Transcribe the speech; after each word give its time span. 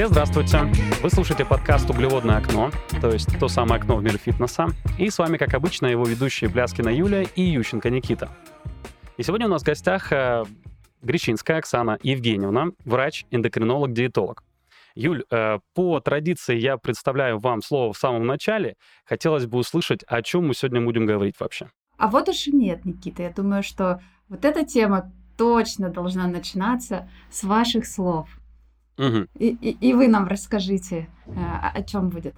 Все 0.00 0.08
здравствуйте! 0.08 0.60
Вы 1.02 1.10
слушаете 1.10 1.44
подкаст 1.44 1.90
«Углеводное 1.90 2.38
окно», 2.38 2.70
то 3.02 3.10
есть 3.10 3.38
то 3.38 3.48
самое 3.48 3.78
окно 3.78 3.96
в 3.96 4.02
мир 4.02 4.16
фитнеса. 4.16 4.68
И 4.98 5.10
с 5.10 5.18
вами, 5.18 5.36
как 5.36 5.52
обычно, 5.52 5.88
его 5.88 6.04
ведущие 6.04 6.48
Бляскина 6.48 6.88
Юлия 6.88 7.24
и 7.36 7.42
Ющенко 7.42 7.90
Никита. 7.90 8.34
И 9.18 9.22
сегодня 9.22 9.44
у 9.46 9.50
нас 9.50 9.60
в 9.60 9.66
гостях 9.66 10.10
э, 10.10 10.44
Гречинская 11.02 11.58
Оксана 11.58 11.98
Евгеньевна, 12.02 12.68
врач-эндокринолог-диетолог. 12.86 14.42
Юль, 14.94 15.22
э, 15.30 15.58
по 15.74 16.00
традиции 16.00 16.56
я 16.56 16.78
представляю 16.78 17.38
вам 17.38 17.60
слово 17.60 17.92
в 17.92 17.98
самом 17.98 18.26
начале. 18.26 18.76
Хотелось 19.04 19.44
бы 19.44 19.58
услышать, 19.58 20.02
о 20.04 20.22
чем 20.22 20.48
мы 20.48 20.54
сегодня 20.54 20.80
будем 20.80 21.04
говорить 21.04 21.34
вообще. 21.38 21.68
А 21.98 22.08
вот 22.08 22.30
уж 22.30 22.46
и 22.46 22.52
нет, 22.52 22.86
Никита. 22.86 23.24
Я 23.24 23.30
думаю, 23.32 23.62
что 23.62 24.00
вот 24.30 24.46
эта 24.46 24.64
тема 24.64 25.12
точно 25.36 25.90
должна 25.90 26.26
начинаться 26.26 27.06
с 27.30 27.44
ваших 27.44 27.86
слов. 27.86 28.39
Угу. 29.00 29.26
И, 29.38 29.48
и, 29.48 29.88
и 29.88 29.94
вы 29.94 30.08
нам 30.08 30.28
расскажите, 30.28 31.08
э, 31.26 31.32
о 31.74 31.82
чем 31.82 32.10
будет. 32.10 32.34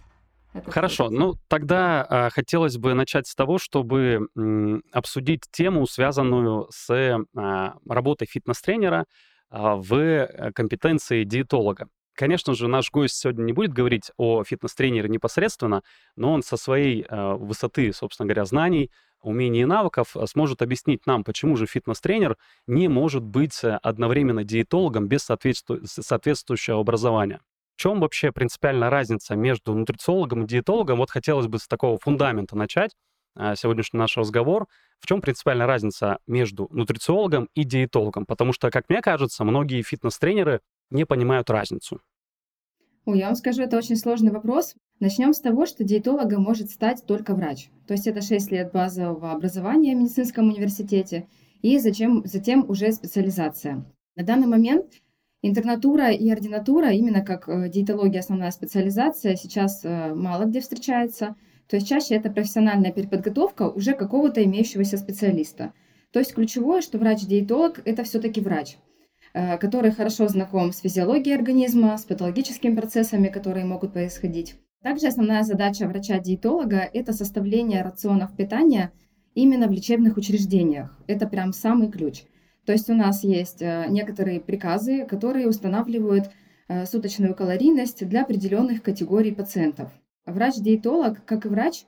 Хорошо, 0.67 1.09
ну 1.09 1.35
тогда 1.49 2.07
а, 2.09 2.31
хотелось 2.31 2.77
бы 2.77 2.93
начать 2.93 3.27
с 3.27 3.35
того, 3.35 3.57
чтобы 3.59 4.29
м, 4.37 4.83
обсудить 4.93 5.45
тему, 5.51 5.87
связанную 5.87 6.69
с 6.71 6.91
а, 7.35 7.75
работой 7.89 8.27
фитнес-тренера 8.27 9.07
а, 9.49 9.77
в 9.77 10.29
компетенции 10.55 11.25
диетолога. 11.25 11.89
Конечно 12.15 12.55
же, 12.55 12.69
наш 12.69 12.91
гость 12.91 13.17
сегодня 13.17 13.45
не 13.45 13.55
будет 13.55 13.73
говорить 13.73 14.11
о 14.19 14.45
фитнес-тренере 14.45 15.09
непосредственно, 15.09 15.83
но 16.17 16.35
он 16.35 16.43
со 16.43 16.59
своей 16.59 17.07
э, 17.09 17.35
высоты, 17.37 17.91
собственно 17.95 18.27
говоря, 18.27 18.45
знаний, 18.45 18.91
умений 19.23 19.63
и 19.63 19.65
навыков 19.65 20.17
э, 20.17 20.27
сможет 20.27 20.63
объяснить 20.63 21.07
нам, 21.07 21.25
почему 21.25 21.57
же 21.57 21.67
фитнес-тренер 21.67 22.37
не 22.67 22.89
может 22.89 23.23
быть 23.23 23.63
э, 23.65 23.79
одновременно 23.83 24.45
диетологом 24.45 25.09
без 25.09 25.23
соответству... 25.23 25.79
соответствующего 25.85 26.81
образования. 26.81 27.41
В 27.77 27.81
чем 27.81 28.01
вообще 28.01 28.33
принципиальная 28.33 28.91
разница 28.91 29.35
между 29.35 29.75
нутрициологом 29.75 30.45
и 30.45 30.47
диетологом? 30.47 30.99
Вот 30.99 31.11
хотелось 31.11 31.47
бы 31.47 31.59
с 31.59 31.67
такого 31.67 31.99
фундамента 31.99 32.57
начать 32.57 32.93
э, 33.37 33.55
сегодняшний 33.57 33.99
наш 33.99 34.17
разговор. 34.17 34.67
В 35.01 35.07
чем 35.07 35.21
принципиальная 35.21 35.67
разница 35.67 36.19
между 36.27 36.69
нутрициологом 36.71 37.49
и 37.55 37.65
диетологом? 37.65 38.27
Потому 38.27 38.53
что, 38.53 38.71
как 38.71 38.89
мне 38.89 39.01
кажется, 39.01 39.45
многие 39.45 39.83
фитнес-тренеры 39.83 40.61
не 40.91 41.07
понимают 41.07 41.51
разницу? 41.51 42.01
Ой, 43.05 43.19
я 43.19 43.27
вам 43.27 43.35
скажу, 43.35 43.63
это 43.63 43.77
очень 43.77 43.97
сложный 43.97 44.31
вопрос. 44.31 44.75
Начнем 45.03 45.35
с 45.35 45.41
того, 45.41 45.67
что 45.67 45.83
диетологом 45.83 46.45
может 46.45 46.71
стать 46.71 47.03
только 47.05 47.35
врач. 47.35 47.71
То 47.89 47.95
есть 47.95 48.07
это 48.07 48.23
6 48.23 48.53
лет 48.53 48.71
базового 48.71 49.33
образования 49.33 49.97
в 49.97 49.99
медицинском 49.99 50.49
университете 50.49 51.27
и 51.61 51.81
затем, 51.81 52.23
затем 52.25 52.65
уже 52.71 52.93
специализация. 52.93 53.85
На 54.15 54.23
данный 54.23 54.47
момент 54.47 55.03
интернатура 55.43 56.13
и 56.13 56.31
ординатура, 56.31 56.93
именно 56.93 57.21
как 57.21 57.49
э, 57.49 57.69
диетология 57.69 58.21
основная 58.21 58.53
специализация, 58.53 59.35
сейчас 59.35 59.81
э, 59.83 60.15
мало 60.15 60.45
где 60.45 60.61
встречается. 60.61 61.35
То 61.67 61.75
есть 61.75 61.89
чаще 61.89 62.15
это 62.15 62.31
профессиональная 62.31 62.93
переподготовка 62.93 63.69
уже 63.69 63.95
какого-то 63.95 64.45
имеющегося 64.45 64.99
специалиста. 64.99 65.73
То 66.13 66.21
есть 66.21 66.33
ключевое, 66.33 66.81
что 66.81 66.99
врач-диетолог– 66.99 67.81
это 67.85 68.05
все-таки 68.05 68.41
врач– 68.41 68.77
Э, 69.35 69.57
который 69.57 69.93
хорошо 69.93 70.29
знаком 70.29 70.73
с 70.73 70.81
физиологией 70.81 71.35
организма, 71.35 71.97
с 71.97 72.05
патологическими 72.05 72.77
процессами, 72.77 73.29
которые 73.29 73.65
могут 73.65 73.95
происходить. 73.95 74.57
Также 74.83 75.07
основная 75.07 75.43
задача 75.43 75.87
врача-диетолога– 75.87 76.89
это 76.93 77.13
составление 77.13 77.83
рационов 77.83 78.37
питания 78.37 78.93
именно 79.35 79.69
в 79.69 79.71
лечебных 79.71 80.17
учреждениях. 80.17 80.97
Это 81.07 81.27
прям 81.27 81.53
самый 81.53 81.91
ключ. 81.91 82.25
То 82.65 82.73
есть 82.73 82.91
у 82.91 82.95
нас 82.95 83.25
есть 83.25 83.63
э, 83.63 83.87
некоторые 83.89 84.41
приказы, 84.41 85.05
которые 85.05 85.49
устанавливают 85.49 86.31
э, 86.69 86.87
суточную 86.87 87.35
калорийность 87.35 88.07
для 88.09 88.23
определенных 88.23 88.83
категорий 88.83 89.33
пациентов. 89.33 89.91
Врач-диетолог, 90.27 91.25
как 91.25 91.47
и 91.47 91.49
врач, 91.49 91.85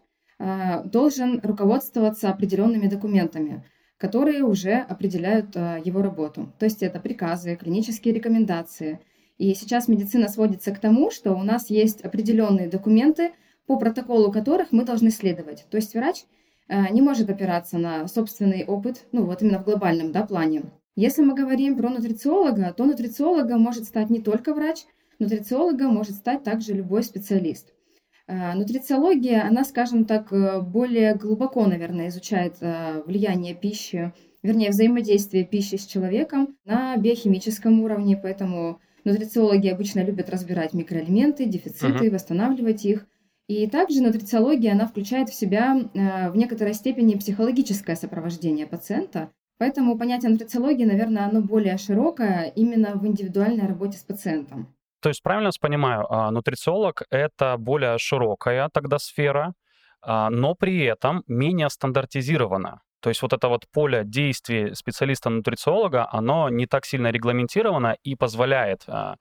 должен 0.84 1.38
руководствоваться 1.44 2.28
определенными 2.28 2.88
документами 2.88 3.62
которые 4.04 4.44
уже 4.44 4.74
определяют 4.74 5.56
э, 5.56 5.80
его 5.82 6.02
работу. 6.02 6.52
То 6.58 6.66
есть 6.66 6.82
это 6.82 7.00
приказы, 7.00 7.56
клинические 7.56 8.12
рекомендации. 8.12 9.00
И 9.38 9.54
сейчас 9.54 9.88
медицина 9.88 10.28
сводится 10.28 10.72
к 10.72 10.78
тому, 10.78 11.10
что 11.10 11.32
у 11.32 11.42
нас 11.42 11.70
есть 11.70 12.02
определенные 12.02 12.68
документы, 12.68 13.32
по 13.66 13.78
протоколу 13.78 14.30
которых 14.30 14.72
мы 14.72 14.84
должны 14.84 15.10
следовать. 15.10 15.66
То 15.70 15.76
есть 15.76 15.94
врач 15.94 16.24
э, 16.68 16.92
не 16.92 17.02
может 17.02 17.30
опираться 17.30 17.78
на 17.78 18.06
собственный 18.06 18.64
опыт, 18.64 19.06
ну 19.12 19.24
вот 19.24 19.42
именно 19.42 19.58
в 19.58 19.64
глобальном 19.64 20.12
да, 20.12 20.24
плане. 20.24 20.64
Если 20.96 21.22
мы 21.22 21.34
говорим 21.34 21.76
про 21.76 21.88
нутрициолога, 21.88 22.72
то 22.76 22.84
нутрициологом 22.84 23.60
может 23.60 23.84
стать 23.84 24.10
не 24.10 24.20
только 24.20 24.54
врач, 24.54 24.84
нутрициологом 25.18 25.92
может 25.92 26.14
стать 26.14 26.44
также 26.44 26.72
любой 26.72 27.02
специалист. 27.02 27.72
Э, 28.26 28.54
нутрициология, 28.54 29.44
она, 29.44 29.64
скажем 29.64 30.04
так, 30.04 30.32
э, 30.32 30.60
более 30.60 31.16
глубоко, 31.16 31.66
наверное, 31.66 32.08
изучает 32.08 32.56
влияние 32.60 33.54
пищи, 33.54 34.12
вернее, 34.42 34.70
взаимодействие 34.70 35.44
пищи 35.44 35.76
с 35.76 35.86
человеком 35.86 36.56
на 36.64 36.96
биохимическом 36.98 37.80
уровне, 37.80 38.16
поэтому 38.16 38.78
нутрициологи 39.04 39.68
обычно 39.68 40.04
любят 40.04 40.30
разбирать 40.30 40.74
микроэлементы, 40.74 41.46
дефициты, 41.46 42.06
uh-huh. 42.06 42.10
восстанавливать 42.10 42.84
их. 42.84 43.06
И 43.46 43.66
также 43.68 44.02
нутрициология, 44.02 44.72
она 44.72 44.86
включает 44.86 45.28
в 45.28 45.34
себя 45.34 45.76
в 45.92 46.36
некоторой 46.36 46.72
степени 46.72 47.14
психологическое 47.14 47.94
сопровождение 47.94 48.66
пациента, 48.66 49.30
Поэтому 49.58 49.96
понятие 49.96 50.30
нутрициологии, 50.30 50.84
наверное, 50.84 51.26
оно 51.26 51.40
более 51.40 51.78
широкое 51.78 52.52
именно 52.56 52.94
в 52.94 53.06
индивидуальной 53.06 53.66
работе 53.66 53.98
с 53.98 54.02
пациентом. 54.02 54.74
То 55.00 55.10
есть 55.10 55.22
правильно 55.22 55.48
я 55.48 55.52
понимаю, 55.60 56.06
а, 56.12 56.30
нутрициолог— 56.30 57.02
это 57.10 57.56
более 57.58 57.98
широкая 57.98 58.68
тогда 58.72 58.98
сфера, 58.98 59.54
а, 60.02 60.30
но 60.30 60.54
при 60.54 60.82
этом 60.84 61.22
менее 61.28 61.70
стандартизирована. 61.70 62.80
То 63.04 63.10
есть 63.10 63.20
вот 63.20 63.34
это 63.34 63.48
вот 63.48 63.66
поле 63.70 64.02
действий 64.02 64.74
специалиста-нутрициолога, 64.74 66.08
оно 66.10 66.48
не 66.48 66.64
так 66.66 66.86
сильно 66.86 67.10
регламентировано 67.10 67.98
и 68.02 68.14
позволяет 68.14 68.84
а, 68.86 69.16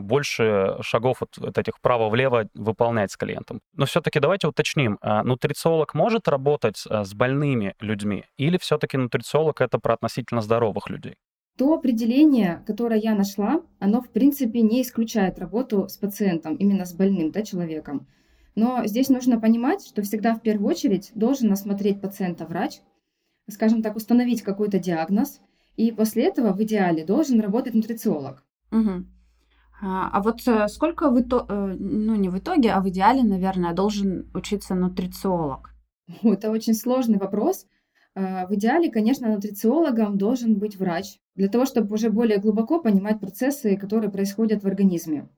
больше 0.00 0.76
шагов 0.82 1.22
от, 1.22 1.56
этих 1.56 1.78
вправо-влево 1.78 2.50
выполнять 2.52 3.12
с 3.12 3.16
клиентом. 3.16 3.62
Но 3.72 3.86
все-таки 3.86 4.20
давайте 4.20 4.46
уточним, 4.46 4.98
нутрициолог 5.02 5.94
может 5.94 6.28
работать 6.28 6.84
с 6.86 7.14
больными 7.14 7.74
людьми 7.80 8.26
или 8.36 8.58
все-таки 8.58 8.98
нутрициолог 8.98 9.62
это 9.62 9.78
про 9.78 9.94
относительно 9.94 10.42
здоровых 10.42 10.90
людей? 10.90 11.14
то 11.56 11.72
определение, 11.72 12.64
которое 12.66 12.98
я 12.98 13.14
нашла, 13.14 13.62
оно 13.78 14.02
в 14.02 14.10
принципе 14.10 14.60
не 14.60 14.82
исключает 14.82 15.38
работу 15.38 15.88
с 15.88 15.96
пациентом, 15.96 16.56
именно 16.56 16.84
с 16.84 16.92
больным 16.92 17.30
да, 17.30 17.42
человеком. 17.42 18.08
Но 18.56 18.84
здесь 18.86 19.08
нужно 19.08 19.40
понимать, 19.40 19.86
что 19.86 20.02
всегда 20.02 20.34
в 20.34 20.42
первую 20.42 20.68
очередь 20.68 21.12
должен 21.14 21.52
осмотреть 21.52 22.00
пациента 22.00 22.44
врач, 22.44 22.80
скажем 23.48 23.82
так, 23.82 23.96
установить 23.96 24.42
какой-то 24.42 24.78
диагноз, 24.78 25.40
и 25.76 25.90
после 25.92 26.24
этого 26.24 26.52
в 26.52 26.62
идеале 26.62 27.04
должен 27.04 27.40
работать 27.40 27.74
нутрициолог. 27.74 28.44
Угу. 28.70 29.04
А, 29.82 30.22
вот 30.22 30.46
э, 30.46 30.68
сколько 30.68 31.10
в 31.10 31.20
итоге, 31.20 31.46
э, 31.48 31.76
ну 31.78 32.14
не 32.14 32.28
в 32.28 32.38
итоге, 32.38 32.70
а 32.70 32.80
в 32.80 32.88
идеале, 32.88 33.22
наверное, 33.22 33.74
должен 33.74 34.30
учиться 34.34 34.74
нутрициолог? 34.74 35.74
Это 36.22 36.50
очень 36.50 36.74
сложный 36.74 37.18
вопрос. 37.18 37.66
А, 38.14 38.46
в 38.46 38.54
идеале, 38.54 38.90
конечно, 38.90 39.28
нутрициологом 39.28 40.16
должен 40.16 40.58
быть 40.58 40.76
врач, 40.76 41.18
для 41.34 41.48
того, 41.48 41.64
чтобы 41.66 41.94
уже 41.94 42.10
более 42.10 42.38
глубоко 42.38 42.80
понимать 42.80 43.20
процессы, 43.20 43.76
которые 43.76 44.10
происходят 44.10 44.62
в 44.62 44.66
организме. 44.66 45.28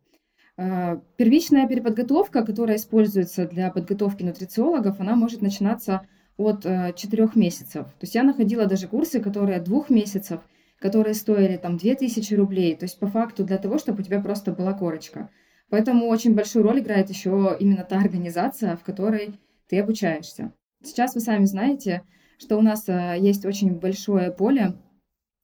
А, 0.59 1.00
первичная 1.16 1.66
переподготовка, 1.66 2.45
которая 2.45 2.77
используется 2.77 3.47
для 3.47 3.71
подготовки 3.71 4.22
нутрициологов, 4.22 5.00
она 5.00 5.16
может 5.16 5.41
начинаться 5.41 6.06
от 6.37 6.63
4 6.63 7.25
э, 7.25 7.29
месяцев. 7.35 7.87
То 7.87 8.03
есть 8.03 8.15
я 8.15 8.23
находила 8.23 8.67
даже 8.67 8.89
курсы, 8.89 9.21
которые 9.21 9.59
от 9.59 9.65
2 9.65 9.87
месяцев, 9.89 10.41
которые 10.78 11.15
стоили 11.15 11.57
там 11.57 11.77
2000 11.77 12.34
рублей. 12.34 12.77
То 12.77 12.84
есть 12.84 12.99
по 12.99 13.07
факту 13.07 13.45
для 13.45 13.59
того, 13.59 13.78
чтобы 13.78 14.01
у 14.01 14.05
тебя 14.05 14.21
просто 14.21 14.53
была 14.53 14.75
корочка. 14.75 15.31
Поэтому 15.71 16.07
очень 16.07 16.34
большую 16.34 16.63
роль 16.63 16.81
играет 16.81 17.10
еще 17.10 17.57
именно 17.59 17.84
та 17.84 17.99
организация, 17.99 18.77
в 18.77 18.84
которой 18.84 19.34
ты 19.69 19.81
обучаешься. 19.81 20.53
Сейчас 20.83 21.15
вы 21.15 21.21
сами 21.21 21.45
знаете, 21.45 22.03
что 22.39 22.57
у 22.57 22.63
нас 22.63 22.89
э, 22.89 23.16
есть 23.19 23.45
очень 23.45 23.75
большое 23.75 24.31
поле 24.31 24.75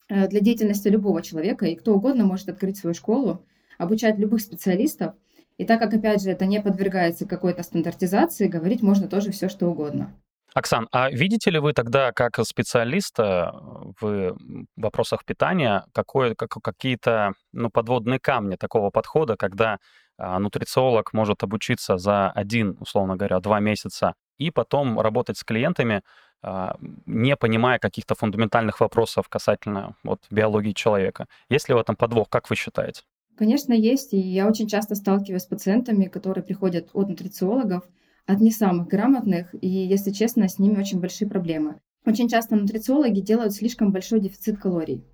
э, 0.08 0.28
для 0.28 0.40
деятельности 0.40 0.88
любого 0.88 1.22
человека, 1.22 1.66
и 1.66 1.75
кто 1.75 1.94
угодно 1.94 2.25
может 2.25 2.49
открыть 2.49 2.76
свою 2.76 2.94
школу, 2.94 3.44
обучать 3.78 4.19
любых 4.19 4.43
специалистов. 4.43 5.14
И 5.58 5.64
так 5.64 5.81
как, 5.81 5.94
опять 5.94 6.22
же, 6.22 6.31
это 6.31 6.46
не 6.46 6.61
подвергается 6.61 7.26
какой-то 7.26 7.62
стандартизации, 7.62 8.46
говорить 8.46 8.82
можно 8.82 9.08
тоже 9.08 9.32
все, 9.32 9.49
что 9.49 9.69
угодно. 9.69 10.14
Оксан, 10.54 10.88
а 10.93 11.10
видите 11.10 11.50
ли 11.50 11.58
вы 11.58 11.72
тогда 11.72 12.12
как 12.12 12.38
специалиста 12.44 13.52
в 14.00 14.37
вопросах 14.76 15.25
питания 15.25 15.84
какое, 15.94 16.34
как, 16.34 16.50
какие-то 16.62 17.32
ну, 17.52 17.70
подводные 17.70 18.20
камни 18.20 18.56
такого 18.56 18.90
подхода, 18.90 19.37
когда 19.37 19.78
а, 20.19 20.38
нутрициолог 20.38 21.12
может 21.14 21.43
обучиться 21.43 21.96
за 21.96 22.31
один, 22.31 22.76
условно 22.81 23.16
говоря, 23.16 23.40
два 23.40 23.60
месяца 23.60 24.14
и 24.38 24.50
потом 24.50 25.00
работать 25.00 25.38
с 25.38 25.44
клиентами 25.44 26.02
а, 26.43 26.76
не 27.06 27.37
понимая 27.37 27.78
каких-то 27.78 28.14
фундаментальных 28.14 28.81
вопросов 28.81 29.28
касательно 29.28 29.94
вот, 30.02 30.20
биологии 30.31 30.72
человека. 30.72 31.26
Есть 31.49 31.69
ли 31.69 31.75
в 31.75 31.78
этом 31.78 31.96
подвох, 31.96 32.28
как 32.28 32.50
вы 32.50 32.56
считаете? 32.56 33.02
Конечно, 33.37 33.72
есть, 33.72 34.12
и 34.12 34.19
я 34.19 34.46
очень 34.46 34.69
часто 34.69 34.94
сталкиваюсь 34.94 35.43
с 35.43 35.46
пациентами, 35.46 36.06
которые 36.06 36.44
приходят 36.44 36.88
от 36.93 37.08
нутрициологов, 37.08 37.84
от 38.26 38.40
не 38.40 38.50
самых 38.50 38.88
грамотных, 38.88 39.54
и, 39.60 39.69
если 39.69 40.10
честно, 40.10 40.48
с 40.48 40.58
ними 40.58 40.78
очень 40.78 41.00
большие 41.00 41.28
проблемы. 41.28 41.80
Очень 42.04 42.28
часто 42.28 42.56
нутрициологи 42.56 43.20
делают 43.20 43.54
слишком 43.54 43.92
большой 43.92 44.20
дефицит 44.20 44.58
калорий. 44.58 45.04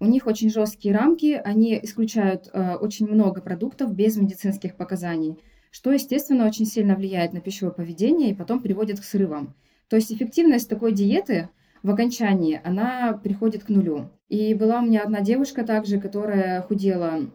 У 0.00 0.06
них 0.06 0.26
очень 0.26 0.50
жесткие 0.50 0.94
рамки, 0.94 1.40
они 1.44 1.78
исключают 1.82 2.48
э, 2.52 2.74
очень 2.74 3.06
много 3.06 3.40
продуктов 3.40 3.94
без 3.94 4.16
медицинских 4.16 4.76
показаний, 4.76 5.38
что, 5.70 5.92
естественно, 5.92 6.46
очень 6.46 6.66
сильно 6.66 6.96
влияет 6.96 7.32
на 7.32 7.40
пищевое 7.40 7.72
поведение 7.72 8.30
и 8.30 8.34
потом 8.34 8.60
приводит 8.60 9.00
к 9.00 9.04
срывам. 9.04 9.54
То 9.88 9.96
есть 9.96 10.12
эффективность 10.12 10.68
такой 10.68 10.92
диеты 10.92 11.50
в 11.82 11.90
окончании, 11.90 12.60
она 12.64 13.12
приходит 13.12 13.64
к 13.64 13.68
нулю. 13.68 14.10
И 14.28 14.54
была 14.54 14.80
у 14.80 14.86
меня 14.86 15.02
одна 15.02 15.20
девушка 15.20 15.64
также, 15.64 16.00
которая 16.00 16.62
худела 16.62 17.30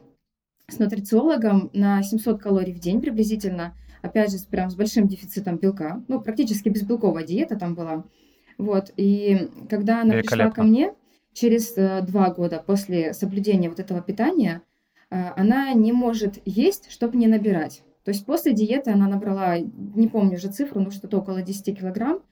с 0.67 0.79
нутрициологом 0.79 1.69
на 1.73 2.03
700 2.03 2.41
калорий 2.41 2.73
в 2.73 2.79
день 2.79 2.99
приблизительно, 2.99 3.75
опять 4.01 4.31
же, 4.31 4.37
прям 4.49 4.69
с 4.69 4.75
большим 4.75 5.07
дефицитом 5.07 5.57
белка, 5.57 6.03
ну, 6.07 6.21
практически 6.21 6.69
безбелковая 6.69 7.23
диета 7.23 7.57
там 7.57 7.75
была. 7.75 8.05
Вот, 8.57 8.91
и 8.97 9.49
когда 9.69 10.01
она 10.01 10.13
пришла 10.15 10.49
ко 10.51 10.63
мне, 10.63 10.93
через 11.33 11.77
э, 11.77 12.01
два 12.01 12.31
года 12.31 12.63
после 12.65 13.13
соблюдения 13.13 13.69
вот 13.69 13.79
этого 13.79 14.01
питания, 14.01 14.63
э, 15.09 15.29
она 15.35 15.73
не 15.73 15.91
может 15.91 16.39
есть, 16.45 16.91
чтобы 16.91 17.17
не 17.17 17.27
набирать. 17.27 17.83
То 18.03 18.09
есть 18.09 18.25
после 18.25 18.53
диеты 18.53 18.91
она 18.91 19.07
набрала, 19.07 19.59
не 19.59 20.07
помню 20.07 20.37
уже 20.37 20.47
цифру, 20.47 20.79
но 20.81 20.89
что-то 20.89 21.19
около 21.19 21.41
10 21.41 21.77
килограмм, 21.77 22.23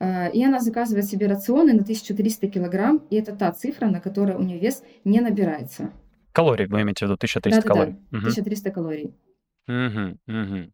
э, 0.00 0.32
и 0.32 0.44
она 0.44 0.58
заказывает 0.58 1.06
себе 1.06 1.28
рационы 1.28 1.72
на 1.74 1.82
1300 1.82 2.48
килограмм, 2.48 3.02
и 3.10 3.16
это 3.16 3.36
та 3.36 3.52
цифра, 3.52 3.86
на 3.86 4.00
которой 4.00 4.34
у 4.34 4.42
нее 4.42 4.58
вес 4.58 4.82
не 5.04 5.20
набирается. 5.20 5.92
Калорий 6.32 6.66
вы 6.66 6.82
имеете 6.82 7.04
в 7.04 7.08
виду, 7.08 7.14
1300 7.14 7.62
да, 7.62 7.68
калорий? 7.68 7.96
Да, 8.10 8.18
1300 8.18 8.70
калорий. 8.70 9.14
Угу, 9.68 10.18
угу. 10.26 10.72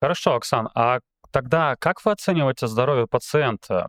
Хорошо, 0.00 0.34
Оксан, 0.36 0.68
а 0.74 1.00
тогда 1.32 1.74
как 1.76 2.04
вы 2.04 2.12
оцениваете 2.12 2.68
здоровье 2.68 3.06
пациента? 3.08 3.88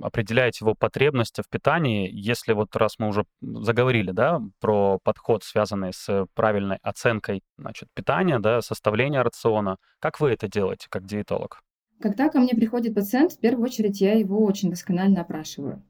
Определяете 0.00 0.64
его 0.64 0.74
потребности 0.74 1.42
в 1.42 1.50
питании, 1.50 2.10
если 2.10 2.54
вот 2.54 2.74
раз 2.76 2.98
мы 2.98 3.08
уже 3.08 3.24
заговорили, 3.42 4.10
да, 4.10 4.40
про 4.60 4.98
подход, 5.02 5.44
связанный 5.44 5.92
с 5.92 6.26
правильной 6.34 6.78
оценкой, 6.82 7.42
значит, 7.58 7.88
питания, 7.94 8.38
да, 8.38 8.62
составления 8.62 9.22
рациона. 9.22 9.76
Как 9.98 10.20
вы 10.20 10.30
это 10.30 10.48
делаете, 10.48 10.86
как 10.88 11.04
диетолог? 11.04 11.60
Когда 12.00 12.30
ко 12.30 12.40
мне 12.40 12.54
приходит 12.54 12.94
пациент, 12.94 13.32
в 13.32 13.38
первую 13.40 13.66
очередь 13.66 14.00
я 14.00 14.14
его 14.14 14.42
очень 14.42 14.70
досконально 14.70 15.20
опрашиваю. 15.20 15.82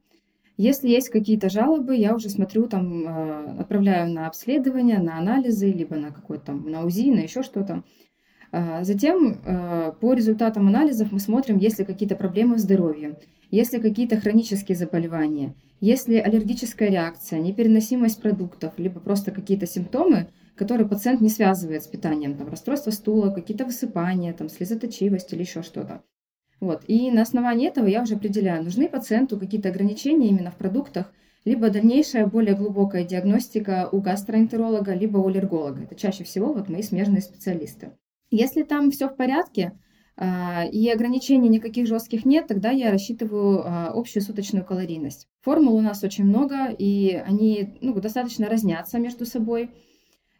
Если 0.57 0.89
есть 0.89 1.09
какие-то 1.09 1.49
жалобы, 1.49 1.95
я 1.95 2.13
уже 2.13 2.29
смотрю, 2.29 2.67
там, 2.67 3.07
э, 3.07 3.61
отправляю 3.61 4.11
на 4.11 4.27
обследование, 4.27 4.99
на 4.99 5.17
анализы, 5.17 5.71
либо 5.71 5.95
на 5.95 6.11
какой-то 6.11 6.47
там, 6.47 6.69
на 6.69 6.83
УЗИ, 6.83 7.11
на 7.11 7.21
еще 7.21 7.41
что-то. 7.41 7.83
А, 8.53 8.83
затем 8.83 9.37
э, 9.45 9.93
по 9.99 10.13
результатам 10.13 10.67
анализов 10.67 11.11
мы 11.11 11.19
смотрим, 11.19 11.57
есть 11.57 11.79
ли 11.79 11.85
какие-то 11.85 12.15
проблемы 12.15 12.55
в 12.55 12.59
здоровье, 12.59 13.17
есть 13.49 13.71
ли 13.71 13.79
какие-то 13.79 14.19
хронические 14.19 14.77
заболевания, 14.77 15.55
есть 15.79 16.09
ли 16.09 16.17
аллергическая 16.17 16.89
реакция, 16.89 17.39
непереносимость 17.39 18.21
продуктов, 18.21 18.73
либо 18.77 18.99
просто 18.99 19.31
какие-то 19.31 19.65
симптомы, 19.67 20.27
которые 20.55 20.87
пациент 20.87 21.21
не 21.21 21.29
связывает 21.29 21.83
с 21.83 21.87
питанием, 21.87 22.35
там, 22.35 22.49
расстройство 22.49 22.91
стула, 22.91 23.31
какие-то 23.31 23.65
высыпания, 23.65 24.33
там, 24.33 24.49
слезоточивость 24.49 25.31
или 25.31 25.41
еще 25.41 25.63
что-то. 25.63 26.03
Вот. 26.59 26.83
И 26.87 27.09
на 27.09 27.21
основании 27.21 27.69
этого 27.69 27.87
я 27.87 28.03
уже 28.03 28.15
определяю, 28.15 28.63
нужны 28.63 28.89
пациенту 28.89 29.39
какие-то 29.39 29.69
ограничения 29.69 30.27
именно 30.27 30.51
в 30.51 30.57
продуктах, 30.57 31.11
либо 31.45 31.69
дальнейшая 31.69 32.27
более 32.27 32.55
глубокая 32.55 33.05
диагностика 33.05 33.89
у 33.91 34.01
гастроэнтеролога, 34.01 34.93
либо 34.93 35.17
у 35.17 35.27
аллерголога. 35.27 35.83
Это 35.83 35.95
чаще 35.95 36.25
всего 36.25 36.53
вот 36.53 36.69
мои 36.69 36.83
смежные 36.83 37.21
специалисты. 37.21 37.93
Если 38.31 38.63
там 38.63 38.91
все 38.91 39.09
в 39.09 39.15
порядке, 39.15 39.73
а, 40.15 40.65
и 40.65 40.87
ограничений 40.89 41.49
никаких 41.49 41.87
жестких 41.87 42.25
нет, 42.25 42.47
тогда 42.47 42.71
я 42.71 42.91
рассчитываю 42.91 43.63
а, 43.65 43.91
общую 43.93 44.23
суточную 44.23 44.65
калорийность. 44.65 45.27
Формул 45.41 45.75
у 45.75 45.81
нас 45.81 46.03
очень 46.03 46.23
много, 46.23 46.67
и 46.67 47.21
они 47.25 47.77
ну, 47.81 47.93
достаточно 47.99 48.47
разнятся 48.47 48.99
между 48.99 49.25
собой. 49.25 49.71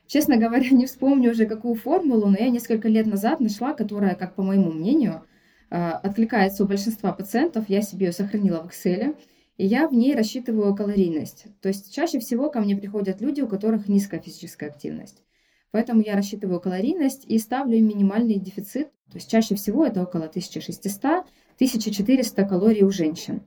Честно 0.08 0.38
говоря, 0.38 0.70
не 0.72 0.86
вспомню 0.86 1.32
уже 1.32 1.46
какую 1.46 1.76
формулу, 1.76 2.28
но 2.28 2.38
я 2.38 2.50
несколько 2.50 2.88
лет 2.88 3.08
назад 3.08 3.40
нашла, 3.42 3.74
которая, 3.74 4.16
как 4.16 4.36
по 4.36 4.44
моему 4.44 4.72
мнению, 4.72 5.24
а, 5.70 5.98
откликается 5.98 6.64
у 6.64 6.68
большинства 6.68 7.12
пациентов. 7.12 7.66
Я 7.68 7.82
себе 7.82 8.08
ее 8.08 8.12
сохранила 8.14 8.62
в 8.62 8.68
Excel, 8.68 9.18
и 9.58 9.66
я 9.66 9.88
в 9.88 9.94
ней 9.94 10.16
рассчитываю 10.16 10.76
калорийность. 10.76 11.48
То 11.62 11.68
есть 11.68 11.94
чаще 11.94 12.20
всего 12.20 12.50
ко 12.50 12.62
мне 12.62 12.78
приходят 12.78 13.20
люди, 13.20 13.42
у 13.42 13.48
которых 13.48 13.90
низкая 13.90 14.22
физическая 14.22 14.70
активность. 14.70 15.24
Поэтому 15.72 16.02
я 16.02 16.16
рассчитываю 16.16 16.60
калорийность 16.60 17.26
и 17.26 17.38
ставлю 17.40 17.78
им 17.78 17.88
минимальный 17.88 18.40
дефицит. 18.40 18.90
То 19.12 19.16
есть 19.16 19.30
чаще 19.30 19.56
всего 19.56 19.86
это 19.86 20.04
около 20.04 20.28
1600-1400 20.28 22.48
калорий 22.48 22.84
у 22.84 22.92
женщин. 22.92 23.42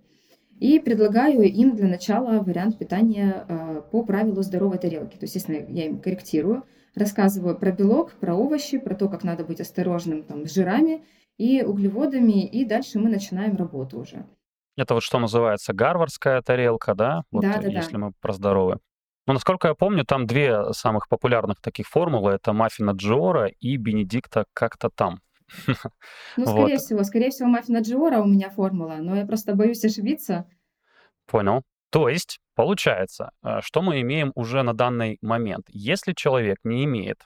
И 0.60 0.78
предлагаю 0.78 1.42
им 1.42 1.74
для 1.76 1.88
начала 1.88 2.40
вариант 2.40 2.78
питания 2.78 3.44
э, 3.48 3.82
по 3.90 4.04
правилу 4.04 4.42
здоровой 4.42 4.78
тарелки. 4.78 5.16
То 5.16 5.24
есть, 5.24 5.34
естественно, 5.34 5.66
я 5.68 5.86
им 5.86 6.00
корректирую, 6.00 6.64
рассказываю 6.94 7.58
про 7.58 7.72
белок, 7.72 8.12
про 8.12 8.34
овощи, 8.34 8.78
про 8.78 8.94
то, 8.94 9.08
как 9.08 9.24
надо 9.24 9.44
быть 9.44 9.60
осторожным 9.60 10.22
там, 10.22 10.46
с 10.46 10.54
жирами 10.54 11.02
и 11.38 11.62
углеводами, 11.62 12.46
и 12.46 12.64
дальше 12.64 12.98
мы 12.98 13.10
начинаем 13.10 13.56
работу 13.56 13.98
уже. 13.98 14.24
Это 14.76 14.94
вот 14.94 15.02
что 15.02 15.18
называется 15.18 15.72
гарвардская 15.72 16.42
тарелка, 16.42 16.94
да? 16.94 17.22
Вот 17.30 17.42
да, 17.42 17.60
да, 17.60 17.68
если 17.68 17.92
да. 17.92 17.98
мы 17.98 18.12
про 18.20 18.32
здоровье. 18.32 18.78
Но, 19.26 19.32
насколько 19.32 19.68
я 19.68 19.74
помню, 19.74 20.04
там 20.04 20.26
две 20.26 20.72
самых 20.72 21.08
популярных 21.08 21.60
таких 21.60 21.86
формулы. 21.88 22.32
Это 22.32 22.52
маффина 22.52 22.90
Джиора 22.90 23.46
и 23.46 23.76
Бенедикта 23.76 24.46
как-то 24.52 24.90
там. 24.90 25.20
Ну, 26.36 26.46
скорее 26.46 26.74
вот. 26.74 26.80
всего. 26.80 27.04
Скорее 27.04 27.30
всего, 27.30 27.48
маффина 27.48 27.78
Джиора 27.78 28.18
у 28.18 28.26
меня 28.26 28.50
формула, 28.50 28.96
но 29.00 29.16
я 29.16 29.26
просто 29.26 29.54
боюсь 29.54 29.84
ошибиться. 29.84 30.46
Понял. 31.26 31.62
То 31.90 32.08
есть, 32.08 32.40
получается, 32.54 33.30
э, 33.42 33.60
что 33.62 33.82
мы 33.82 34.00
имеем 34.00 34.32
уже 34.34 34.62
на 34.62 34.74
данный 34.74 35.18
момент? 35.22 35.66
Если 35.68 36.12
человек 36.12 36.58
не 36.64 36.84
имеет 36.84 37.22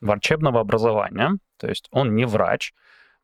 врачебного 0.00 0.60
образования, 0.60 1.38
то 1.58 1.66
есть 1.66 1.88
он 1.90 2.14
не 2.14 2.24
врач, 2.24 2.72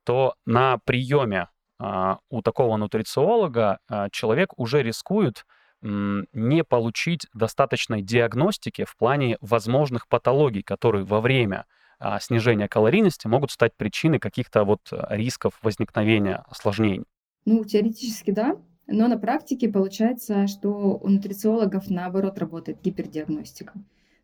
то 0.05 0.35
на 0.45 0.79
приеме 0.85 1.49
а, 1.79 2.19
у 2.29 2.43
такого 2.43 2.77
нутрициолога 2.77 3.79
а, 3.89 4.09
человек 4.11 4.51
уже 4.59 4.83
рискует 4.83 5.47
не 5.83 6.65
получить 6.65 7.27
достаточной 7.33 8.03
диагностики 8.03 8.85
в 8.85 8.97
плане 8.97 9.39
возможных 9.41 10.09
патологий, 10.09 10.63
которые 10.63 11.05
во 11.05 11.21
время 11.21 11.67
а, 11.99 12.21
снижения 12.21 12.69
калорийности 12.69 13.27
могут 13.27 13.51
стать 13.51 13.75
причиной 13.75 14.19
каких-то 14.19 14.65
вот 14.65 14.93
рисков 15.09 15.59
возникновения 15.63 16.45
осложнений. 16.49 17.05
Ну, 17.47 17.65
теоретически 17.65 18.31
да, 18.31 18.57
но 18.87 19.07
на 19.07 19.19
практике 19.19 19.69
получается, 19.69 20.47
что 20.47 20.99
у 21.01 21.09
нутрициологов 21.09 21.89
наоборот 21.89 22.39
работает 22.39 22.83
гипердиагностика. 22.83 23.73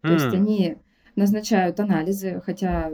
То 0.03 0.09
mm. 0.09 0.13
есть 0.13 0.35
они 0.35 0.77
назначают 1.15 1.81
анализы, 1.81 2.43
хотя 2.45 2.91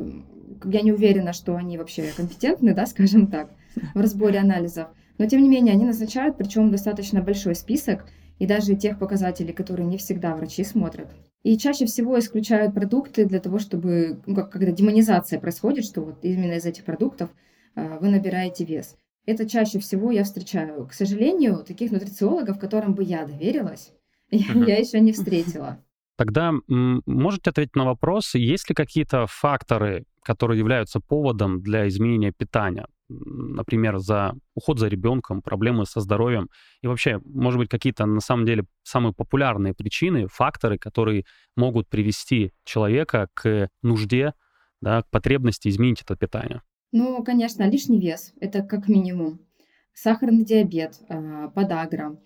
я 0.64 0.82
не 0.82 0.92
уверена, 0.92 1.32
что 1.32 1.56
они 1.56 1.78
вообще 1.78 2.12
компетентны, 2.16 2.74
да, 2.74 2.86
скажем 2.86 3.26
так, 3.26 3.50
в 3.94 4.00
разборе 4.00 4.38
анализов. 4.38 4.88
Но 5.18 5.26
тем 5.26 5.42
не 5.42 5.48
менее, 5.48 5.74
они 5.74 5.84
назначают, 5.84 6.36
причем 6.36 6.70
достаточно 6.70 7.22
большой 7.22 7.54
список, 7.54 8.06
и 8.42 8.46
даже 8.46 8.74
тех 8.74 8.98
показателей, 8.98 9.52
которые 9.52 9.86
не 9.86 9.98
всегда 9.98 10.34
врачи 10.34 10.64
смотрят. 10.64 11.08
И 11.44 11.56
чаще 11.56 11.86
всего 11.86 12.18
исключают 12.18 12.74
продукты 12.74 13.24
для 13.24 13.38
того, 13.38 13.60
чтобы, 13.60 14.20
ну, 14.26 14.34
как, 14.34 14.50
когда 14.50 14.72
демонизация 14.72 15.38
происходит, 15.38 15.84
что 15.84 16.00
вот 16.00 16.24
именно 16.24 16.54
из 16.54 16.66
этих 16.66 16.84
продуктов 16.84 17.30
э, 17.76 17.98
вы 18.00 18.08
набираете 18.08 18.64
вес. 18.64 18.96
Это 19.26 19.48
чаще 19.48 19.78
всего 19.78 20.10
я 20.10 20.24
встречаю. 20.24 20.88
К 20.88 20.92
сожалению, 20.92 21.62
таких 21.64 21.92
нутрициологов, 21.92 22.58
которым 22.58 22.94
бы 22.94 23.04
я 23.04 23.24
доверилась, 23.24 23.92
я 24.30 24.76
еще 24.76 24.98
не 24.98 25.12
встретила. 25.12 25.78
Тогда 26.16 26.52
можете 26.66 27.50
ответить 27.50 27.76
на 27.76 27.84
вопрос, 27.84 28.34
есть 28.34 28.68
ли 28.68 28.74
какие-то 28.74 29.26
факторы, 29.28 30.04
которые 30.24 30.58
являются 30.58 30.98
поводом 30.98 31.62
для 31.62 31.86
изменения 31.86 32.32
питания? 32.36 32.86
Например, 33.24 33.98
за 33.98 34.34
уход 34.54 34.78
за 34.78 34.88
ребенком, 34.88 35.42
проблемы 35.42 35.86
со 35.86 36.00
здоровьем 36.00 36.48
и 36.80 36.86
вообще, 36.86 37.20
может 37.24 37.58
быть, 37.58 37.68
какие-то 37.68 38.06
на 38.06 38.20
самом 38.20 38.46
деле 38.46 38.64
самые 38.82 39.12
популярные 39.12 39.74
причины, 39.74 40.26
факторы, 40.28 40.78
которые 40.78 41.24
могут 41.56 41.88
привести 41.88 42.52
человека 42.64 43.28
к 43.34 43.68
нужде, 43.82 44.34
да, 44.80 45.02
к 45.02 45.10
потребности 45.10 45.68
изменить 45.68 46.02
это 46.02 46.16
питание? 46.16 46.62
Ну, 46.92 47.22
конечно, 47.24 47.68
лишний 47.68 48.00
вес, 48.00 48.32
это 48.40 48.62
как 48.62 48.88
минимум. 48.88 49.40
Сахарный 49.94 50.44
диабет, 50.44 50.96
а, 51.08 51.48
подагра, 51.48 52.18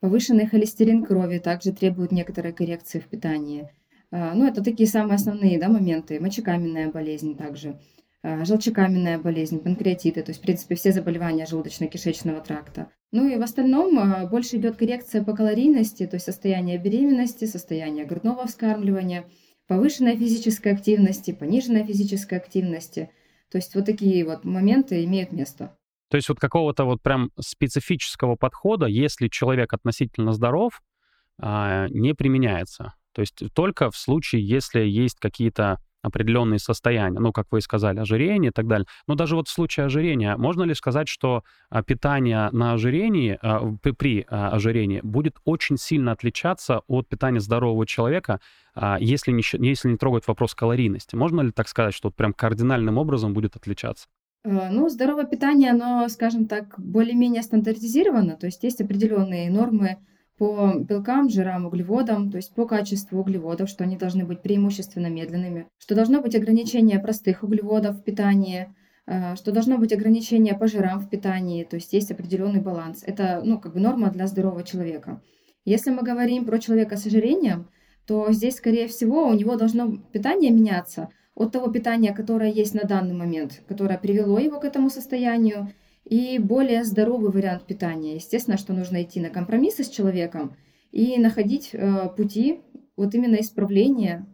повышенный 0.00 0.46
холестерин 0.46 1.04
крови 1.04 1.38
также 1.38 1.72
требуют 1.72 2.12
некоторой 2.12 2.52
коррекции 2.52 3.00
в 3.00 3.08
питании. 3.08 3.70
А, 4.10 4.34
ну, 4.34 4.46
это 4.46 4.62
такие 4.62 4.88
самые 4.88 5.16
основные 5.16 5.58
да, 5.58 5.68
моменты. 5.68 6.20
Мочекаменная 6.20 6.90
болезнь 6.90 7.36
также– 7.36 7.80
желчекаменная 8.44 9.18
болезнь, 9.18 9.60
панкреатиты, 9.60 10.22
то 10.22 10.30
есть, 10.30 10.40
в 10.40 10.42
принципе, 10.42 10.74
все 10.74 10.92
заболевания 10.92 11.44
желудочно-кишечного 11.44 12.44
тракта. 12.44 12.90
Ну 13.12 13.28
и 13.28 13.36
в 13.36 13.42
остальном 13.42 13.98
э, 13.98 14.28
больше 14.28 14.56
идет 14.56 14.76
коррекция 14.76 15.22
по 15.24 15.34
калорийности, 15.34 16.06
то 16.06 16.16
есть 16.16 16.26
состояние 16.26 16.78
беременности, 16.78 17.44
состояние 17.44 18.04
грудного 18.04 18.46
вскармливания, 18.46 19.26
повышенной 19.68 20.16
физической 20.16 20.72
активности, 20.72 21.32
пониженной 21.32 21.84
физической 21.84 22.38
активности. 22.38 23.10
То 23.50 23.58
есть 23.58 23.74
вот 23.74 23.86
такие 23.86 24.24
вот 24.24 24.44
моменты 24.44 25.04
имеют 25.04 25.32
место. 25.32 25.76
То 26.08 26.16
есть 26.16 26.28
вот 26.28 26.38
какого-то 26.38 26.84
вот 26.84 27.02
прям 27.02 27.30
специфического 27.38 28.36
подхода, 28.36 28.86
если 28.86 29.28
человек 29.28 29.72
относительно 29.72 30.32
здоров, 30.32 30.82
а, 31.38 31.88
не 31.88 32.14
применяется. 32.14 32.94
То 33.12 33.22
есть 33.22 33.42
только 33.54 33.90
в 33.90 33.96
случае, 33.96 34.46
если 34.46 34.80
есть 34.80 35.18
какие-то 35.18 35.78
определенные 36.06 36.58
состояния, 36.58 37.18
ну, 37.18 37.32
как 37.32 37.46
вы 37.50 37.58
и 37.58 37.60
сказали, 37.60 37.98
ожирение 37.98 38.50
и 38.50 38.52
так 38.52 38.66
далее. 38.66 38.86
Но 39.06 39.14
даже 39.14 39.36
вот 39.36 39.48
в 39.48 39.50
случае 39.50 39.86
ожирения, 39.86 40.36
можно 40.36 40.62
ли 40.62 40.74
сказать, 40.74 41.08
что 41.08 41.42
а, 41.70 41.82
питание 41.82 42.48
на 42.52 42.72
ожирении, 42.72 43.38
а, 43.42 43.60
при 43.98 44.26
а, 44.28 44.50
ожирении 44.50 45.00
будет 45.02 45.36
очень 45.44 45.76
сильно 45.76 46.12
отличаться 46.12 46.82
от 46.86 47.08
питания 47.08 47.40
здорового 47.40 47.86
человека, 47.86 48.40
если 49.00 49.32
не, 49.32 49.42
если 49.66 49.88
не 49.88 49.96
трогать 49.96 50.28
вопрос 50.28 50.54
калорийности? 50.54 51.16
Можно 51.16 51.40
ли 51.40 51.50
так 51.50 51.66
сказать, 51.66 51.94
что 51.94 52.08
вот 52.08 52.14
прям 52.14 52.34
кардинальным 52.34 52.98
образом 52.98 53.32
будет 53.32 53.56
отличаться? 53.56 54.06
Э, 54.46 54.70
ну, 54.70 54.88
здоровое 54.88 55.24
питание, 55.24 55.70
оно, 55.70 56.08
скажем 56.08 56.46
так, 56.46 56.74
более-менее 56.78 57.42
стандартизировано, 57.42 58.36
то 58.36 58.46
есть 58.46 58.62
есть 58.62 58.80
определенные 58.80 59.50
нормы 59.50 59.98
по 60.38 60.74
белкам, 60.78 61.28
жирам, 61.28 61.66
углеводам, 61.66 62.30
то 62.30 62.36
есть 62.36 62.54
по 62.54 62.66
качеству 62.66 63.20
углеводов, 63.20 63.68
что 63.68 63.84
они 63.84 63.96
должны 63.96 64.24
быть 64.24 64.42
преимущественно 64.42 65.08
медленными, 65.08 65.66
что 65.78 65.94
должно 65.94 66.20
быть 66.20 66.34
ограничение 66.34 66.98
простых 66.98 67.42
углеводов 67.42 67.96
в 67.96 68.02
питании, 68.02 68.74
э, 69.06 69.36
что 69.36 69.52
должно 69.52 69.78
быть 69.78 69.92
ограничение 69.92 70.54
по 70.54 70.66
жирам 70.66 71.00
в 71.00 71.08
питании, 71.08 71.64
то 71.64 71.76
есть 71.76 71.92
есть 71.92 72.10
определенный 72.10 72.60
баланс. 72.60 73.02
Это, 73.06 73.40
ну, 73.44 73.58
как 73.58 73.72
бы 73.72 73.80
норма 73.80 74.10
для 74.10 74.26
здорового 74.26 74.62
человека. 74.62 75.20
Если 75.64 75.90
мы 75.90 76.02
говорим 76.02 76.44
про 76.44 76.58
человека 76.58 76.96
с 76.96 77.06
ожирением, 77.06 77.68
то 78.06 78.30
здесь, 78.30 78.56
скорее 78.56 78.86
всего, 78.88 79.26
у 79.26 79.34
него 79.34 79.56
должно 79.56 79.96
питание 80.12 80.52
меняться 80.52 81.08
от 81.34 81.52
того 81.52 81.70
питания, 81.70 82.14
которое 82.14 82.50
есть 82.50 82.74
на 82.74 82.84
данный 82.84 83.14
момент, 83.14 83.62
которое 83.68 83.98
привело 83.98 84.38
его 84.38 84.60
к 84.60 84.64
этому 84.64 84.90
состоянию, 84.90 85.72
и 86.06 86.38
более 86.38 86.84
здоровый 86.84 87.32
вариант 87.32 87.66
питания. 87.66 88.14
Естественно, 88.14 88.56
что 88.56 88.72
нужно 88.72 89.02
идти 89.02 89.20
на 89.20 89.28
компромиссы 89.28 89.82
с 89.82 89.88
человеком 89.88 90.56
и 90.92 91.18
находить 91.18 91.70
э, 91.72 92.08
пути 92.16 92.60
вот 92.96 93.14
именно 93.14 93.36
исправления 93.36 94.24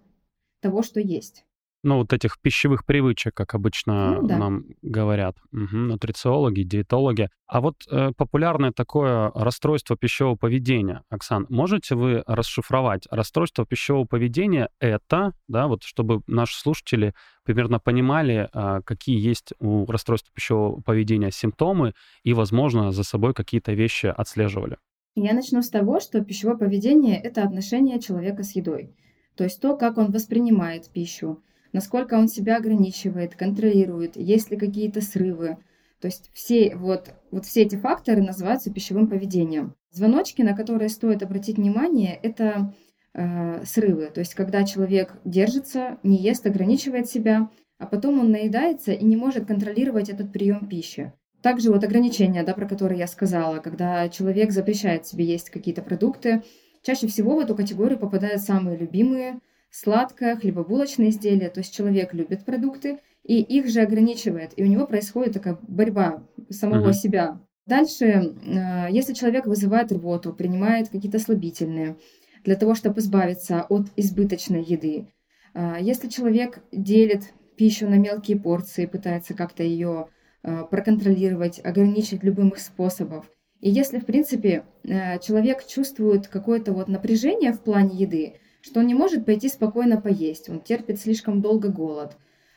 того, 0.61 0.83
что 0.83 1.01
есть 1.01 1.45
ну, 1.83 1.99
вот 1.99 2.13
этих 2.13 2.39
пищевых 2.41 2.85
привычек, 2.87 3.35
как 3.35 3.55
обычно 3.55 4.21
ну, 4.21 4.29
да. 4.29 4.39
нам 4.39 4.65
говорят, 4.83 5.37
угу, 5.53 5.77
нутрициологи, 5.77 6.63
диетологи. 6.63 7.29
А 7.47 7.61
вот 7.61 7.77
э, 7.91 8.13
популярное 8.17 8.73
такое 8.73 9.31
расстройство 9.35 9.97
пищевого 9.97 10.37
поведения, 10.37 11.03
Оксан, 11.11 11.47
можете 11.49 11.95
вы 11.95 12.23
расшифровать? 12.27 13.07
Расстройство 13.11 13.67
пищевого 13.67 14.05
поведения— 14.05 14.69
это, 14.81 15.33
да, 15.49 15.67
вот 15.67 15.83
чтобы 15.83 16.23
наши 16.27 16.59
слушатели 16.59 17.15
примерно 17.45 17.79
понимали, 17.79 18.49
э, 18.53 18.81
какие 18.85 19.19
есть 19.19 19.53
у 19.59 19.85
расстройства 19.87 20.33
пищевого 20.35 20.81
поведения 20.81 21.31
симптомы 21.31 21.95
и, 22.23 22.33
возможно, 22.33 22.93
за 22.93 23.03
собой 23.03 23.35
какие-то 23.35 23.73
вещи 23.73 24.07
отслеживали. 24.07 24.77
Я 25.15 25.35
начну 25.35 25.61
с 25.63 25.69
того, 25.69 26.01
что 26.01 26.25
пищевое 26.25 26.57
поведение— 26.57 27.21
это 27.23 27.43
отношение 27.43 28.01
человека 28.01 28.45
с 28.45 28.57
едой. 28.57 28.95
То 29.37 29.45
есть 29.45 29.61
то, 29.61 29.77
как 29.77 29.99
он 29.99 30.11
воспринимает 30.11 30.89
пищу, 30.91 31.43
насколько 31.73 32.15
он 32.15 32.29
себя 32.29 32.57
ограничивает, 32.57 33.35
контролирует, 33.35 34.17
есть 34.17 34.51
ли 34.51 34.57
какие-то 34.57 35.01
срывы. 35.01 35.59
То 36.01 36.07
есть 36.07 36.31
все, 36.35 36.75
вот, 36.75 37.11
вот 37.31 37.47
все 37.47 37.63
эти 37.63 37.77
факторы 37.77 38.23
называются 38.23 38.73
пищевым 38.73 39.07
поведением. 39.07 39.75
Звоночки, 39.93 40.43
на 40.43 40.57
которые 40.57 40.89
стоит 40.89 41.23
обратить 41.23 41.59
внимание, 41.59 42.19
это 42.23 42.75
э, 43.15 43.65
срывы. 43.65 44.11
То 44.13 44.21
есть 44.21 44.35
когда 44.35 44.65
человек 44.65 45.15
держится, 45.25 45.99
не 46.03 46.17
ест, 46.17 46.45
ограничивает 46.47 47.09
себя, 47.09 47.51
а 47.79 47.87
потом 47.87 48.19
он 48.19 48.31
наедается 48.31 48.93
и 48.93 49.05
не 49.05 49.17
может 49.17 49.47
контролировать 49.47 50.09
этот 50.09 50.33
прием 50.33 50.67
пищи. 50.69 51.13
Также 51.41 51.73
вот 51.73 51.83
ограничения, 51.83 52.45
да, 52.45 52.55
про 52.55 52.69
которые 52.69 53.01
я 53.01 53.07
сказала, 53.07 53.59
когда 53.59 54.09
человек 54.09 54.53
запрещает 54.53 55.07
себе 55.07 55.25
есть 55.25 55.51
какие-то 55.51 55.83
продукты, 55.83 56.43
чаще 56.83 57.09
всего 57.09 57.37
в 57.37 57.41
эту 57.41 57.57
категорию 57.57 57.99
попадают 57.99 58.43
самые 58.43 58.77
любимые 58.77 59.41
сладкое, 59.73 60.37
хлебобулочные 60.37 61.11
изделия. 61.11 61.49
То 61.49 61.61
есть 61.61 61.75
человек 61.75 62.15
любит 62.15 62.45
продукты 62.45 63.01
и 63.25 63.41
их 63.41 63.69
же 63.69 63.81
ограничивает. 63.81 64.53
И 64.57 64.63
у 64.63 64.67
него 64.67 64.87
происходит 64.87 65.33
такая 65.33 65.59
борьба 65.63 66.23
самого 66.51 66.91
uh-huh. 66.91 66.95
себя. 66.95 67.41
Дальше, 67.67 68.05
э, 68.05 68.87
если 68.91 69.15
человек 69.15 69.47
вызывает 69.47 69.93
рвоту, 69.93 70.33
принимает 70.33 70.89
какие-то 70.89 71.19
слабительные 71.19 71.97
для 72.45 72.57
того, 72.57 72.75
чтобы 72.75 73.01
избавиться 73.01 73.63
от 73.63 73.87
избыточной 73.97 74.63
еды. 74.63 75.07
Э, 75.55 75.77
если 75.81 76.09
человек 76.09 76.59
делит 76.73 77.33
пищу 77.57 77.89
на 77.89 77.95
мелкие 77.95 78.39
порции, 78.39 78.87
пытается 78.87 79.35
как-то 79.35 79.63
ее 79.63 80.09
э, 80.43 80.65
проконтролировать, 80.71 81.61
ограничить 81.65 82.25
любым 82.25 82.49
их 82.49 82.59
способов. 82.59 83.27
И 83.61 83.71
если, 83.71 84.01
в 84.01 84.07
принципе, 84.07 84.65
человек 84.83 85.65
чувствует 85.65 86.27
какое-то 86.27 86.73
вот 86.73 86.89
напряжение 86.89 87.53
в 87.53 87.61
плане 87.61 87.97
еды, 87.97 88.35
что 88.63 88.81
он 88.81 88.87
не 88.87 88.95
может 88.95 89.27
пойти 89.27 89.49
спокойно 89.49 90.01
поесть, 90.01 90.49
он 90.49 90.61
терпит 90.61 91.01
слишком 91.01 91.43
долго 91.43 91.69
голод, 91.69 92.17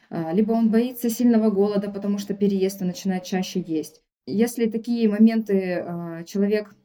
а, 0.09 0.31
либо 0.31 0.53
он 0.53 0.69
боится 0.69 1.09
сильного 1.09 1.49
голода, 1.49 1.91
потому 1.91 2.19
что 2.19 2.33
переест 2.33 2.81
и 2.81 2.85
начинает 2.85 3.23
чаще 3.23 3.63
есть. 3.65 4.01
Если 4.27 4.67
такие 4.67 5.09
моменты 5.09 5.83
а, 5.85 6.23
человек 6.23 6.75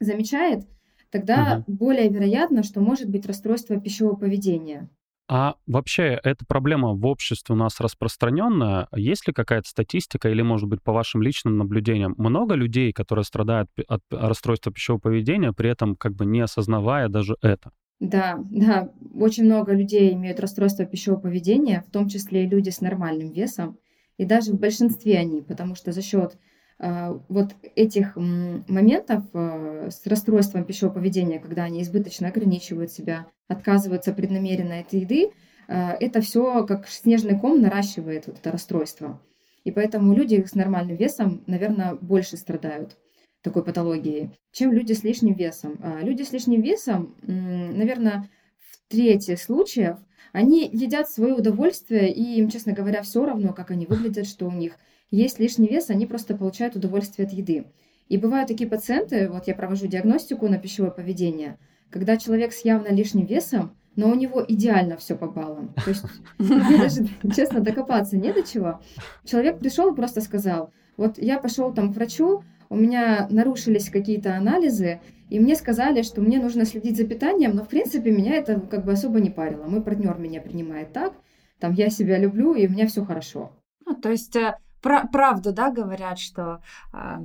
замечает, 0.00 0.64
тогда 1.10 1.64
угу. 1.66 1.76
более 1.76 2.08
вероятно, 2.08 2.62
что 2.62 2.80
может 2.80 3.10
быть 3.10 3.26
расстройство 3.26 3.78
пищевого 3.78 4.16
поведения. 4.16 4.88
А 5.30 5.56
вообще 5.66 6.18
эта 6.22 6.46
проблема 6.46 6.94
в 6.94 7.04
обществе 7.04 7.54
у 7.54 7.58
нас 7.58 7.80
распространенная? 7.80 8.88
Есть 8.94 9.26
ли 9.26 9.34
какая-то 9.34 9.68
статистика 9.68 10.30
или, 10.30 10.40
может 10.40 10.70
быть, 10.70 10.82
по 10.82 10.92
вашим 10.92 11.20
личным 11.20 11.58
наблюдениям, 11.58 12.14
много 12.16 12.54
людей, 12.54 12.94
которые 12.94 13.26
страдают 13.26 13.68
от 13.88 14.00
расстройства 14.10 14.72
пищевого 14.72 15.00
поведения, 15.00 15.52
при 15.52 15.68
этом 15.68 15.96
как 15.96 16.14
бы 16.14 16.24
не 16.24 16.40
осознавая 16.40 17.08
даже 17.08 17.36
это? 17.42 17.72
Да, 18.00 18.38
да, 18.50 18.92
очень 19.14 19.44
много 19.44 19.72
людей 19.72 20.12
имеют 20.14 20.38
расстройство 20.38 20.84
пищевого 20.84 21.20
поведения, 21.20 21.82
в 21.86 21.90
том 21.90 22.08
числе 22.08 22.44
и 22.44 22.48
люди 22.48 22.70
с 22.70 22.80
нормальным 22.80 23.32
весом, 23.32 23.76
и 24.18 24.24
даже 24.24 24.52
в 24.52 24.60
большинстве 24.60 25.18
они, 25.18 25.42
потому 25.42 25.74
что 25.74 25.90
за 25.90 26.00
счет 26.00 26.38
э, 26.78 27.18
вот 27.28 27.56
этих 27.74 28.16
м, 28.16 28.64
моментов 28.68 29.24
э, 29.34 29.88
с 29.90 30.06
расстройством 30.06 30.64
пищевого 30.64 30.94
поведения, 30.94 31.40
когда 31.40 31.64
они 31.64 31.82
избыточно 31.82 32.28
ограничивают 32.28 32.92
себя, 32.92 33.26
отказываются 33.48 34.12
преднамеренно 34.12 34.78
от 34.78 34.92
еды, 34.92 35.30
э, 35.66 35.90
это 35.98 36.20
все 36.20 36.64
как 36.66 36.86
снежный 36.88 37.38
ком 37.38 37.60
наращивает 37.60 38.28
вот 38.28 38.38
это 38.38 38.52
расстройство. 38.52 39.20
И 39.64 39.72
поэтому 39.72 40.14
люди 40.14 40.44
с 40.44 40.54
нормальным 40.54 40.96
весом, 40.96 41.42
наверное, 41.48 41.94
больше 41.94 42.36
страдают 42.36 42.96
такой 43.42 43.64
патологией, 43.64 44.30
чем 44.52 44.72
люди 44.72 44.92
с 44.92 45.04
лишним 45.04 45.34
весом. 45.34 45.78
А 45.82 46.00
люди 46.02 46.22
с 46.22 46.32
лишним 46.32 46.60
весом, 46.60 47.14
наверное, 47.22 48.28
в 48.58 48.90
трети 48.90 49.36
случаев, 49.36 49.96
они 50.32 50.68
едят 50.70 51.08
свое 51.10 51.34
удовольствие, 51.34 52.12
и 52.12 52.38
им, 52.38 52.50
честно 52.50 52.72
говоря, 52.72 53.02
все 53.02 53.24
равно, 53.24 53.52
как 53.52 53.70
они 53.70 53.86
выглядят, 53.86 54.26
что 54.26 54.46
у 54.46 54.52
них 54.52 54.76
есть 55.10 55.38
лишний 55.38 55.68
вес, 55.68 55.90
они 55.90 56.06
просто 56.06 56.36
получают 56.36 56.76
удовольствие 56.76 57.26
от 57.26 57.32
еды. 57.32 57.66
И 58.08 58.18
бывают 58.18 58.48
такие 58.48 58.68
пациенты, 58.68 59.28
вот 59.28 59.46
я 59.46 59.54
провожу 59.54 59.86
диагностику 59.86 60.48
на 60.48 60.58
пищевое 60.58 60.90
поведение, 60.90 61.58
когда 61.90 62.16
человек 62.16 62.52
с 62.52 62.64
явно 62.64 62.88
лишним 62.88 63.26
весом, 63.26 63.76
но 63.96 64.10
у 64.10 64.14
него 64.14 64.44
идеально 64.46 64.96
все 64.96 65.16
по 65.16 65.26
баллам. 65.26 65.74
То 65.84 65.90
есть 65.90 66.04
даже, 66.38 67.08
честно, 67.34 67.60
докопаться 67.60 68.16
не 68.16 68.32
до 68.32 68.42
чего. 68.42 68.80
Человек 69.24 69.58
пришел 69.58 69.92
и 69.92 69.96
просто 69.96 70.20
сказал, 70.20 70.72
вот 70.96 71.18
я 71.18 71.38
пошел 71.38 71.72
там 71.72 71.92
к 71.92 71.96
врачу, 71.96 72.44
у 72.70 72.76
меня 72.76 73.26
нарушились 73.30 73.90
какие-то 73.90 74.36
анализы, 74.36 75.00
и 75.30 75.38
мне 75.38 75.56
сказали, 75.56 76.02
что 76.02 76.20
мне 76.20 76.40
нужно 76.40 76.64
следить 76.64 76.96
за 76.96 77.06
питанием, 77.06 77.54
но 77.54 77.64
в 77.64 77.68
принципе 77.68 78.10
меня 78.10 78.34
это 78.34 78.60
как 78.60 78.84
бы 78.84 78.92
особо 78.92 79.20
не 79.20 79.30
парило. 79.30 79.64
Мой 79.64 79.82
партнер 79.82 80.18
меня 80.18 80.40
принимает 80.40 80.92
так, 80.92 81.12
там 81.58 81.72
я 81.72 81.90
себя 81.90 82.18
люблю, 82.18 82.54
и 82.54 82.66
у 82.66 82.70
меня 82.70 82.86
все 82.86 83.04
хорошо. 83.04 83.52
Ну, 83.84 83.94
то 83.94 84.10
есть 84.10 84.36
э, 84.36 84.56
правду, 84.80 85.52
да, 85.52 85.70
говорят, 85.70 86.18
что 86.18 86.60
э, 86.92 87.18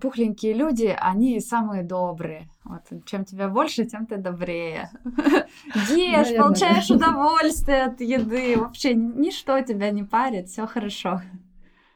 пухленькие 0.00 0.52
люди, 0.52 0.94
они 0.98 1.40
самые 1.40 1.82
добрые. 1.82 2.48
Вот, 2.64 2.82
чем 3.06 3.24
тебя 3.24 3.48
больше, 3.48 3.84
тем 3.84 4.06
ты 4.06 4.16
добрее. 4.16 4.90
Ешь, 5.90 6.36
получаешь 6.36 6.90
удовольствие 6.90 7.84
от 7.84 8.00
еды. 8.00 8.56
Вообще 8.58 8.94
ничто 8.94 9.60
тебя 9.60 9.90
не 9.90 10.04
парит, 10.04 10.48
все 10.48 10.66
хорошо. 10.66 11.22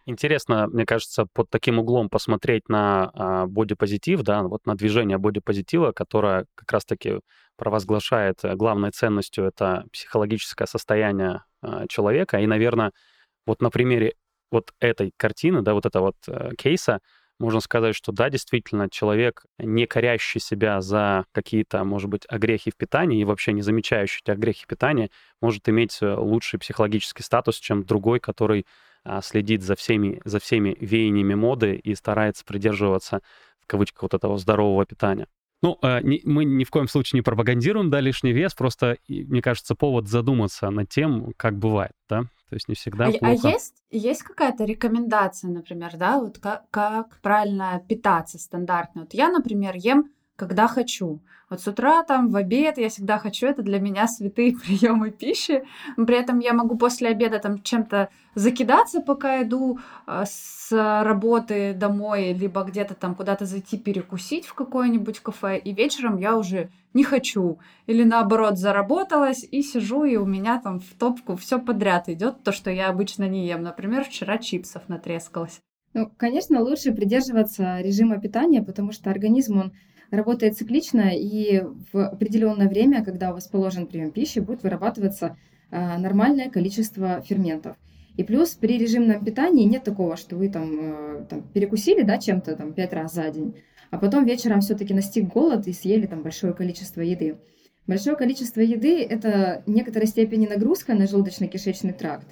Интересно, 0.07 0.67
мне 0.67 0.85
кажется, 0.85 1.27
под 1.33 1.49
таким 1.49 1.79
углом 1.79 2.11
посмотреть 2.11 2.69
на 2.69 3.11
а, 3.15 3.47
бодипозитив, 3.47 4.23
да, 4.23 4.43
вот 4.43 4.67
на 4.67 4.75
движение 4.75 5.17
бодипозитива, 5.17 5.93
которое 5.93 6.45
как 6.55 6.73
раз-таки 6.73 7.21
провозглашает 7.57 8.45
э, 8.45 8.55
главной 8.55 8.91
ценностью 8.91 9.45
это 9.45 9.87
психологическое 9.93 10.67
состояние 10.67 11.45
а, 11.63 11.87
человека. 11.89 12.39
И, 12.39 12.47
наверное, 12.47 12.93
вот 13.47 13.63
на 13.63 13.71
примере 13.71 14.15
вот 14.51 14.73
этой 14.79 15.13
картины, 15.17 15.63
да, 15.63 15.73
вот 15.73 15.87
этого 15.87 16.07
вот 16.07 16.17
э, 16.29 16.51
кейса, 16.57 17.01
можно 17.41 17.61
сказать, 17.61 17.97
что 17.97 18.13
да, 18.13 18.31
действительно, 18.31 18.89
человек, 18.91 19.45
не 19.59 19.87
корящий 19.87 20.41
себя 20.41 20.81
за 20.81 21.25
какие-то, 21.33 21.83
может 21.85 22.09
быть, 22.09 22.23
огрехи 22.29 22.71
в 22.71 22.77
питании 22.77 23.21
и 23.21 23.25
вообще 23.25 23.53
не 23.53 23.63
замечающий 23.63 24.21
эти 24.23 24.31
огрехи 24.31 24.67
питания, 24.69 25.11
может 25.41 25.69
иметь 25.69 25.99
э, 26.03 26.15
лучший 26.15 26.61
психологический 26.61 27.23
статус, 27.23 27.57
чем 27.57 27.85
другой, 27.85 28.21
который 28.21 28.67
следит 29.23 29.63
за 29.63 29.77
всеми, 29.77 30.21
за 30.25 30.39
всеми 30.39 30.77
веяниями 30.81 31.35
моды 31.35 31.75
и 31.77 31.95
старается 31.95 32.45
придерживаться, 32.45 33.21
в 33.61 33.67
кавычках, 33.67 34.03
вот 34.03 34.15
этого 34.15 34.39
здорового 34.39 34.85
питания. 34.87 35.27
Ну, 35.63 35.79
не, 36.03 36.21
мы 36.25 36.45
ни 36.45 36.65
в 36.65 36.71
коем 36.71 36.89
случае 36.89 37.19
не 37.19 37.23
пропагандируем, 37.23 37.89
да, 37.89 38.01
лишний 38.01 38.33
вес, 38.33 38.55
просто, 38.55 38.99
мне 39.09 39.41
кажется, 39.41 39.75
повод 39.75 40.09
задуматься 40.09 40.69
над 40.69 40.91
тем, 40.91 41.33
как 41.39 41.57
бывает, 41.57 41.93
да, 42.07 42.25
то 42.51 42.55
есть 42.55 42.69
не 42.69 42.75
всегда 42.75 43.07
а, 43.07 43.13
плохо. 43.13 43.49
А 43.49 43.51
есть, 43.51 43.83
есть 43.91 44.23
какая-то 44.23 44.65
рекомендация, 44.65 45.51
например, 45.51 45.97
да, 45.97 46.21
вот 46.21 46.39
как, 46.39 46.69
как 46.71 47.19
правильно 47.23 47.83
питаться 47.89 48.39
стандартно? 48.39 49.03
Вот 49.03 49.15
я, 49.15 49.31
например, 49.31 49.75
ем 49.77 50.11
когда 50.37 50.67
хочу. 50.67 51.21
Вот 51.51 51.61
с 51.61 51.69
утра, 51.69 52.03
там, 52.03 52.31
в 52.31 52.37
обед 52.37 52.79
я 52.79 52.89
всегда 52.89 53.19
хочу, 53.19 53.47
это 53.47 53.63
для 53.63 53.79
меня 53.79 54.09
святые 54.09 54.57
приемы 54.65 55.11
пищи. 55.11 55.65
При 55.97 56.17
этом 56.17 56.39
я 56.41 56.53
могу 56.53 56.77
после 56.77 57.11
обеда 57.11 57.39
там 57.39 57.63
чем-то 57.63 58.09
закидаться, 58.35 59.01
пока 59.01 59.43
иду 59.43 59.79
э, 60.07 60.25
с 60.27 60.73
работы 61.05 61.75
домой, 61.75 62.33
либо 62.33 62.65
где-то 62.65 62.95
там 62.95 63.15
куда-то 63.15 63.45
зайти 63.45 63.79
перекусить 63.79 64.47
в 64.47 64.55
какое-нибудь 64.55 65.21
кафе, 65.21 65.59
и 65.59 65.73
вечером 65.73 66.17
я 66.19 66.37
уже 66.37 66.71
не 66.95 67.05
хочу. 67.05 67.59
Или 67.87 68.03
наоборот, 68.03 68.59
заработалась 68.59 69.45
и 69.49 69.63
сижу, 69.63 70.05
и 70.05 70.17
у 70.17 70.25
меня 70.25 70.61
там 70.61 70.81
в 70.81 70.95
топку 70.95 71.37
все 71.37 71.61
подряд 71.61 72.09
идет, 72.09 72.43
то, 72.43 72.53
что 72.53 72.71
я 72.71 72.89
обычно 72.89 73.29
не 73.29 73.47
ем. 73.47 73.63
Например, 73.63 74.05
вчера 74.05 74.39
чипсов 74.39 74.89
натрескалась. 74.89 75.61
Ну, 75.93 76.11
конечно, 76.17 76.61
лучше 76.61 76.93
придерживаться 76.93 77.81
режима 77.81 78.19
питания, 78.19 78.63
потому 78.63 78.91
что 78.91 79.11
организм, 79.11 79.59
он 79.59 79.73
работает 80.17 80.57
циклично, 80.57 81.11
и 81.15 81.63
в 81.93 82.07
определенное 82.07 82.69
время, 82.69 83.05
когда 83.05 83.31
у 83.31 83.35
вас 83.35 83.47
положен 83.47 83.87
прием 83.87 84.11
пищи, 84.11 84.39
будет 84.39 84.63
вырабатываться 84.63 85.37
а, 85.71 85.99
нормальное 85.99 86.51
количество 86.51 87.21
ферментов. 87.23 87.77
И 88.17 88.23
плюс 88.23 88.51
при 88.51 88.79
режимном 88.79 89.25
питании 89.25 89.65
нет 89.65 89.85
такого, 89.85 90.17
что 90.17 90.37
вы 90.37 90.49
там, 90.49 90.79
э, 90.81 91.27
там 91.29 91.43
перекусили 91.43 92.03
да, 92.03 92.19
чем-то 92.19 92.55
там, 92.55 92.73
пять 92.73 92.93
раз 92.93 93.15
за 93.15 93.29
день, 93.31 93.57
а 93.91 93.99
потом 93.99 94.25
вечером 94.25 94.61
все-таки 94.61 94.95
настиг 94.95 95.27
голод 95.27 95.67
и 95.67 95.73
съели 95.73 96.07
там 96.07 96.23
большое 96.23 96.53
количество 96.53 97.01
еды. 97.01 97.39
Большое 97.87 98.17
количество 98.17 98.61
еды– 98.61 99.03
это 99.11 99.63
в 99.67 99.71
некоторой 99.71 100.07
степени 100.07 100.47
нагрузка 100.47 100.95
на 100.95 101.05
желудочно-кишечный 101.05 101.93
тракт. 101.93 102.29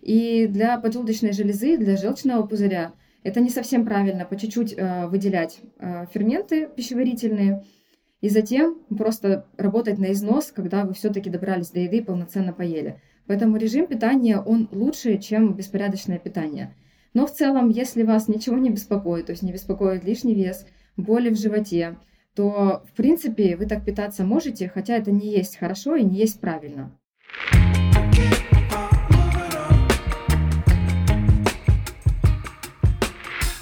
И 0.00 0.46
для 0.46 0.78
поджелудочной 0.78 1.32
железы, 1.32 1.76
для 1.76 1.96
желчного 1.96 2.46
пузыря– 2.46 2.92
это 3.26 3.40
не 3.40 3.50
совсем 3.50 3.84
правильно, 3.84 4.24
по 4.24 4.36
чуть-чуть 4.36 4.74
э, 4.76 5.08
выделять 5.08 5.58
э, 5.78 6.06
ферменты 6.14 6.68
пищеварительные 6.68 7.64
и 8.20 8.28
затем 8.28 8.78
просто 8.96 9.46
работать 9.56 9.98
на 9.98 10.12
износ, 10.12 10.52
когда 10.52 10.84
вы 10.84 10.94
все-таки 10.94 11.28
добрались 11.28 11.70
до 11.70 11.80
еды 11.80 11.98
и 11.98 12.02
полноценно 12.02 12.52
поели. 12.52 13.00
Поэтому 13.26 13.56
режим 13.56 13.88
питания, 13.88 14.38
он 14.38 14.68
лучше, 14.70 15.18
чем 15.18 15.54
беспорядочное 15.54 16.20
питание. 16.20 16.76
Но 17.14 17.26
в 17.26 17.32
целом, 17.32 17.68
если 17.68 18.04
вас 18.04 18.28
ничего 18.28 18.58
не 18.58 18.70
беспокоит, 18.70 19.26
то 19.26 19.32
есть 19.32 19.42
не 19.42 19.52
беспокоит 19.52 20.04
лишний 20.04 20.34
вес, 20.34 20.64
боли 20.96 21.30
в 21.30 21.36
животе, 21.36 21.96
то, 22.36 22.84
в 22.86 22.92
принципе, 22.92 23.56
вы 23.56 23.66
так 23.66 23.84
питаться 23.84 24.22
можете, 24.22 24.68
хотя 24.68 24.96
это 24.96 25.10
не 25.10 25.28
есть 25.28 25.56
хорошо 25.56 25.96
и 25.96 26.04
не 26.04 26.16
есть 26.16 26.40
правильно. 26.40 26.96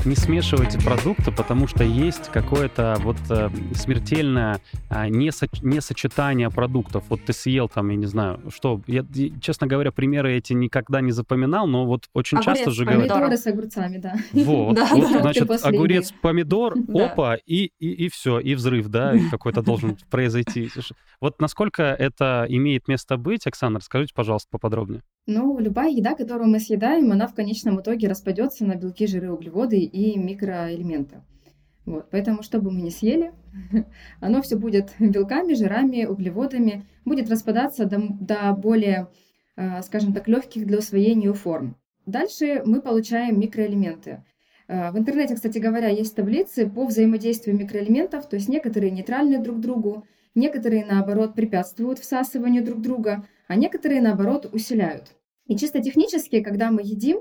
Не 0.04 0.16
смешивайте 0.16 0.78
продукты, 0.78 1.32
потому 1.32 1.66
что 1.66 1.82
есть 1.82 2.28
какое-то 2.30 2.96
вот 3.00 3.16
э, 3.30 3.48
смертельное 3.74 4.60
э, 4.90 5.08
несоч- 5.08 5.60
несочетание 5.62 6.50
продуктов. 6.50 7.04
Вот 7.08 7.24
ты 7.24 7.32
съел 7.32 7.68
там, 7.68 7.88
я 7.88 7.96
не 7.96 8.06
знаю, 8.06 8.40
что, 8.50 8.82
я, 8.86 9.04
честно 9.40 9.66
говоря, 9.66 9.92
примеры 9.92 10.34
эти 10.34 10.52
никогда 10.52 11.00
не 11.00 11.12
запоминал, 11.12 11.66
но 11.66 11.86
вот 11.86 12.08
очень 12.12 12.38
огурец, 12.38 12.58
часто 12.58 12.70
же 12.70 12.84
говорят... 12.84 13.08
Помидоры 13.08 13.36
с 13.36 13.46
огурцами, 13.46 13.98
да. 13.98 14.14
Вот, 14.32 14.74
да, 14.74 14.88
вот 14.92 15.12
да. 15.12 15.20
значит, 15.22 15.50
огурец, 15.64 16.12
помидор, 16.20 16.74
опа, 16.94 17.36
и, 17.46 17.70
и, 17.78 18.04
и 18.04 18.08
все, 18.08 18.38
и 18.38 18.54
взрыв, 18.54 18.88
да, 18.88 19.14
какой-то 19.30 19.62
должен 19.62 19.96
произойти. 20.10 20.70
Вот 21.20 21.40
насколько 21.40 21.82
это 21.82 22.44
имеет 22.48 22.88
место 22.88 23.16
быть, 23.16 23.46
Оксана, 23.46 23.78
расскажите, 23.78 24.12
пожалуйста, 24.14 24.48
поподробнее. 24.50 25.02
Ну, 25.26 25.58
любая 25.58 25.90
еда, 25.90 26.14
которую 26.14 26.50
мы 26.50 26.60
съедаем, 26.60 27.10
она 27.10 27.26
в 27.26 27.34
конечном 27.34 27.80
итоге 27.80 28.08
распадется 28.08 28.66
на 28.66 28.74
белки, 28.74 29.06
жиры, 29.06 29.32
углеводы 29.32 29.78
и 29.94 30.18
микроэлементы. 30.18 31.22
Вот, 31.86 32.08
поэтому, 32.10 32.42
что 32.42 32.60
бы 32.60 32.70
мы 32.70 32.80
ни 32.80 32.90
съели, 32.90 33.32
оно 34.20 34.42
все 34.42 34.56
будет 34.56 34.92
белками, 34.98 35.54
жирами, 35.54 36.04
углеводами, 36.04 36.86
будет 37.04 37.30
распадаться 37.30 37.84
до, 37.84 38.00
до 38.20 38.52
более, 38.54 39.08
а, 39.56 39.82
скажем 39.82 40.12
так, 40.12 40.26
легких 40.26 40.66
для 40.66 40.78
усвоения 40.78 41.32
форм. 41.32 41.76
Дальше 42.06 42.62
мы 42.64 42.80
получаем 42.80 43.38
микроэлементы. 43.38 44.24
А, 44.66 44.90
в 44.90 44.98
интернете, 44.98 45.36
кстати 45.36 45.58
говоря, 45.58 45.88
есть 45.88 46.16
таблицы 46.16 46.68
по 46.68 46.86
взаимодействию 46.86 47.56
микроэлементов, 47.56 48.28
то 48.28 48.36
есть 48.36 48.48
некоторые 48.48 48.90
нейтральны 48.90 49.38
друг 49.38 49.60
другу, 49.60 50.06
некоторые, 50.34 50.84
наоборот, 50.84 51.34
препятствуют 51.34 52.00
всасыванию 52.00 52.64
друг 52.64 52.80
друга, 52.80 53.26
а 53.46 53.54
некоторые, 53.54 54.00
наоборот, 54.00 54.48
усиляют. 54.52 55.14
И 55.46 55.56
чисто 55.56 55.80
технически, 55.80 56.42
когда 56.42 56.70
мы 56.70 56.80
едим 56.82 57.18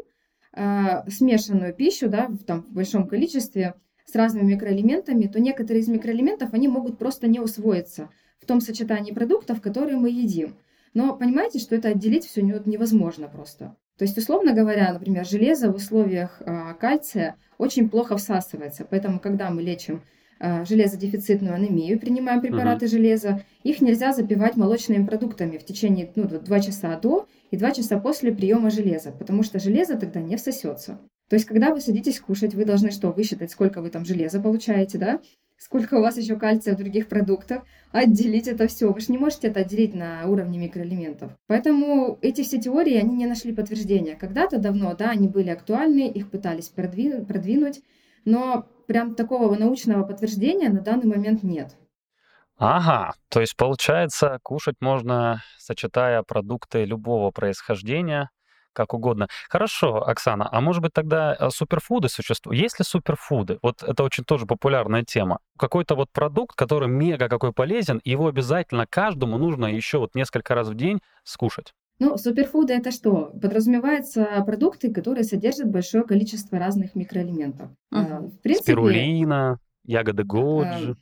э, 0.56 1.10
смешанную 1.10 1.74
пищу 1.74 2.10
да, 2.10 2.28
в, 2.28 2.44
там, 2.44 2.64
в 2.64 2.72
большом 2.72 3.08
количестве 3.08 3.76
с 4.06 4.16
разными 4.16 4.54
микроэлементами, 4.54 5.28
то 5.28 5.40
некоторые 5.40 5.82
из 5.82 5.88
микроэлементов 5.88 6.54
они 6.54 6.68
могут 6.68 6.98
просто 6.98 7.28
не 7.28 7.40
усвоиться 7.40 8.10
в 8.40 8.46
том 8.46 8.62
сочетании 8.62 9.14
продуктов, 9.14 9.62
которые 9.62 9.98
мы 9.98 10.10
едим. 10.10 10.56
Но 10.94 11.16
понимаете, 11.16 11.60
что 11.60 11.76
это 11.76 11.90
отделить 11.90 12.26
все 12.26 12.42
невозможно 12.42 13.28
просто. 13.28 13.76
То 13.98 14.06
есть, 14.06 14.18
условно 14.18 14.54
говоря, 14.54 14.94
например, 14.94 15.26
железо 15.26 15.72
в 15.72 15.76
условиях 15.76 16.42
э, 16.42 16.74
кальция 16.80 17.36
очень 17.58 17.90
плохо 17.90 18.18
всасывается. 18.18 18.86
Поэтому, 18.90 19.20
когда 19.20 19.50
мы 19.50 19.62
лечим 19.62 20.04
железодефицитную 20.40 21.56
анемию, 21.56 22.00
принимаем 22.00 22.42
препараты 22.42 22.86
uh-huh. 22.86 22.90
железа, 22.90 23.44
их 23.64 23.82
нельзя 23.82 24.14
запивать 24.14 24.58
молочными 24.58 25.06
продуктами 25.06 25.58
в 25.58 25.66
течение 25.66 26.12
ну, 26.16 26.28
2 26.28 26.60
часа 26.60 26.98
до 27.00 27.28
и 27.52 27.58
2 27.58 27.72
часа 27.72 28.00
после 28.00 28.32
приема 28.32 28.70
железа, 28.70 29.12
потому 29.12 29.44
что 29.44 29.60
железо 29.60 29.98
тогда 29.98 30.20
не 30.20 30.36
всосется. 30.36 31.00
То 31.30 31.36
есть, 31.36 31.46
когда 31.46 31.74
вы 31.74 31.82
садитесь 31.82 32.20
кушать, 32.20 32.54
вы 32.54 32.66
должны 32.66 32.92
что, 32.92 33.12
высчитать, 33.12 33.52
сколько 33.52 33.82
вы 33.82 33.90
там 33.90 34.06
железа 34.06 34.40
получаете, 34.40 34.98
да? 34.98 35.20
Сколько 35.58 35.96
у 35.96 36.02
вас 36.02 36.18
еще 36.18 36.36
кальция 36.36 36.76
в 36.76 36.78
других 36.78 37.08
продуктах, 37.08 37.64
отделить 37.92 38.48
это 38.48 38.68
все. 38.68 38.92
Вы 38.92 39.00
же 39.00 39.12
не 39.12 39.18
можете 39.18 39.48
это 39.48 39.62
отделить 39.62 39.96
на 39.96 40.28
уровне 40.28 40.60
микроэлементов. 40.60 41.32
Поэтому 41.48 42.20
эти 42.22 42.44
все 42.44 42.60
теории, 42.60 42.98
они 42.98 43.16
не 43.16 43.26
нашли 43.26 43.54
подтверждения. 43.54 44.16
Когда-то 44.16 44.58
давно, 44.58 44.94
да, 44.94 45.12
они 45.12 45.28
были 45.28 45.50
актуальны, 45.50 46.10
их 46.10 46.30
пытались 46.30 46.68
продвинуть, 46.68 47.28
продвинуть 47.28 47.82
но 48.26 48.68
прям 48.88 49.16
такого 49.16 49.56
научного 49.56 50.04
подтверждения 50.04 50.70
на 50.70 50.82
данный 50.82 51.08
момент 51.08 51.44
нет. 51.44 51.76
Ага, 52.58 53.14
то 53.30 53.42
есть 53.42 53.56
получается, 53.58 54.40
кушать 54.44 54.76
можно, 54.80 55.42
сочетая 55.58 56.24
продукты 56.24 56.86
любого 56.86 57.32
происхождения, 57.32 58.30
как 58.74 58.94
угодно. 58.94 59.28
Хорошо, 59.50 60.08
Оксана, 60.08 60.50
а 60.52 60.60
может 60.60 60.82
быть 60.82 60.94
тогда 60.94 61.36
э, 61.40 61.50
суперфуды 61.50 62.10
существуют? 62.10 62.60
Есть 62.62 62.80
ли 62.80 62.86
суперфуды? 62.86 63.60
Вот 63.62 63.84
это 63.84 64.04
очень 64.04 64.24
тоже 64.24 64.46
популярная 64.46 65.04
тема. 65.04 65.40
Какой-то 65.58 65.96
вот 65.96 66.12
продукт, 66.12 66.56
который 66.56 66.90
мега 66.90 67.30
какой 67.30 67.54
полезен, 67.54 68.02
его 68.04 68.28
обязательно 68.28 68.86
каждому 68.88 69.38
нужно 69.38 69.68
еще 69.68 70.00
вот 70.00 70.16
несколько 70.16 70.56
раз 70.56 70.68
в 70.70 70.76
день 70.76 71.02
скушать. 71.24 71.74
Ну, 72.04 72.18
суперфуды 72.18 72.74
это 72.74 72.92
что? 72.92 73.32
Подразумеваются 73.42 74.44
продукты, 74.46 74.94
которые 74.94 75.24
содержат 75.24 75.70
большое 75.70 76.04
количество 76.04 76.60
разных 76.60 76.96
микроэлементов. 76.96 77.70
Uh-huh. 77.94 78.28
В 78.28 78.40
принципе, 78.40 78.74
Спирулина, 78.74 79.58
ягоды 79.86 80.24
годжи. 80.26 80.98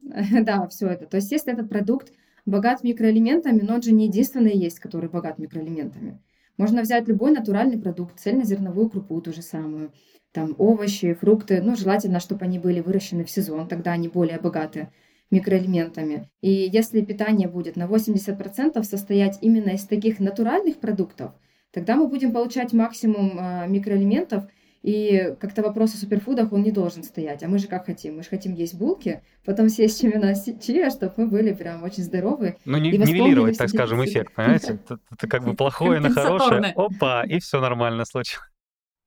Да, 0.40 0.66
все 0.68 0.88
это. 0.88 1.06
То 1.06 1.18
есть, 1.18 1.30
если 1.30 1.52
этот 1.52 1.68
продукт 1.68 2.10
богат 2.46 2.82
микроэлементами, 2.82 3.60
но 3.60 3.74
он 3.74 3.82
же 3.82 3.92
не 3.92 4.06
единственный 4.06 4.56
есть, 4.56 4.80
который 4.80 5.10
богат 5.10 5.38
микроэлементами. 5.38 6.22
Можно 6.56 6.80
взять 6.80 7.06
любой 7.06 7.32
натуральный 7.32 7.78
продукт, 7.78 8.18
цельнозерновую 8.18 8.88
крупу 8.88 9.20
ту 9.20 9.34
же 9.34 9.42
самую, 9.42 9.92
там 10.32 10.54
овощи, 10.56 11.12
фрукты, 11.12 11.60
ну, 11.60 11.76
желательно, 11.76 12.18
чтобы 12.18 12.46
они 12.46 12.58
были 12.58 12.80
выращены 12.80 13.24
в 13.24 13.30
сезон, 13.30 13.68
тогда 13.68 13.92
они 13.92 14.08
более 14.08 14.40
богаты 14.40 14.88
микроэлементами. 15.30 16.28
И 16.40 16.50
если 16.50 17.00
питание 17.00 17.48
будет 17.48 17.76
на 17.76 17.86
80% 17.86 18.82
состоять 18.84 19.38
именно 19.40 19.70
из 19.70 19.84
таких 19.84 20.20
натуральных 20.20 20.78
продуктов, 20.78 21.32
тогда 21.72 21.96
мы 21.96 22.08
будем 22.08 22.32
получать 22.32 22.72
максимум 22.72 23.38
э, 23.38 23.68
микроэлементов, 23.68 24.44
и 24.86 25.34
как-то 25.40 25.62
вопрос 25.62 25.94
о 25.94 25.96
суперфудах, 25.96 26.52
он 26.52 26.62
не 26.62 26.70
должен 26.70 27.02
стоять. 27.02 27.42
А 27.42 27.48
мы 27.48 27.58
же 27.58 27.66
как 27.66 27.86
хотим? 27.86 28.18
Мы 28.18 28.22
же 28.22 28.28
хотим 28.28 28.54
есть 28.54 28.76
булки, 28.78 29.20
потом 29.44 29.68
съесть 29.68 29.98
семена 29.98 30.32
чия, 30.34 30.90
чтобы 30.90 31.12
мы 31.16 31.26
были 31.26 31.52
прям 31.52 31.82
очень 31.82 32.04
здоровы. 32.04 32.56
Ну, 32.64 32.78
не, 32.78 32.92
нивелировать, 32.92 33.58
так 33.58 33.68
скажем, 33.68 34.04
эффект, 34.04 34.32
понимаете? 34.36 34.74
Это, 34.74 35.00
это 35.10 35.26
как 35.26 35.44
бы 35.44 35.54
плохое 35.54 35.98
на 35.98 36.10
хорошее. 36.10 36.72
Опа, 36.76 37.24
и 37.24 37.40
все 37.40 37.60
нормально 37.60 38.04
случилось. 38.04 38.46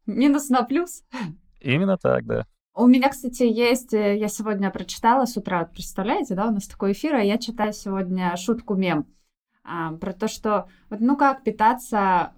Минус 0.05 0.49
на 0.49 0.63
плюс. 0.63 1.03
Именно 1.61 1.97
так, 1.97 2.25
да. 2.25 2.45
У 2.79 2.87
меня, 2.87 3.09
кстати, 3.09 3.43
есть, 3.43 3.93
э, 3.93 4.17
я 4.17 4.29
сегодня 4.29 4.71
прочитала 4.71 5.25
с 5.25 5.35
утра, 5.35 5.65
представляете, 5.65 6.33
да, 6.33 6.47
у 6.47 6.51
нас 6.51 6.65
такой 6.65 6.93
эфир, 6.93 7.15
а 7.15 7.21
я 7.21 7.37
читаю 7.37 7.73
сегодня 7.73 8.33
шутку-мем 8.37 9.05
а, 9.65 9.91
про 9.97 10.13
то, 10.13 10.29
что 10.29 10.69
вот, 10.89 11.01
ну 11.01 11.17
как 11.17 11.43
питаться 11.43 12.31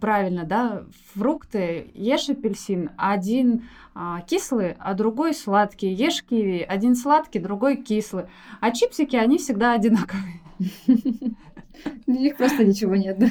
правильно, 0.00 0.44
да, 0.44 0.84
фрукты, 1.14 1.90
ешь 1.94 2.28
апельсин, 2.28 2.92
один 2.96 3.68
а, 3.92 4.20
кислый, 4.20 4.76
а 4.78 4.94
другой 4.94 5.34
сладкий, 5.34 5.92
ешь 5.92 6.22
киви, 6.22 6.60
один 6.60 6.94
сладкий, 6.94 7.40
другой 7.40 7.78
кислый, 7.78 8.26
а 8.60 8.70
чипсики, 8.70 9.16
они 9.16 9.38
всегда 9.38 9.72
одинаковые. 9.74 10.42
У 12.06 12.12
них 12.12 12.36
просто 12.36 12.64
ничего 12.64 12.96
нет, 12.96 13.18
да? 13.18 13.28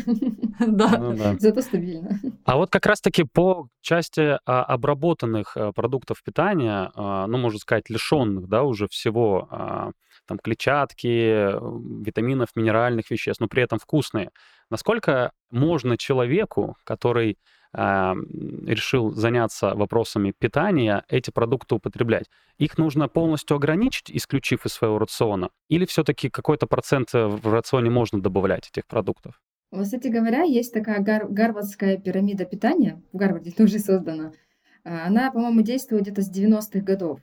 Да. 0.59 0.97
Ну 0.97 1.13
да. 1.15 1.35
Зато 1.39 1.61
стабильно. 1.61 2.19
А 2.45 2.57
вот 2.57 2.69
как 2.69 2.85
раз-таки 2.85 3.23
по 3.23 3.67
части 3.81 4.39
а, 4.45 4.63
обработанных 4.63 5.55
а, 5.55 5.71
продуктов 5.71 6.23
питания, 6.23 6.91
а, 6.95 7.27
ну, 7.27 7.37
можно 7.37 7.59
сказать, 7.59 7.89
лишенных, 7.89 8.47
да, 8.47 8.63
уже 8.63 8.87
всего 8.87 9.47
а, 9.51 9.91
там 10.25 10.39
клетчатки, 10.39 11.53
витаминов, 12.03 12.49
минеральных 12.55 13.09
веществ, 13.11 13.39
но 13.39 13.47
при 13.47 13.63
этом 13.63 13.79
вкусные. 13.79 14.31
Насколько 14.69 15.31
можно 15.51 15.97
человеку, 15.97 16.75
который 16.83 17.37
решил 17.73 19.11
заняться 19.11 19.75
вопросами 19.75 20.33
питания, 20.37 21.03
эти 21.09 21.31
продукты 21.31 21.75
употреблять? 21.75 22.25
Их 22.57 22.77
нужно 22.77 23.07
полностью 23.07 23.57
ограничить, 23.57 24.09
исключив 24.09 24.65
из 24.65 24.73
своего 24.73 24.99
рациона? 24.99 25.49
Или 25.69 25.85
все-таки 25.85 26.29
какой-то 26.29 26.65
процент 26.65 27.13
э, 27.13 27.27
в 27.27 27.53
рационе 27.53 27.89
можно 27.89 28.21
добавлять 28.21 28.69
этих 28.69 28.87
продуктов? 28.87 29.39
Кстати 29.71 30.07
говоря, 30.07 30.43
есть 30.43 30.73
такая 30.73 31.01
гар- 31.01 31.27
гарвардская 31.29 31.97
пирамида 31.97 32.45
питания, 32.45 33.01
в 33.11 33.17
Гарварде 33.17 33.51
тоже 33.51 33.79
создана. 33.79 34.31
Она, 34.83 35.29
по-моему, 35.31 35.61
действует 35.61 36.03
где-то 36.03 36.21
с 36.21 36.31
90-х 36.31 36.79
годов. 36.79 37.19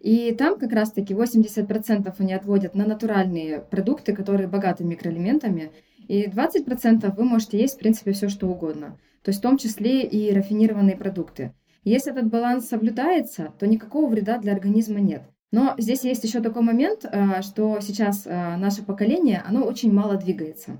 И 0.00 0.32
там 0.32 0.58
как 0.58 0.72
раз-таки 0.72 1.14
80% 1.14 2.14
они 2.18 2.32
отводят 2.34 2.74
на 2.74 2.86
натуральные 2.86 3.60
продукты, 3.60 4.14
которые 4.14 4.46
богаты 4.46 4.84
микроэлементами, 4.84 5.72
и 6.06 6.26
20% 6.26 7.14
вы 7.16 7.24
можете 7.24 7.58
есть, 7.58 7.76
в 7.76 7.78
принципе, 7.78 8.12
все 8.12 8.28
что 8.28 8.46
угодно. 8.46 8.98
То 9.28 9.30
есть 9.30 9.40
в 9.40 9.42
том 9.42 9.58
числе 9.58 10.04
и 10.04 10.32
рафинированные 10.32 10.96
продукты. 10.96 11.52
Если 11.84 12.12
этот 12.12 12.28
баланс 12.28 12.66
соблюдается, 12.66 13.52
то 13.58 13.66
никакого 13.66 14.08
вреда 14.08 14.38
для 14.38 14.54
организма 14.54 15.00
нет. 15.00 15.20
Но 15.52 15.74
здесь 15.76 16.02
есть 16.02 16.24
еще 16.24 16.40
такой 16.40 16.62
момент, 16.62 17.04
а, 17.04 17.42
что 17.42 17.78
сейчас 17.82 18.26
а, 18.26 18.56
наше 18.56 18.82
поколение, 18.82 19.44
оно 19.46 19.64
очень 19.66 19.92
мало 19.92 20.16
двигается. 20.16 20.78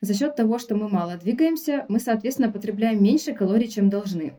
За 0.00 0.14
счет 0.14 0.34
того, 0.34 0.58
что 0.58 0.76
мы 0.76 0.88
мало 0.88 1.18
двигаемся, 1.18 1.84
мы, 1.88 2.00
соответственно, 2.00 2.50
потребляем 2.50 3.04
меньше 3.04 3.34
калорий, 3.34 3.68
чем 3.68 3.90
должны. 3.90 4.32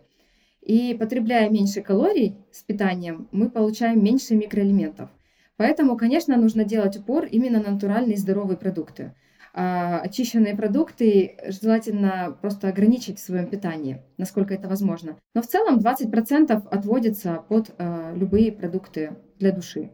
И 0.61 0.95
потребляя 0.99 1.47
меньше 1.47 1.81
калорий 1.81 2.37
с 2.51 2.63
питанием, 2.63 3.27
мы 3.31 3.47
получаем 3.47 4.03
меньше 4.03 4.33
микроэлементов. 4.33 5.11
Поэтому, 5.57 5.97
конечно, 5.97 6.35
нужно 6.35 6.63
делать 6.63 6.97
упор 6.97 7.25
именно 7.25 7.61
на 7.61 7.73
натуральные 7.73 8.17
здоровые 8.17 8.57
продукты. 8.57 9.13
А 9.53 9.99
очищенные 9.99 10.55
продукты 10.55 11.37
желательно 11.47 12.37
просто 12.41 12.69
ограничить 12.69 13.19
в 13.19 13.23
своем 13.23 13.49
питании, 13.49 14.01
насколько 14.17 14.53
это 14.53 14.69
возможно. 14.69 15.17
Но 15.33 15.41
в 15.41 15.47
целом 15.47 15.79
20% 15.79 16.67
отводится 16.69 17.43
под 17.49 17.71
э, 17.77 18.13
любые 18.15 18.51
продукты 18.51 19.17
для 19.39 19.51
души. 19.51 19.91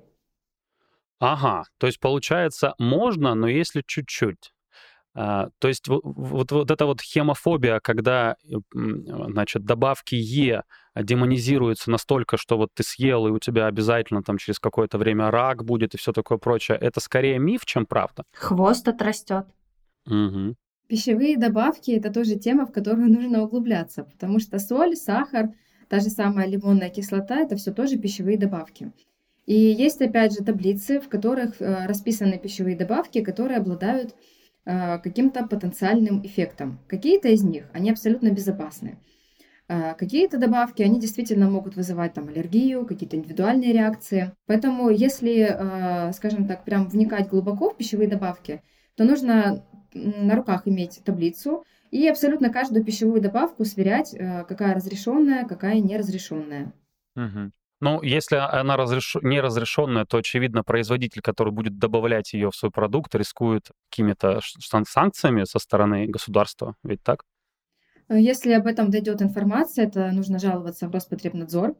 Ага, 1.19 1.63
то 1.79 1.87
есть 1.87 1.99
получается 1.99 2.75
можно, 2.77 3.33
но 3.33 3.47
если 3.47 3.81
чуть-чуть. 3.85 4.53
А, 5.19 5.49
то 5.57 5.67
есть 5.67 5.87
вот, 5.87 6.01
вот, 6.03 6.51
вот 6.51 6.69
эта 6.69 6.85
вот 6.85 7.01
хемофобия, 7.01 7.79
когда, 7.79 8.35
э, 8.43 8.57
значит, 8.71 9.65
добавки 9.65 10.13
Е 10.13 10.61
демонизируются 10.95 11.89
настолько, 11.89 12.37
что 12.37 12.55
вот 12.55 12.69
ты 12.75 12.83
съел, 12.83 13.25
и 13.25 13.31
у 13.31 13.39
тебя 13.39 13.65
обязательно 13.65 14.21
там 14.21 14.37
через 14.37 14.59
какое-то 14.59 14.99
время 14.99 15.31
рак 15.31 15.65
будет 15.65 15.95
и 15.95 15.97
все 15.97 16.11
такое 16.13 16.37
прочее, 16.37 16.77
это 16.79 16.99
скорее 16.99 17.39
миф, 17.39 17.65
чем 17.65 17.87
правда? 17.87 18.25
Хвост 18.31 18.87
отрастет. 18.87 19.47
Угу. 20.05 20.55
Пищевые 20.87 21.35
добавки– 21.35 21.89
это 21.97 22.13
тоже 22.13 22.35
тема, 22.35 22.67
в 22.67 22.71
которую 22.71 23.11
нужно 23.11 23.41
углубляться, 23.41 24.03
потому 24.03 24.39
что 24.39 24.59
соль, 24.59 24.95
сахар, 24.95 25.49
та 25.89 25.99
же 25.99 26.09
самая 26.09 26.47
лимонная 26.47 26.91
кислота– 26.91 27.39
это 27.41 27.55
все 27.55 27.71
тоже 27.71 27.97
пищевые 27.97 28.37
добавки. 28.37 28.91
И 29.47 29.55
есть, 29.55 29.99
опять 29.99 30.33
же, 30.33 30.43
таблицы, 30.43 30.99
в 30.99 31.09
которых 31.09 31.59
э, 31.59 31.87
расписаны 31.87 32.37
пищевые 32.37 32.77
добавки, 32.77 33.23
которые 33.23 33.57
обладают 33.57 34.13
каким-то 35.03 35.47
потенциальным 35.47 36.25
эффектом. 36.25 36.79
Какие-то 36.87 37.29
из 37.29 37.41
них, 37.43 37.69
они 37.73 37.89
абсолютно 37.89 38.29
безопасны. 38.31 38.97
Э, 39.69 39.95
какие-то 39.95 40.37
добавки, 40.37 40.81
они 40.81 40.99
действительно 40.99 41.49
могут 41.49 41.75
вызывать 41.75 42.13
там 42.13 42.29
аллергию, 42.29 42.85
какие-то 42.85 43.17
индивидуальные 43.17 43.73
реакции. 43.73 44.31
Поэтому 44.45 44.89
если, 44.89 45.47
э, 45.49 46.13
скажем 46.13 46.47
так, 46.47 46.63
прям 46.63 46.87
вникать 46.87 47.27
глубоко 47.27 47.69
в 47.69 47.77
пищевые 47.77 48.07
добавки, 48.07 48.61
то 48.95 49.03
нужно 49.03 49.65
на 49.93 50.35
руках 50.35 50.63
иметь 50.67 51.01
таблицу 51.03 51.63
и 51.91 52.07
абсолютно 52.07 52.49
каждую 52.49 52.83
пищевую 52.83 53.21
добавку 53.21 53.65
сверять, 53.65 54.15
какая 54.47 54.75
разрешенная, 54.75 55.45
какая 55.45 55.79
неразрешенная. 55.79 56.73
Угу. 57.15 57.51
Ну, 57.79 58.01
если 58.01 58.37
она 58.37 58.75
разреш... 58.75 59.15
неразрешенная, 59.21 60.05
то, 60.05 60.17
очевидно, 60.17 60.63
производитель, 60.63 61.21
который 61.21 61.53
будет 61.53 61.77
добавлять 61.77 62.33
ее 62.33 62.49
в 62.49 62.55
свой 62.55 62.71
продукт, 62.71 63.13
рискует 63.13 63.69
какими-то 63.89 64.39
санкциями 64.87 65.43
со 65.43 65.59
стороны 65.59 66.07
государства. 66.07 66.75
Ведь 66.83 67.03
так? 67.03 67.23
Если 68.09 68.53
об 68.53 68.67
этом 68.67 68.89
дойдет 68.89 69.21
информация, 69.21 69.85
это 69.85 70.11
нужно 70.11 70.39
жаловаться 70.39 70.87
в 70.87 70.91
Роспотребнадзор. 70.91 71.75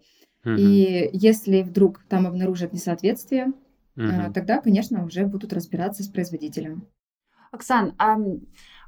Угу. 0.46 0.52
И 0.52 1.10
если 1.14 1.62
вдруг 1.64 2.04
там 2.10 2.28
обнаружат 2.28 2.74
несоответствие, 2.74 3.48
угу. 3.96 4.34
тогда, 4.34 4.62
конечно, 4.62 5.04
уже 5.04 5.26
будут 5.26 5.54
разбираться 5.54 6.04
с 6.04 6.08
производителем. 6.08 6.88
Оксан, 7.52 7.96
а 7.98 8.18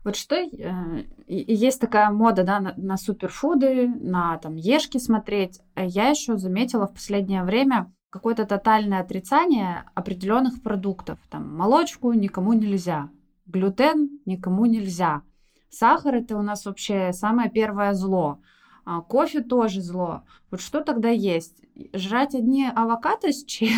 вот 0.03 0.15
что 0.15 0.35
э, 0.35 1.03
есть 1.27 1.81
такая 1.81 2.09
мода, 2.09 2.43
да, 2.43 2.59
на, 2.59 2.73
на 2.77 2.97
суперфуды, 2.97 3.87
на 3.87 4.37
там 4.37 4.55
ешки 4.55 4.97
смотреть. 4.97 5.59
Э, 5.75 5.85
я 5.85 6.09
еще 6.09 6.37
заметила 6.37 6.87
в 6.87 6.93
последнее 6.93 7.43
время 7.43 7.91
какое-то 8.09 8.45
тотальное 8.45 9.01
отрицание 9.01 9.83
определенных 9.95 10.61
продуктов. 10.63 11.19
Там 11.29 11.55
молочку 11.55 12.13
никому 12.13 12.53
нельзя, 12.53 13.09
глютен 13.45 14.19
никому 14.25 14.65
нельзя. 14.65 15.21
Сахар 15.69 16.15
это 16.15 16.37
у 16.37 16.41
нас 16.41 16.65
вообще 16.65 17.11
самое 17.13 17.49
первое 17.49 17.93
зло. 17.93 18.39
А 18.85 19.01
кофе 19.01 19.41
тоже 19.41 19.81
зло. 19.81 20.23
Вот 20.49 20.61
что 20.61 20.81
тогда 20.81 21.09
есть? 21.09 21.61
Жрать 21.93 22.33
одни 22.33 22.67
авокадо 22.67 23.31
с 23.31 23.43
че? 23.43 23.69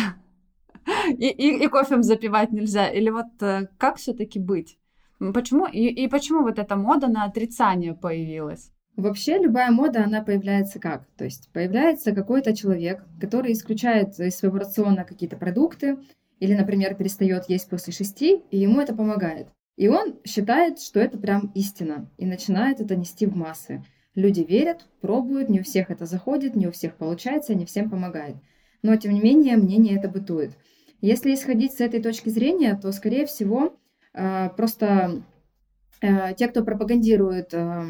И, 1.10 1.28
и, 1.28 1.64
и 1.64 1.68
кофем 1.68 2.02
запивать 2.02 2.50
нельзя? 2.50 2.88
Или 2.88 3.10
вот 3.10 3.40
э, 3.40 3.68
как 3.78 3.98
все-таки 3.98 4.40
быть? 4.40 4.78
Почему? 5.32 5.66
И, 5.66 5.86
и 5.86 6.08
почему 6.08 6.42
вот 6.42 6.58
эта 6.58 6.74
мода 6.74 7.06
на 7.06 7.24
отрицание 7.24 7.94
появилась? 7.94 8.72
Вообще 8.96 9.38
любая 9.38 9.70
мода, 9.70 10.04
она 10.04 10.22
появляется 10.22 10.78
как? 10.78 11.06
То 11.16 11.24
есть 11.24 11.50
появляется 11.52 12.12
какой-то 12.12 12.54
человек, 12.54 13.04
который 13.20 13.52
исключает 13.52 14.18
из 14.18 14.36
своего 14.36 14.58
рациона 14.58 15.04
какие-то 15.04 15.36
продукты, 15.36 15.98
или, 16.40 16.54
например, 16.54 16.94
перестает 16.94 17.48
есть 17.48 17.70
после 17.70 17.92
шести, 17.92 18.42
и 18.50 18.58
ему 18.58 18.80
это 18.80 18.94
помогает. 18.94 19.48
И 19.76 19.88
он 19.88 20.18
считает, 20.26 20.80
что 20.80 21.00
это 21.00 21.16
прям 21.16 21.52
истина, 21.54 22.10
и 22.18 22.26
начинает 22.26 22.80
это 22.80 22.96
нести 22.96 23.26
в 23.26 23.36
массы. 23.36 23.84
Люди 24.14 24.40
верят, 24.40 24.86
пробуют, 25.00 25.48
не 25.48 25.60
у 25.60 25.62
всех 25.62 25.90
это 25.90 26.04
заходит, 26.04 26.54
не 26.54 26.66
у 26.66 26.72
всех 26.72 26.96
получается, 26.96 27.54
не 27.54 27.64
всем 27.64 27.88
помогает. 27.88 28.36
Но, 28.82 28.94
тем 28.96 29.14
не 29.14 29.20
менее, 29.20 29.56
мнение 29.56 29.96
это 29.96 30.08
бытует. 30.08 30.58
Если 31.00 31.32
исходить 31.32 31.72
с 31.72 31.80
этой 31.80 32.02
точки 32.02 32.28
зрения, 32.28 32.78
то, 32.80 32.92
скорее 32.92 33.24
всего, 33.24 33.78
просто 34.12 35.22
э, 36.00 36.34
те, 36.36 36.48
кто 36.48 36.64
пропагандирует 36.64 37.54
э, 37.54 37.84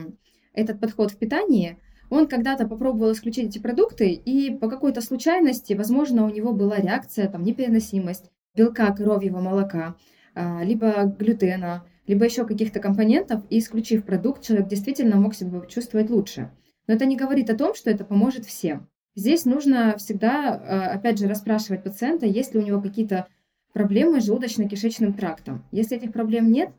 этот 0.53 0.81
подход 0.81 1.11
в 1.11 1.19
питании, 1.19 1.79
он 2.11 2.27
когда-то 2.27 2.67
попробовал 2.69 3.13
исключить 3.13 3.49
эти 3.49 3.59
продукты, 3.59 4.11
и 4.11 4.55
по 4.57 4.69
какой-то 4.69 5.01
случайности, 5.01 5.73
возможно, 5.73 6.25
у 6.25 6.31
него 6.31 6.53
была 6.53 6.77
реакция, 6.77 7.29
там, 7.29 7.43
непереносимость 7.43 8.31
белка 8.55 8.93
коровьего 8.93 9.41
молока, 9.41 9.97
либо 10.35 11.05
глютена, 11.05 11.87
либо 12.07 12.25
еще 12.25 12.45
каких-то 12.47 12.81
компонентов, 12.81 13.43
и 13.49 13.59
исключив 13.59 14.05
продукт, 14.05 14.43
человек 14.43 14.69
действительно 14.69 15.17
мог 15.17 15.35
себя 15.35 15.61
чувствовать 15.67 16.11
лучше. 16.11 16.51
Но 16.87 16.95
это 16.95 17.07
не 17.07 17.17
говорит 17.17 17.49
о 17.49 17.57
том, 17.57 17.75
что 17.75 17.91
это 17.91 18.05
поможет 18.05 18.45
всем. 18.45 18.89
Здесь 19.15 19.45
нужно 19.45 19.97
всегда, 19.99 20.57
э, 20.57 20.95
опять 20.95 21.19
же, 21.19 21.29
расспрашивать 21.29 21.85
пациента, 21.85 22.27
есть 22.27 22.55
ли 22.55 22.61
у 22.61 22.65
него 22.65 22.81
какие-то 22.81 23.27
проблемы 23.73 24.21
с 24.21 24.29
желудочно-кишечным 24.29 25.13
трактом. 25.15 25.65
Если 25.73 25.97
этих 25.97 26.13
проблем 26.13 26.51
нет, 26.51 26.71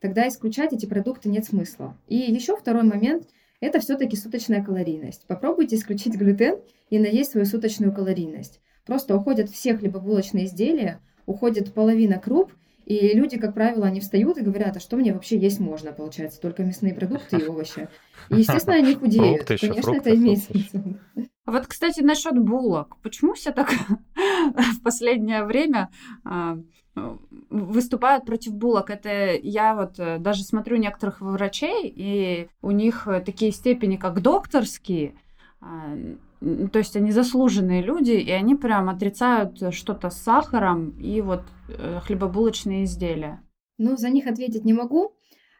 тогда 0.00 0.28
исключать 0.28 0.72
эти 0.72 0.86
продукты 0.86 1.28
нет 1.28 1.44
смысла. 1.44 1.96
И 2.08 2.16
еще 2.16 2.56
второй 2.56 2.82
момент– 2.82 3.28
это 3.60 3.80
все-таки 3.80 4.16
суточная 4.16 4.64
калорийность. 4.64 5.26
Попробуйте 5.26 5.76
исключить 5.76 6.14
глютен 6.14 6.58
и 6.88 6.98
наесть 6.98 7.32
свою 7.32 7.46
суточную 7.46 7.92
калорийность. 7.92 8.60
Просто 8.86 9.16
уходят 9.16 9.50
все 9.50 9.76
хлебобулочные 9.76 10.46
изделия, 10.46 11.00
уходит 11.26 11.72
половина 11.72 12.18
круп, 12.18 12.52
И 12.90 13.14
люди, 13.14 13.38
как 13.38 13.54
правило, 13.54 13.86
они 13.86 14.00
встают 14.00 14.36
и 14.36 14.42
говорят, 14.42 14.76
а 14.76 14.80
что 14.80 14.96
мне 14.96 15.12
вообще 15.12 15.38
есть 15.38 15.60
можно, 15.60 15.92
получается, 15.92 16.40
только 16.40 16.64
мясные 16.64 16.92
продукты 16.92 17.36
и 17.36 17.46
овощи. 17.46 17.88
И, 18.30 18.38
естественно, 18.38 18.78
они 18.78 18.96
худеют. 18.96 19.36
Фрукты 19.36 19.54
еще, 19.54 19.68
Конечно, 19.68 19.92
фрукты, 19.92 20.10
это 20.10 20.18
имеет 20.18 20.38
смысл. 20.40 20.78
А 21.44 21.52
Вот, 21.52 21.68
кстати, 21.68 22.00
насчет 22.00 22.36
булок. 22.36 22.96
Почему 23.00 23.34
все 23.34 23.52
так 23.52 23.70
в 24.56 24.82
последнее 24.82 25.44
время 25.44 25.88
а, 26.24 26.58
выступают 27.48 28.24
против 28.24 28.54
булок? 28.54 28.90
Это 28.90 29.36
я 29.40 29.76
вот 29.76 30.00
э, 30.00 30.18
даже 30.18 30.42
смотрю 30.42 30.76
некоторых 30.76 31.20
врачей, 31.20 31.86
и 31.94 32.48
у 32.60 32.72
них 32.72 33.06
такие 33.24 33.52
степени, 33.52 33.98
как 33.98 34.20
докторские, 34.20 35.14
а, 35.60 35.96
то 36.40 36.78
есть 36.78 36.96
они 36.96 37.12
заслуженные 37.12 37.82
люди, 37.82 38.12
и 38.12 38.30
они 38.30 38.54
прям 38.54 38.88
отрицают 38.88 39.74
что-то 39.74 40.08
с 40.08 40.16
сахаром 40.16 40.90
и 40.98 41.20
вот 41.20 41.42
э, 41.68 42.00
хлебобулочные 42.02 42.84
изделия. 42.84 43.42
Ну, 43.76 43.96
за 43.96 44.08
них 44.08 44.26
ответить 44.26 44.64
не 44.64 44.72
могу, 44.72 45.14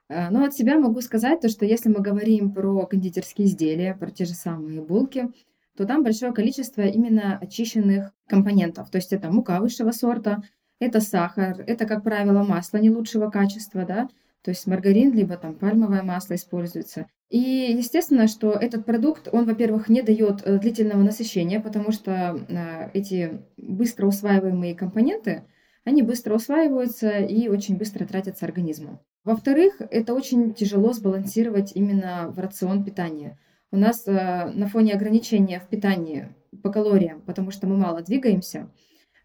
э, 0.08 0.30
но 0.30 0.44
от 0.44 0.54
себя 0.54 0.78
могу 0.78 1.02
сказать 1.02 1.40
то, 1.40 1.50
что 1.50 1.66
если 1.66 1.90
мы 1.90 2.00
говорим 2.00 2.52
про 2.52 2.86
кондитерские 2.86 3.46
изделия, 3.46 3.94
про 3.94 4.10
те 4.10 4.24
же 4.24 4.32
самые 4.32 4.80
булки, 4.80 5.28
то 5.76 5.86
там 5.86 6.02
большое 6.02 6.32
количество 6.32 6.82
именно 6.82 7.38
очищенных 7.38 8.12
компонентов. 8.26 8.90
То 8.90 8.96
есть 8.96 9.12
это 9.12 9.30
мука 9.30 9.60
высшего 9.60 9.90
сорта, 9.90 10.42
это 10.78 11.00
сахар, 11.00 11.62
это, 11.66 11.84
как 11.84 12.02
правило, 12.02 12.42
масло 12.42 12.78
не 12.78 12.90
лучшего 12.90 13.30
качества, 13.30 13.84
да, 13.84 14.08
то 14.42 14.50
есть 14.50 14.66
маргарин, 14.66 15.12
либо 15.12 15.36
там 15.36 15.54
пальмовое 15.54 16.02
масло 16.02 16.34
используется. 16.34 17.06
И 17.28 17.38
естественно, 17.38 18.26
что 18.26 18.50
этот 18.50 18.84
продукт, 18.84 19.28
он, 19.30 19.44
во-первых, 19.44 19.88
не 19.88 20.02
дает 20.02 20.42
э, 20.44 20.58
длительного 20.58 21.02
насыщения, 21.02 21.60
потому 21.60 21.92
что 21.92 22.44
э, 22.48 22.90
эти 22.92 23.42
быстро 23.56 24.06
усваиваемые 24.06 24.74
компоненты, 24.74 25.44
они 25.84 26.02
быстро 26.02 26.34
усваиваются 26.34 27.18
и 27.18 27.48
очень 27.48 27.76
быстро 27.76 28.04
тратятся 28.04 28.46
организмом. 28.46 28.98
Во-вторых, 29.24 29.76
это 29.78 30.14
очень 30.14 30.54
тяжело 30.54 30.92
сбалансировать 30.92 31.72
именно 31.74 32.32
в 32.34 32.38
рацион 32.40 32.84
питания. 32.84 33.38
У 33.70 33.76
нас 33.76 34.08
э, 34.08 34.50
на 34.52 34.66
фоне 34.66 34.94
ограничения 34.94 35.60
в 35.60 35.68
питании 35.68 36.34
по 36.64 36.72
калориям, 36.72 37.20
потому 37.20 37.52
что 37.52 37.68
мы 37.68 37.76
мало 37.76 38.02
двигаемся, 38.02 38.68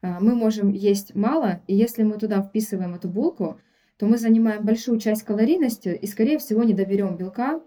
мы 0.04 0.36
можем 0.36 0.70
есть 0.70 1.16
мало, 1.16 1.62
и 1.66 1.76
если 1.76 2.04
мы 2.04 2.20
туда 2.20 2.44
вписываем 2.44 2.94
эту 2.94 3.10
булку, 3.10 3.60
то 3.98 4.06
мы 4.06 4.18
занимаем 4.18 4.66
большую 4.66 5.00
часть 5.00 5.24
калорийности 5.24 5.90
и, 5.90 6.08
скорее 6.08 6.38
всего, 6.38 6.64
не 6.64 6.74
доберем 6.74 7.16
белка, 7.16 7.62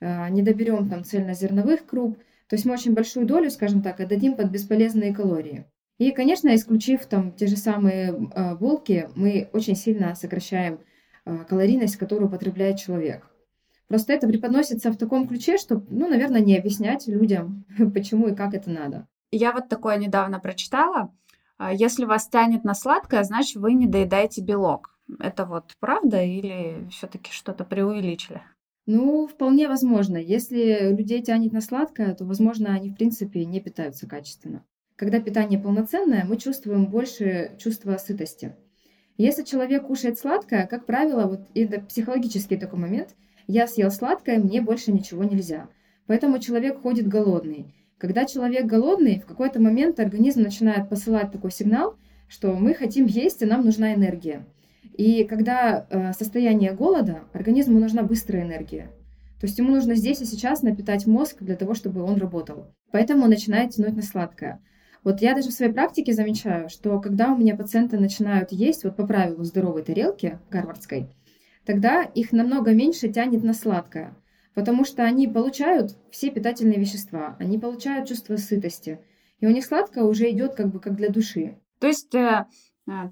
э, 0.00 0.28
не 0.30 0.42
доберем 0.42 0.88
там 0.88 1.04
цельнозерновых 1.04 1.86
круп. 1.86 2.18
То 2.48 2.56
есть 2.56 2.64
мы 2.64 2.74
очень 2.74 2.94
большую 2.94 3.26
долю, 3.26 3.50
скажем 3.50 3.82
так, 3.82 4.00
отдадим 4.00 4.36
под 4.36 4.50
бесполезные 4.50 5.14
калории. 5.14 5.66
И, 5.98 6.10
конечно, 6.12 6.54
исключив 6.54 7.06
там 7.06 7.32
те 7.32 7.46
же 7.46 7.56
самые 7.56 8.10
э, 8.34 8.54
булки, 8.56 9.08
мы 9.16 9.48
очень 9.52 9.74
сильно 9.74 10.14
сокращаем 10.14 10.80
э, 11.24 11.44
калорийность, 11.48 11.96
которую 11.96 12.28
употребляет 12.28 12.78
человек. 12.78 13.28
Просто 13.88 14.12
это 14.12 14.26
преподносится 14.26 14.90
в 14.90 14.96
таком 14.96 15.26
ключе, 15.26 15.58
что, 15.58 15.84
ну, 15.88 16.08
наверное, 16.08 16.40
не 16.40 16.56
объяснять 16.56 17.06
людям, 17.08 17.64
почему 17.94 18.28
и 18.28 18.34
как 18.34 18.54
это 18.54 18.70
надо. 18.70 19.08
Я 19.32 19.52
вот 19.52 19.68
такое 19.68 19.96
недавно 19.96 20.38
прочитала. 20.40 21.12
Если 21.72 22.04
вас 22.04 22.28
тянет 22.28 22.64
на 22.64 22.74
сладкое, 22.74 23.22
значит, 23.22 23.56
вы 23.56 23.74
не 23.74 23.86
доедаете 23.86 24.42
белок. 24.42 24.91
Это 25.18 25.44
вот 25.44 25.72
правда 25.80 26.22
или 26.22 26.88
все-таки 26.90 27.32
что-то 27.32 27.64
преувеличили? 27.64 28.42
Ну, 28.86 29.28
вполне 29.28 29.68
возможно. 29.68 30.16
Если 30.16 30.90
людей 30.90 31.22
тянет 31.22 31.52
на 31.52 31.60
сладкое, 31.60 32.14
то, 32.14 32.24
возможно, 32.24 32.74
они, 32.74 32.90
в 32.90 32.96
принципе, 32.96 33.44
не 33.44 33.60
питаются 33.60 34.08
качественно. 34.08 34.64
Когда 34.96 35.20
питание 35.20 35.58
полноценное, 35.58 36.24
мы 36.24 36.36
чувствуем 36.36 36.86
больше 36.86 37.52
чувства 37.58 37.96
сытости. 37.96 38.54
Если 39.16 39.44
человек 39.44 39.86
кушает 39.86 40.18
сладкое, 40.18 40.66
как 40.66 40.86
правило, 40.86 41.26
вот 41.26 41.40
это 41.54 41.80
психологический 41.80 42.56
такой 42.56 42.78
момент, 42.78 43.14
я 43.46 43.66
съел 43.66 43.90
сладкое, 43.90 44.38
мне 44.38 44.62
больше 44.62 44.92
ничего 44.92 45.24
нельзя. 45.24 45.68
Поэтому 46.06 46.38
человек 46.38 46.80
ходит 46.80 47.06
голодный. 47.06 47.74
Когда 47.98 48.24
человек 48.24 48.66
голодный, 48.66 49.20
в 49.20 49.26
какой-то 49.26 49.60
момент 49.60 50.00
организм 50.00 50.42
начинает 50.42 50.88
посылать 50.88 51.30
такой 51.30 51.52
сигнал, 51.52 51.96
что 52.26 52.54
мы 52.54 52.74
хотим 52.74 53.06
есть, 53.06 53.42
и 53.42 53.46
нам 53.46 53.64
нужна 53.64 53.94
энергия. 53.94 54.44
И 54.94 55.24
когда 55.24 55.86
э, 55.88 56.12
состояние 56.12 56.72
голода, 56.72 57.24
организму 57.32 57.78
нужна 57.78 58.02
быстрая 58.02 58.42
энергия. 58.42 58.90
То 59.40 59.46
есть 59.46 59.58
ему 59.58 59.70
нужно 59.70 59.94
здесь 59.94 60.20
и 60.20 60.24
сейчас 60.24 60.62
напитать 60.62 61.06
мозг 61.06 61.38
для 61.40 61.56
того, 61.56 61.74
чтобы 61.74 62.02
он 62.02 62.16
работал. 62.16 62.66
Поэтому 62.92 63.24
он 63.24 63.30
начинает 63.30 63.70
тянуть 63.70 63.96
на 63.96 64.02
сладкое. 64.02 64.60
Вот 65.02 65.20
я 65.20 65.34
даже 65.34 65.48
в 65.48 65.52
своей 65.52 65.72
практике 65.72 66.12
замечаю, 66.12 66.68
что 66.68 67.00
когда 67.00 67.32
у 67.32 67.36
меня 67.36 67.56
пациенты 67.56 67.98
начинают 67.98 68.52
есть 68.52 68.84
вот 68.84 68.94
по 68.94 69.04
правилу 69.04 69.42
здоровой 69.42 69.82
тарелки 69.82 70.38
гарвардской, 70.48 71.08
тогда 71.64 72.02
их 72.02 72.30
намного 72.30 72.72
меньше 72.72 73.08
тянет 73.08 73.42
на 73.42 73.52
сладкое, 73.52 74.14
потому 74.54 74.84
что 74.84 75.02
они 75.02 75.26
получают 75.26 75.96
все 76.12 76.30
питательные 76.30 76.78
вещества, 76.78 77.36
они 77.40 77.58
получают 77.58 78.08
чувство 78.08 78.36
сытости, 78.36 79.00
и 79.40 79.46
у 79.46 79.50
них 79.50 79.64
сладкое 79.64 80.04
уже 80.04 80.30
идет 80.30 80.54
как 80.54 80.68
бы 80.68 80.78
как 80.78 80.94
для 80.94 81.08
души. 81.08 81.58
То 81.80 81.88
есть, 81.88 82.14
э, 82.14 82.46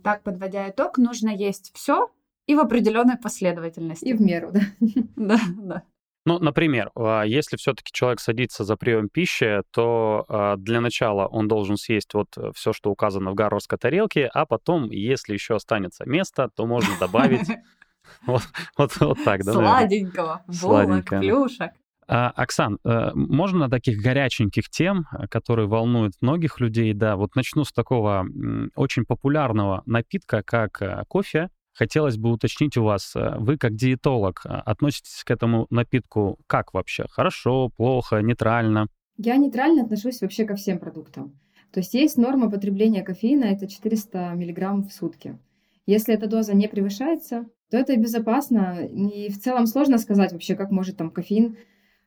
так 0.03 0.23
подводя 0.23 0.69
итог, 0.71 0.99
нужно 0.99 1.31
есть 1.31 1.73
все 1.75 2.11
и 2.47 2.55
в 2.55 2.61
определенной 2.61 3.17
последовательности. 3.17 4.07
И 4.07 4.13
в 4.13 4.21
меру, 4.21 4.51
да. 4.53 4.61
Да, 5.17 5.39
да. 5.59 5.83
Ну, 6.27 6.39
например, 6.39 6.91
а, 6.95 7.23
если 7.23 7.57
все-таки 7.57 7.93
человек 7.93 8.21
садится 8.21 8.65
за 8.65 8.77
прием 8.77 9.09
пищи, 9.09 9.63
то 9.71 10.27
а, 10.29 10.57
для 10.57 10.81
начала 10.81 11.27
он 11.27 11.49
должен 11.49 11.77
съесть 11.77 12.13
вот 12.13 12.37
все, 12.55 12.73
что 12.73 12.91
указано 12.91 13.31
в 13.31 13.35
гарвардской 13.35 13.79
тарелке, 13.79 14.27
а 14.27 14.45
потом, 14.45 14.91
если 14.91 15.33
еще 15.33 15.57
останется 15.57 16.05
место, 16.05 16.51
то 16.55 16.67
можно 16.67 16.93
добавить 16.99 17.49
вот, 18.27 18.43
вот, 18.77 18.97
вот 19.01 19.25
так, 19.25 19.45
да? 19.45 19.53
Сладенького, 19.53 20.45
булок, 20.61 21.07
плюшек. 21.07 21.73
А, 22.13 22.31
Оксан, 22.31 22.81
э, 22.83 23.13
можно 23.15 23.61
на 23.61 23.71
таких 23.71 24.03
горяченьких 24.03 24.69
тем, 24.69 25.07
э, 25.13 25.29
которые 25.29 25.69
волнуют 25.69 26.15
многих 26.21 26.59
людей, 26.59 26.93
да, 26.93 27.15
вот 27.15 27.37
начну 27.37 27.63
с 27.63 27.73
такого 27.73 28.27
очень 28.75 29.05
популярного 29.05 29.85
напитка, 29.87 30.43
как 30.43 30.83
э, 30.83 31.05
кофе. 31.07 31.51
Хотелось 31.73 32.17
бы 32.17 32.33
уточнить 32.33 32.77
у 32.77 32.83
вас, 32.83 33.15
вы 33.15 33.57
как 33.57 33.77
диетолог 33.77 34.43
относитесь 34.45 35.23
к 35.25 35.31
этому 35.31 35.69
напитку 35.71 36.37
как 36.49 36.75
вообще? 36.75 37.07
Хорошо, 37.09 37.71
плохо, 37.77 38.21
нейтрально? 38.23 38.89
Я 39.17 39.37
нейтрально 39.37 39.85
отношусь 39.85 40.21
вообще 40.21 40.45
ко 40.45 40.57
всем 40.57 40.81
продуктам. 40.81 41.39
То 41.73 41.79
есть 41.79 41.95
есть 41.95 42.19
норма 42.19 42.51
потребления 42.51 43.03
кофеина, 43.03 43.45
это 43.45 43.69
400 43.69 44.33
мг 44.35 44.89
в 44.89 44.91
сутки. 44.91 45.39
Если 45.87 46.13
эта 46.13 46.27
доза 46.27 46.57
не 46.57 46.67
превышается, 46.67 47.47
то 47.71 47.77
это 47.77 47.97
безопасно. 47.97 48.85
И 48.85 49.31
в 49.31 49.39
целом 49.39 49.69
сложно 49.69 49.97
сказать 49.99 50.33
вообще, 50.33 50.57
как 50.57 50.73
может 50.73 50.97
там 50.97 51.11
кофеин, 51.11 51.57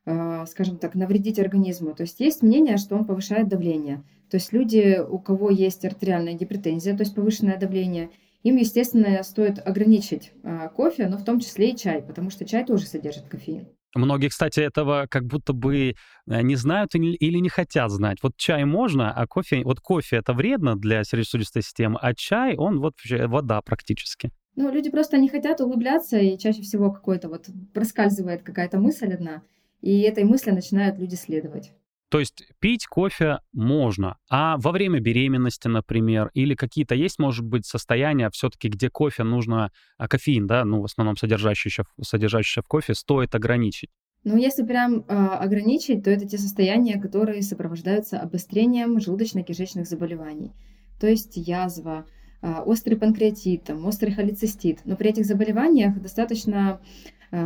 скажем 0.05 0.77
так, 0.77 0.95
навредить 0.95 1.39
организму. 1.39 1.93
То 1.93 2.03
есть 2.03 2.19
есть 2.19 2.41
мнение, 2.41 2.77
что 2.77 2.95
он 2.95 3.05
повышает 3.05 3.47
давление. 3.47 4.03
То 4.29 4.37
есть 4.37 4.51
люди, 4.51 4.99
у 4.99 5.19
кого 5.19 5.49
есть 5.49 5.85
артериальная 5.85 6.33
гипертензия, 6.33 6.97
то 6.97 7.03
есть 7.03 7.15
повышенное 7.15 7.57
давление, 7.57 8.09
им, 8.41 8.57
естественно, 8.57 9.23
стоит 9.23 9.65
ограничить 9.65 10.31
э, 10.43 10.69
кофе, 10.75 11.07
но 11.07 11.17
в 11.17 11.23
том 11.23 11.39
числе 11.39 11.69
и 11.69 11.77
чай, 11.77 12.01
потому 12.01 12.29
что 12.29 12.43
чай 12.43 12.65
тоже 12.65 12.85
содержит 12.85 13.27
кофеин. 13.27 13.67
Многие, 13.95 14.29
кстати, 14.29 14.59
этого 14.59 15.05
как 15.09 15.25
будто 15.25 15.53
бы 15.53 15.93
э, 16.27 16.41
не 16.41 16.55
знают 16.55 16.95
или 16.95 17.37
не 17.37 17.49
хотят 17.49 17.91
знать. 17.91 18.17
Вот 18.23 18.35
чай 18.35 18.65
можно, 18.65 19.13
а 19.13 19.27
кофе... 19.27 19.63
Вот 19.63 19.79
кофе 19.79 20.17
это 20.17 20.33
вредно 20.33 20.75
для 20.75 21.03
сердечно-сосудистой 21.03 21.61
системы, 21.61 21.99
а 22.01 22.13
чай, 22.13 22.55
он 22.57 22.79
вот 22.79 22.93
вообще 22.93 23.27
вода 23.27 23.61
практически. 23.61 24.31
Ну, 24.55 24.71
люди 24.71 24.89
просто 24.89 25.17
не 25.17 25.29
хотят 25.29 25.61
углубляться, 25.61 26.17
и 26.17 26.37
чаще 26.37 26.63
всего 26.63 26.91
какой-то 26.91 27.29
вот 27.29 27.47
проскальзывает 27.73 28.43
какая-то 28.43 28.79
мысль 28.79 29.13
одна, 29.13 29.41
и 29.84 30.00
этой 30.02 30.24
мысли 30.24 30.52
начинают 30.52 30.98
люди 30.98 31.15
следовать. 31.15 31.74
То 32.10 32.19
есть 32.19 32.43
пить 32.60 32.86
кофе 32.86 33.39
можно, 33.52 34.17
а 34.30 34.58
во 34.58 34.72
время 34.72 35.00
беременности, 35.00 35.67
например, 35.67 36.30
или 36.34 36.56
какие-то 36.56 36.96
есть, 36.96 37.19
может 37.19 37.43
быть, 37.43 37.65
состояния 37.65 38.30
все-таки, 38.30 38.69
где 38.69 38.89
кофе 38.89 39.24
нужно, 39.24 39.72
а 39.98 40.08
кофеин, 40.08 40.48
да, 40.48 40.63
ну, 40.63 40.82
в 40.82 40.86
основном 40.86 41.17
содержащийся, 41.17 41.84
в- 41.98 42.04
содержащийся 42.06 42.62
в 42.62 42.67
кофе, 42.67 42.93
стоит 42.93 43.36
ограничить. 43.36 43.89
Ну, 44.24 44.38
если 44.38 44.63
прям 44.63 45.04
а, 45.10 45.39
ограничить, 45.39 46.04
то 46.04 46.12
это 46.12 46.26
те 46.26 46.38
состояния, 46.38 47.02
которые 47.02 47.41
сопровождаются 47.41 48.19
обострением 48.19 48.98
желудочно-кишечных 49.00 49.84
заболеваний. 49.84 50.54
То 51.02 51.08
есть 51.08 51.36
язва, 51.36 52.06
а, 52.41 52.62
острый 52.62 52.96
панкреатит, 52.96 53.63
там, 53.63 53.86
острый 53.86 54.12
холецистит. 54.12 54.82
Но 54.86 54.96
при 54.96 55.10
этих 55.10 55.26
заболеваниях 55.26 56.00
достаточно 56.00 56.80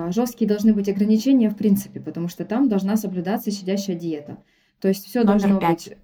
жесткие 0.09 0.47
должны 0.47 0.73
быть 0.73 0.89
ограничения 0.89 1.49
в 1.49 1.55
принципе, 1.55 1.99
потому 1.99 2.27
что 2.27 2.45
там 2.45 2.67
должна 2.67 2.97
соблюдаться 2.97 3.51
щадящая 3.51 3.95
диета. 3.95 4.37
То 4.81 4.87
есть 4.87 5.05
все 5.05 5.23
Номер 5.23 5.39
должно 5.39 5.59
пять. 5.59 5.89
быть... 5.89 5.97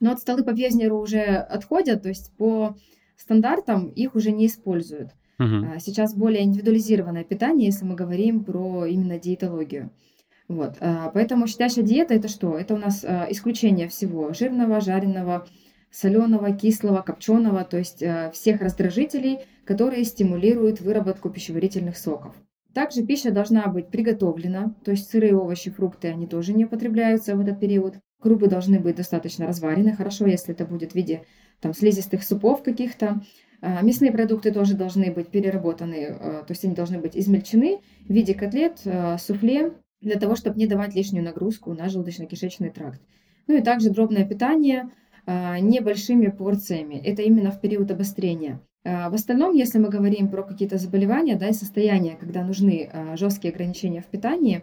Но 0.00 0.12
от 0.12 0.20
столы 0.20 0.44
по 0.44 0.52
Пьезнеру 0.54 0.98
уже 0.98 1.20
отходят, 1.20 2.02
то 2.02 2.08
есть 2.08 2.32
по 2.36 2.76
стандартам 3.16 3.88
их 3.88 4.14
уже 4.14 4.30
не 4.30 4.46
используют. 4.46 5.10
А, 5.38 5.78
Сейчас 5.78 6.14
более 6.14 6.44
индивидуализированное 6.44 7.24
питание, 7.24 7.66
если 7.66 7.84
мы 7.84 7.94
говорим 7.94 8.44
про 8.44 8.86
именно 8.86 9.18
диетологию. 9.18 9.90
Вот. 10.48 10.76
а, 10.80 11.10
Поэтому 11.10 11.46
щадящая 11.46 11.84
диета 11.84 12.14
это 12.14 12.28
что? 12.28 12.56
Это 12.58 12.74
у 12.74 12.78
нас 12.78 13.04
а, 13.04 13.26
исключение 13.30 13.88
всего 13.88 14.32
жирного, 14.32 14.80
жареного, 14.80 15.46
соленого, 15.90 16.52
кислого, 16.52 17.02
копченого, 17.02 17.64
то 17.64 17.78
есть 17.78 18.02
э, 18.02 18.30
всех 18.34 18.60
раздражителей, 18.60 19.38
которые 19.64 20.04
стимулируют 20.04 20.80
выработку 20.80 21.30
пищеварительных 21.30 21.96
соков. 21.96 22.34
Также 22.76 23.06
пища 23.06 23.30
должна 23.30 23.68
быть 23.68 23.88
приготовлена, 23.88 24.74
то 24.84 24.90
есть 24.90 25.08
сырые 25.08 25.34
овощи, 25.34 25.70
фрукты, 25.70 26.08
они 26.08 26.26
тоже 26.26 26.52
не 26.52 26.66
употребляются 26.66 27.34
в 27.34 27.40
этот 27.40 27.58
период. 27.58 27.94
Крупы 28.20 28.48
должны 28.48 28.78
быть 28.78 28.96
достаточно 28.96 29.46
разварены, 29.46 29.94
хорошо, 29.94 30.26
если 30.26 30.52
это 30.52 30.66
будет 30.66 30.92
в 30.92 30.94
виде 30.94 31.24
там, 31.62 31.72
слизистых 31.72 32.22
супов 32.22 32.62
каких-то. 32.62 33.22
А, 33.62 33.80
мясные 33.80 34.12
продукты 34.12 34.52
тоже 34.52 34.74
должны 34.74 35.10
быть 35.10 35.28
переработаны, 35.28 36.18
а, 36.20 36.44
то 36.46 36.52
есть 36.52 36.66
они 36.66 36.74
должны 36.74 36.98
быть 36.98 37.16
измельчены 37.16 37.80
в 38.06 38.12
виде 38.12 38.34
котлет, 38.34 38.82
а, 38.84 39.16
суфле, 39.16 39.72
для 40.02 40.18
того, 40.18 40.36
чтобы 40.36 40.58
не 40.58 40.66
давать 40.66 40.94
лишнюю 40.94 41.24
нагрузку 41.24 41.72
на 41.72 41.86
желудочно-кишечный 41.86 42.70
тракт. 42.70 43.00
Ну 43.46 43.56
и 43.56 43.62
также 43.62 43.88
дробное 43.88 44.26
питание 44.26 44.90
небольшими 45.26 46.26
порциями. 46.26 47.00
Это 47.02 47.22
именно 47.22 47.50
в 47.50 47.60
период 47.60 47.90
обострения. 47.90 48.60
В 48.86 49.14
остальном, 49.14 49.52
если 49.54 49.78
мы 49.78 49.88
говорим 49.88 50.28
про 50.28 50.44
какие-то 50.44 50.78
заболевания 50.78 51.34
да, 51.34 51.48
и 51.48 51.52
состояния, 51.52 52.14
когда 52.14 52.44
нужны 52.44 52.88
жесткие 53.16 53.52
ограничения 53.52 54.00
в 54.00 54.06
питании, 54.06 54.62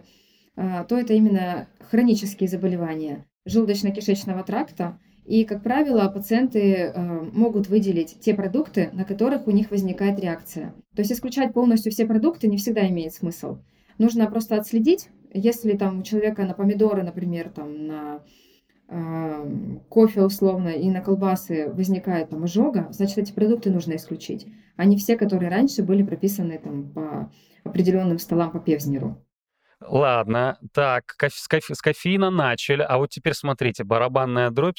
то 0.56 0.96
это 0.96 1.12
именно 1.12 1.68
хронические 1.90 2.48
заболевания 2.48 3.26
желудочно-кишечного 3.46 4.42
тракта, 4.42 4.98
и, 5.26 5.44
как 5.44 5.62
правило, 5.62 6.08
пациенты 6.08 6.92
могут 7.32 7.68
выделить 7.68 8.18
те 8.20 8.32
продукты, 8.32 8.88
на 8.94 9.04
которых 9.04 9.46
у 9.46 9.50
них 9.50 9.70
возникает 9.70 10.18
реакция. 10.18 10.74
То 10.94 11.00
есть 11.00 11.12
исключать 11.12 11.52
полностью 11.52 11.92
все 11.92 12.06
продукты 12.06 12.46
не 12.46 12.56
всегда 12.56 12.88
имеет 12.88 13.12
смысл. 13.12 13.58
Нужно 13.98 14.26
просто 14.26 14.56
отследить, 14.56 15.08
если 15.32 15.76
там 15.76 16.00
у 16.00 16.02
человека 16.02 16.44
на 16.46 16.54
помидоры, 16.54 17.02
например, 17.02 17.50
там 17.50 17.86
на 17.86 18.22
кофе 19.88 20.22
условно 20.22 20.68
и 20.68 20.88
на 20.90 21.00
колбасы 21.00 21.72
возникает 21.72 22.30
там 22.30 22.44
ожога, 22.44 22.88
значит, 22.90 23.18
эти 23.18 23.32
продукты 23.32 23.70
нужно 23.70 23.96
исключить, 23.96 24.46
а 24.76 24.84
не 24.84 24.96
все, 24.96 25.16
которые 25.16 25.50
раньше 25.50 25.82
были 25.82 26.02
прописаны 26.02 26.58
там 26.58 26.90
по 26.92 27.32
определенным 27.64 28.18
столам 28.18 28.52
по 28.52 28.60
Певзнеру. 28.60 29.16
Ладно, 29.80 30.58
так, 30.72 31.14
с, 31.20 31.48
кофе, 31.48 31.74
с 31.74 31.82
кофеина 31.82 32.30
начали, 32.30 32.82
а 32.82 32.98
вот 32.98 33.10
теперь 33.10 33.34
смотрите, 33.34 33.84
барабанная 33.84 34.50
дробь, 34.50 34.78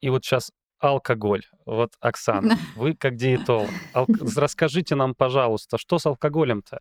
и 0.00 0.10
вот 0.10 0.24
сейчас 0.24 0.52
алкоголь. 0.78 1.42
Вот, 1.66 1.92
Оксана, 2.00 2.56
вы 2.76 2.94
как 2.94 3.16
диетолог, 3.16 3.68
ал... 3.94 4.06
расскажите 4.36 4.94
нам, 4.94 5.14
пожалуйста, 5.14 5.78
что 5.78 5.98
с 5.98 6.06
алкоголем-то? 6.06 6.80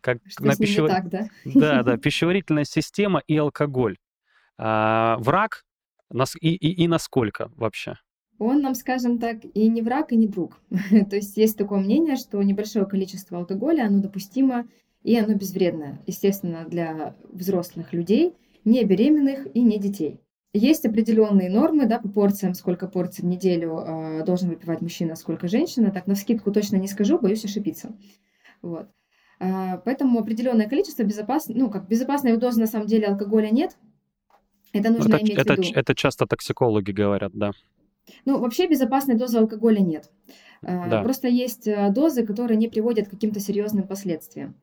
Как 0.00 0.18
что 0.26 0.44
на 0.44 0.56
пищев... 0.56 0.88
так, 0.88 1.08
да? 1.08 1.28
Да, 1.44 1.82
да, 1.82 1.96
пищеварительная 1.98 2.64
система 2.64 3.22
и 3.26 3.36
алкоголь. 3.36 3.96
А, 4.58 5.16
враг 5.18 5.64
нас... 6.10 6.34
и, 6.40 6.54
и, 6.54 6.84
и 6.84 6.88
насколько 6.88 7.50
вообще? 7.56 7.96
Он 8.38 8.60
нам, 8.60 8.74
скажем 8.74 9.18
так, 9.18 9.38
и 9.54 9.68
не 9.68 9.82
враг, 9.82 10.12
и 10.12 10.16
не 10.16 10.26
друг. 10.26 10.60
То 11.10 11.16
есть 11.16 11.36
есть 11.36 11.56
такое 11.56 11.78
мнение, 11.78 12.16
что 12.16 12.42
небольшое 12.42 12.86
количество 12.86 13.38
алкоголя, 13.38 13.86
оно 13.86 14.00
допустимо 14.00 14.66
и 15.06 15.16
оно 15.16 15.34
безвредно, 15.34 16.02
естественно, 16.06 16.64
для 16.66 17.14
взрослых 17.30 17.92
людей, 17.92 18.34
не 18.64 18.82
беременных 18.82 19.46
и 19.54 19.60
не 19.62 19.78
детей. 19.78 20.20
Есть 20.52 20.84
определенные 20.84 21.48
нормы 21.48 21.86
да, 21.86 22.00
по 22.00 22.08
порциям, 22.08 22.54
сколько 22.54 22.88
порций 22.88 23.22
в 23.22 23.26
неделю 23.28 23.78
э, 23.78 24.24
должен 24.24 24.48
выпивать 24.48 24.80
мужчина, 24.80 25.14
сколько 25.14 25.46
женщина. 25.46 25.92
Так, 25.92 26.08
на 26.08 26.16
скидку 26.16 26.50
точно 26.50 26.76
не 26.76 26.88
скажу, 26.88 27.20
боюсь 27.20 27.44
ошибиться. 27.44 27.94
Вот. 28.62 28.88
Э, 29.38 29.78
поэтому 29.84 30.18
определенное 30.18 30.68
количество 30.68 31.04
безопасно, 31.04 31.54
ну, 31.56 31.70
как 31.70 31.86
безопасной 31.86 32.36
дозы 32.36 32.58
на 32.58 32.66
самом 32.66 32.88
деле 32.88 33.06
алкоголя 33.06 33.50
нет. 33.50 33.76
Это 34.72 34.90
нужно 34.90 35.14
это, 35.14 35.24
иметь 35.24 35.38
это, 35.38 35.54
в 35.54 35.58
виду. 35.58 35.70
Это 35.74 35.94
часто 35.94 36.26
токсикологи 36.26 36.90
говорят, 36.92 37.32
да. 37.34 37.52
Ну, 38.24 38.38
вообще 38.38 38.68
безопасной 38.68 39.16
дозы 39.16 39.38
алкоголя 39.38 39.80
нет. 39.80 40.10
Э, 40.62 40.88
да. 40.88 41.02
Просто 41.02 41.28
есть 41.28 41.66
э, 41.66 41.90
дозы, 41.90 42.24
которые 42.26 42.56
не 42.56 42.68
приводят 42.68 43.08
к 43.08 43.10
каким-то 43.10 43.40
серьезным 43.40 43.86
последствиям. 43.86 44.54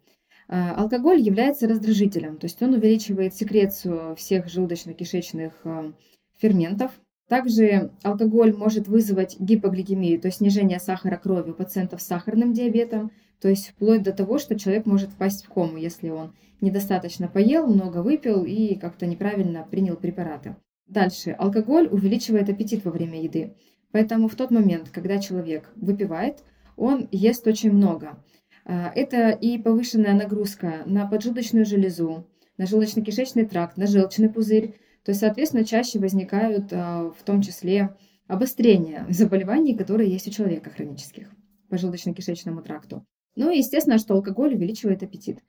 А, 0.48 0.76
алкоголь 0.76 1.22
является 1.22 1.68
раздражителем, 1.68 2.38
то 2.38 2.46
есть 2.46 2.62
он 2.62 2.74
увеличивает 2.74 3.34
секрецию 3.34 4.16
всех 4.16 4.48
желудочно-кишечных 4.48 5.94
ферментов. 6.38 6.92
Также 7.30 7.92
алкоголь 8.04 8.54
может 8.54 8.88
вызвать 8.88 9.40
гипогликемию, 9.40 10.20
то 10.20 10.28
есть 10.28 10.40
снижение 10.40 10.80
сахара 10.80 11.16
крови 11.16 11.52
у 11.52 11.54
пациентов 11.54 12.02
с 12.02 12.06
сахарным 12.06 12.52
диабетом, 12.54 13.12
то 13.44 13.50
есть 13.50 13.72
вплоть 13.72 14.04
до 14.04 14.14
того, 14.14 14.38
что 14.38 14.58
человек 14.58 14.86
может 14.86 15.10
впасть 15.10 15.44
в 15.44 15.50
кому, 15.50 15.76
если 15.76 16.08
он 16.08 16.34
недостаточно 16.62 17.28
поел, 17.28 17.68
много 17.68 17.98
выпил 17.98 18.46
и 18.46 18.76
как-то 18.76 19.06
неправильно 19.06 19.68
принял 19.70 19.98
препараты. 19.98 20.56
Дальше. 20.88 21.32
Алкоголь 21.32 21.90
увеличивает 21.92 22.48
аппетит 22.48 22.86
во 22.86 22.92
время 22.92 23.22
еды. 23.22 23.54
Поэтому 23.92 24.30
в 24.30 24.36
тот 24.36 24.50
момент, 24.50 24.92
когда 24.94 25.18
человек 25.18 25.70
выпивает, 25.76 26.38
он 26.78 27.10
ест 27.12 27.46
очень 27.46 27.74
много. 27.74 28.18
А, 28.64 28.94
это 28.96 29.32
и 29.32 29.58
повышенная 29.58 30.14
нагрузка 30.14 30.84
на 30.86 31.06
поджелудочную 31.06 31.66
железу, 31.66 32.26
на 32.58 32.64
желудочно-кишечный 32.64 33.46
тракт, 33.46 33.76
на 33.76 33.88
желчный 33.88 34.30
пузырь. 34.30 34.76
То 35.04 35.10
есть, 35.10 35.20
соответственно, 35.20 35.66
чаще 35.66 36.00
возникают 36.00 36.72
а, 36.72 37.12
в 37.12 37.24
том 37.24 37.42
числе 37.42 37.94
обострения 38.26 39.06
заболеваний, 39.10 39.76
которые 39.76 40.10
есть 40.10 40.30
у 40.30 40.32
человека 40.32 40.70
хронических 40.70 41.30
по 41.68 41.76
желудочно-кишечному 41.76 42.62
тракту. 42.62 43.06
Ну 43.36 43.50
и 43.52 43.58
естественно, 43.58 43.98
что 43.98 44.14
алкоголь 44.16 44.56
увеличивает 44.56 45.04
аппетит. 45.04 45.40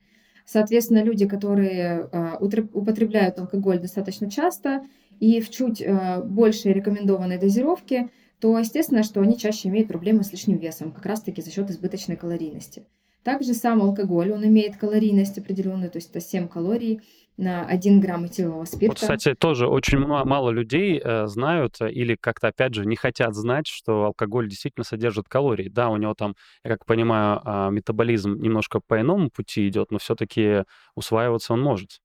Соответственно, 0.47 1.03
люди, 1.03 1.27
которые 1.27 2.09
а, 2.13 2.37
употребляют 2.39 3.39
алкоголь 3.39 3.79
достаточно 3.79 4.31
часто 4.31 4.85
и 5.21 5.41
в 5.41 5.49
чуть 5.49 5.83
большей 6.25 6.73
рекомендованной 6.73 7.39
дозировке, 7.39 8.11
то 8.41 8.59
естественно, 8.59 9.03
что 9.03 9.21
они 9.21 9.39
чаще 9.39 9.69
имеют 9.69 9.89
проблемы 9.89 10.23
с 10.23 10.33
лишним 10.33 10.59
весом, 10.59 10.93
как 10.93 11.07
раз-таки 11.07 11.41
за 11.41 11.51
счет 11.51 11.71
избыточной 11.71 12.17
калорийности. 12.17 12.85
Также 13.23 13.55
сам 13.55 13.81
алкоголь, 13.81 14.33
он 14.33 14.45
имеет 14.45 14.77
калорийность 14.77 15.39
определенную, 15.39 15.91
то 15.91 15.97
есть 15.97 16.11
это 16.11 16.21
7 16.21 16.47
калорий 16.47 17.01
на 17.37 17.67
1 17.67 18.01
грамм 18.01 18.27
этилового 18.27 18.65
спирта. 18.65 18.87
Вот, 18.89 18.99
кстати, 19.01 19.35
тоже 19.35 19.67
очень 19.67 19.99
мало 19.99 20.51
людей 20.51 21.01
э, 21.03 21.27
знают 21.27 21.81
э, 21.81 21.91
или 21.91 22.17
как-то, 22.21 22.49
опять 22.49 22.75
же, 22.75 22.87
не 22.87 22.97
хотят 22.97 23.35
знать, 23.35 23.67
что 23.67 24.05
алкоголь 24.05 24.49
действительно 24.49 24.85
содержит 24.85 25.29
калории. 25.29 25.69
Да, 25.69 25.89
у 25.89 25.97
него 25.97 26.15
там, 26.15 26.35
я 26.63 26.71
как 26.71 26.87
понимаю, 26.87 27.41
э, 27.45 27.71
метаболизм 27.71 28.41
немножко 28.41 28.81
по 28.87 29.01
иному 29.01 29.31
пути 29.31 29.69
идет, 29.69 29.91
но 29.91 29.99
все-таки 29.99 30.65
усваиваться 30.95 31.55
он 31.55 31.63
может. 31.63 32.01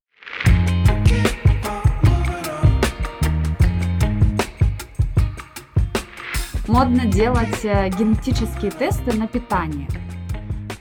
Модно 6.67 7.05
делать 7.05 7.65
э, 7.65 7.89
генетические 7.89 8.71
тесты 8.71 9.13
на 9.17 9.27
питание. 9.27 9.87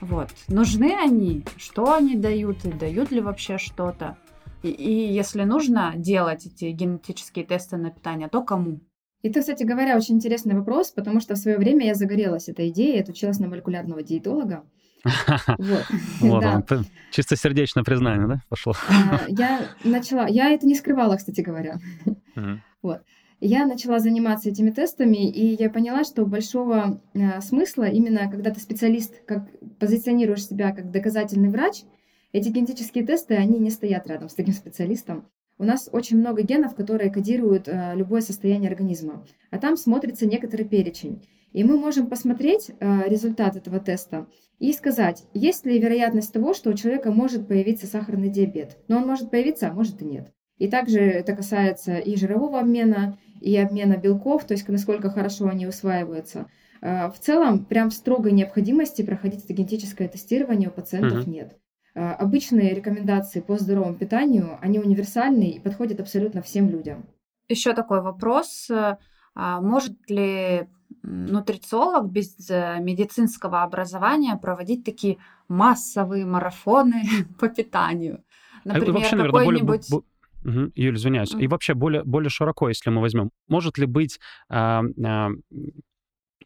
Вот. 0.01 0.29
Нужны 0.47 0.95
они? 0.95 1.43
Что 1.57 1.93
они 1.93 2.15
дают? 2.15 2.65
И 2.65 2.71
дают 2.71 3.11
ли 3.11 3.21
вообще 3.21 3.57
что-то? 3.57 4.17
И, 4.63 4.69
и 4.69 5.13
если 5.13 5.43
нужно 5.43 5.93
делать 5.95 6.45
эти 6.45 6.65
генетические 6.65 7.45
тесты 7.45 7.77
на 7.77 7.91
питание, 7.91 8.27
то 8.27 8.43
кому? 8.43 8.81
Это, 9.21 9.41
кстати 9.41 9.63
говоря, 9.63 9.97
очень 9.97 10.15
интересный 10.15 10.55
вопрос, 10.55 10.91
потому 10.91 11.19
что 11.19 11.35
в 11.35 11.37
свое 11.37 11.57
время 11.57 11.85
я 11.85 11.93
загорелась 11.93 12.47
этой 12.47 12.69
идеей, 12.69 12.97
я 12.97 13.03
училась 13.07 13.39
на 13.39 13.47
молекулярного 13.47 14.03
диетолога. 14.03 14.63
Вот, 15.57 15.85
вот 16.19 16.41
да. 16.41 16.63
чисто 17.11 17.35
сердечное 17.35 17.83
признание, 17.83 18.27
да, 18.27 18.41
пошло? 18.49 18.73
А, 18.89 19.21
я 19.29 19.61
начала, 19.83 20.27
я 20.27 20.49
это 20.49 20.67
не 20.67 20.75
скрывала, 20.75 21.15
кстати 21.15 21.41
говоря. 21.41 21.79
Вот. 22.81 23.01
Я 23.41 23.65
начала 23.65 23.99
заниматься 23.99 24.49
этими 24.49 24.69
тестами, 24.69 25.29
и 25.29 25.55
я 25.61 25.69
поняла, 25.69 26.03
что 26.03 26.25
большого 26.25 27.01
э, 27.13 27.39
смысла 27.39 27.85
именно, 27.85 28.29
когда 28.29 28.51
ты 28.51 28.59
специалист, 28.59 29.13
как 29.25 29.47
позиционируешь 29.79 30.45
себя 30.45 30.75
как 30.75 30.91
доказательный 30.91 31.47
врач, 31.47 31.83
эти 32.31 32.49
генетические 32.49 33.05
тесты, 33.05 33.35
они 33.35 33.59
не 33.59 33.69
стоят 33.69 34.07
рядом 34.07 34.29
с 34.29 34.35
таким 34.35 34.53
специалистом. 34.53 35.27
У 35.57 35.63
нас 35.63 35.89
очень 35.91 36.17
много 36.17 36.41
генов, 36.41 36.75
которые 36.75 37.11
кодируют 37.11 37.67
э, 37.67 37.93
любое 37.95 38.21
состояние 38.21 38.69
организма, 38.69 39.25
а 39.51 39.57
там 39.57 39.75
смотрится 39.75 40.25
некоторый 40.25 40.63
перечень. 40.63 41.21
И 41.51 41.63
мы 41.63 41.77
можем 41.77 42.07
посмотреть 42.07 42.71
э, 42.79 43.09
результат 43.09 43.55
этого 43.55 43.79
теста 43.79 44.27
и 44.59 44.71
сказать, 44.71 45.25
есть 45.33 45.65
ли 45.65 45.79
вероятность 45.79 46.31
того, 46.31 46.53
что 46.53 46.69
у 46.69 46.73
человека 46.73 47.11
может 47.11 47.47
появиться 47.47 47.87
сахарный 47.87 48.29
диабет. 48.29 48.77
Но 48.87 48.97
он 48.97 49.07
может 49.07 49.31
появиться, 49.31 49.67
а 49.67 49.73
может 49.73 50.01
и 50.01 50.05
нет. 50.05 50.31
И 50.59 50.67
также 50.67 50.99
это 50.99 51.35
касается 51.35 51.97
и 51.97 52.15
жирового 52.15 52.59
обмена, 52.59 53.17
и 53.41 53.55
обмена 53.57 53.97
белков, 53.97 54.43
то 54.43 54.53
есть 54.53 54.67
насколько 54.67 55.09
хорошо 55.09 55.47
они 55.47 55.65
усваиваются. 55.65 56.47
А, 56.81 57.09
в 57.09 57.19
целом, 57.19 57.65
прям 57.65 57.91
строгой 57.91 58.33
необходимости 58.33 59.01
проходить 59.01 59.45
это 59.45 59.53
генетическое 59.53 60.07
тестирование 60.07 60.69
у 60.69 60.71
пациентов 60.71 61.23
угу. 61.23 61.31
нет. 61.31 61.57
А, 61.95 62.13
обычные 62.15 62.73
рекомендации 62.73 63.41
по 63.41 63.57
здоровому 63.57 63.95
питанию, 63.95 64.57
они 64.61 64.79
универсальные 64.79 65.51
и 65.51 65.59
подходят 65.59 65.99
абсолютно 65.99 66.41
всем 66.41 66.69
людям. 66.69 67.05
Еще 67.47 67.73
такой 67.73 68.01
вопрос. 68.01 68.69
А, 68.69 69.61
может 69.61 70.09
ли 70.09 70.67
нутрициолог 71.03 72.11
без 72.11 72.49
э, 72.49 72.79
медицинского 72.79 73.63
образования 73.63 74.35
проводить 74.37 74.83
такие 74.83 75.17
массовые 75.47 76.25
марафоны 76.25 77.03
по 77.39 77.47
питанию? 77.47 78.23
Например, 78.65 79.31
какой-нибудь 79.31 79.87
Угу. 80.45 80.71
Юль, 80.75 80.95
извиняюсь. 80.95 81.33
И 81.33 81.47
вообще 81.47 81.73
более, 81.73 82.03
более 82.05 82.29
широко, 82.29 82.69
если 82.69 82.89
мы 82.89 83.01
возьмем, 83.01 83.31
может 83.49 83.77
ли 83.77 83.85
быть 83.85 84.19
э, 84.49 84.55
э, 84.55 85.27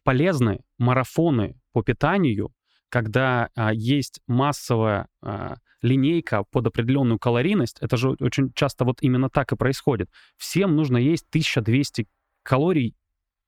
полезны 0.02 0.60
марафоны 0.78 1.56
по 1.72 1.82
питанию, 1.82 2.50
когда 2.94 3.48
э, 3.56 3.70
есть 3.74 4.20
массовая 4.28 5.08
э, 5.20 5.56
линейка 5.82 6.44
под 6.52 6.68
определенную 6.68 7.18
калорийность? 7.18 7.78
Это 7.80 7.96
же 7.96 8.10
очень 8.20 8.52
часто 8.54 8.84
вот 8.84 8.98
именно 9.00 9.28
так 9.28 9.50
и 9.50 9.56
происходит. 9.56 10.08
Всем 10.36 10.76
нужно 10.76 10.98
есть 10.98 11.26
1200 11.30 12.06
калорий, 12.44 12.94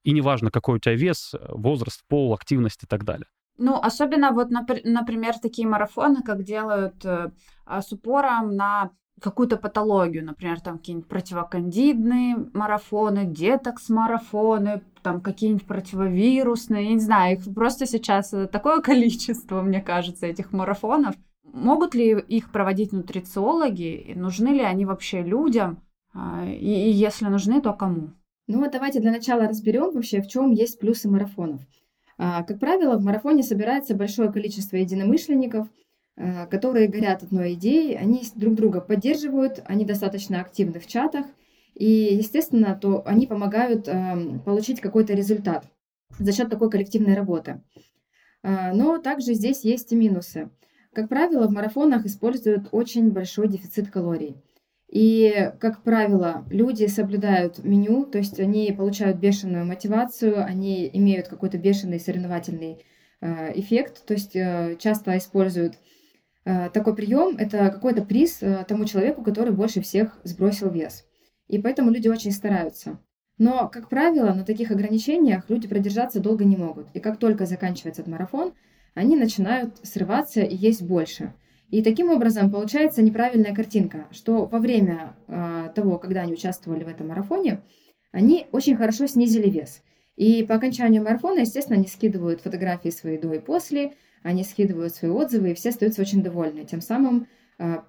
и 0.03 0.11
неважно, 0.11 0.51
какой 0.51 0.75
у 0.75 0.79
тебя 0.79 0.95
вес, 0.95 1.33
возраст, 1.47 2.01
пол, 2.09 2.33
активность 2.33 2.83
и 2.83 2.87
так 2.87 3.05
далее. 3.05 3.27
Ну, 3.57 3.75
особенно 3.81 4.33
вот, 4.33 4.49
например, 4.49 5.39
такие 5.41 5.65
марафоны, 5.65 6.23
как 6.23 6.43
делают 6.43 7.05
э, 7.05 7.31
с 7.65 7.93
упором 7.93 8.53
на 8.53 8.91
какую-то 9.21 9.55
патологию, 9.55 10.25
например, 10.25 10.59
там 10.59 10.77
какие-нибудь 10.77 11.07
противокандидные 11.07 12.35
марафоны, 12.53 13.25
детокс-марафоны, 13.25 14.81
там 15.07 15.21
какие-нибудь 15.21 15.65
противовирусные, 15.65 16.85
я 16.85 16.93
не 16.93 16.99
знаю, 16.99 17.37
их 17.37 17.53
просто 17.53 17.85
сейчас 17.85 18.33
такое 18.51 18.81
количество, 18.81 19.61
мне 19.61 19.81
кажется, 19.81 20.27
этих 20.27 20.51
марафонов. 20.51 21.15
Могут 21.53 21.95
ли 21.95 22.11
их 22.11 22.51
проводить 22.51 22.91
нутрициологи? 22.91 24.13
Нужны 24.15 24.49
ли 24.49 24.61
они 24.61 24.85
вообще 24.85 25.21
людям? 25.21 25.81
А, 26.13 26.45
и, 26.45 26.89
и 26.89 26.91
если 26.91 27.25
нужны, 27.25 27.61
то 27.61 27.73
кому? 27.73 28.09
Ну 28.47 28.59
вот 28.59 28.71
давайте 28.71 28.99
для 28.99 29.11
начала 29.11 29.47
разберем 29.47 29.91
вообще, 29.93 30.21
в 30.21 30.27
чем 30.27 30.51
есть 30.51 30.79
плюсы 30.79 31.09
марафонов. 31.09 31.61
А, 32.17 32.43
как 32.43 32.59
правило, 32.59 32.97
в 32.97 33.03
марафоне 33.03 33.43
собирается 33.43 33.95
большое 33.95 34.31
количество 34.31 34.75
единомышленников– 34.77 35.67
Э, 36.17 36.47
которые 36.47 36.87
горят 36.87 37.21
одной 37.21 37.53
идеей, 37.53 37.95
они 37.95 38.23
друг 38.33 38.55
друга 38.55 38.81
поддерживают, 38.81 39.61
они 39.65 39.85
достаточно 39.85 40.41
активны 40.41 40.79
в 40.79 40.87
чатах, 40.87 41.27
и, 41.77 42.15
естественно, 42.15 42.77
то 42.79 43.03
они 43.05 43.27
помогают 43.27 43.87
э, 43.87 44.39
получить 44.45 44.81
какой-то 44.81 45.13
результат 45.13 45.65
за 46.17 46.31
счет 46.31 46.49
такой 46.49 46.69
коллективной 46.69 47.15
работы. 47.15 47.61
Э, 48.43 48.73
но 48.73 48.97
также 48.97 49.33
здесь 49.33 49.63
есть 49.63 49.91
и 49.91 49.95
минусы. 49.95 50.49
Как 50.93 51.09
правило, 51.09 51.47
в 51.47 51.51
марафонах 51.51 52.05
используют 52.05 52.69
очень 52.71 53.11
большой 53.11 53.47
дефицит 53.47 53.89
калорий. 53.89 54.35
И, 54.89 55.51
как 55.59 55.83
правило, 55.83 56.45
люди 56.49 56.85
соблюдают 56.85 57.63
меню, 57.63 58.05
то 58.05 58.17
есть 58.17 58.39
они 58.39 58.71
получают 58.71 59.17
бешеную 59.17 59.65
мотивацию, 59.65 60.43
они 60.43 60.89
имеют 60.93 61.27
какой-то 61.27 61.57
бешеный 61.57 61.99
соревновательный 61.99 62.85
эффект, 63.19 64.05
то 64.05 64.13
есть 64.13 64.33
часто 64.79 65.17
используют 65.17 65.73
Э, 66.47 66.69
такой 66.69 66.95
прием– 66.95 67.35
это 67.39 67.69
какой-то 67.69 68.03
приз 68.03 68.41
э, 68.41 68.63
тому 68.65 68.85
человеку, 68.85 69.21
который 69.21 69.51
больше 69.51 69.81
всех 69.81 70.17
сбросил 70.23 70.69
вес. 70.69 71.05
И 71.47 71.59
поэтому 71.59 71.91
люди 71.91 72.07
очень 72.07 72.31
стараются. 72.31 72.99
Но, 73.37 73.69
как 73.69 73.89
правило, 73.89 74.33
на 74.33 74.43
таких 74.43 74.71
ограничениях 74.71 75.49
люди 75.49 75.67
продержаться 75.67 76.19
долго 76.19 76.43
не 76.43 76.57
могут. 76.57 76.87
И 76.93 76.99
как 76.99 77.17
только 77.17 77.45
заканчивается 77.45 78.01
этот 78.01 78.11
марафон, 78.11 78.53
они 78.95 79.15
начинают 79.15 79.77
срываться 79.83 80.41
и 80.41 80.55
есть 80.55 80.81
больше. 80.81 81.33
И 81.69 81.83
таким 81.83 82.09
образом 82.09 82.49
получается 82.49 83.01
неправильная 83.01 83.53
картинка, 83.53 84.07
что 84.11 84.45
во 84.45 84.59
время 84.59 85.15
э, 85.27 85.69
того, 85.75 85.99
когда 85.99 86.21
они 86.21 86.33
участвовали 86.33 86.83
в 86.83 86.87
этом 86.87 87.09
марафоне, 87.09 87.61
они 88.11 88.47
очень 88.51 88.75
хорошо 88.75 89.05
снизили 89.05 89.49
вес. 89.49 89.83
И 90.15 90.43
по 90.43 90.55
окончанию 90.55 91.03
марафона, 91.03 91.39
естественно, 91.41 91.77
они 91.77 91.87
скидывают 91.87 92.41
фотографии 92.41 92.89
свои 92.89 93.17
до 93.17 93.33
и 93.33 93.39
после, 93.39 93.93
они 94.23 94.43
скидывают 94.43 94.95
свои 94.95 95.11
отзывы, 95.11 95.51
и 95.51 95.53
все 95.53 95.69
остаются 95.69 96.01
очень 96.01 96.23
довольны. 96.23 96.65
Тем 96.65 96.81
самым 96.81 97.27
э, 97.59 97.81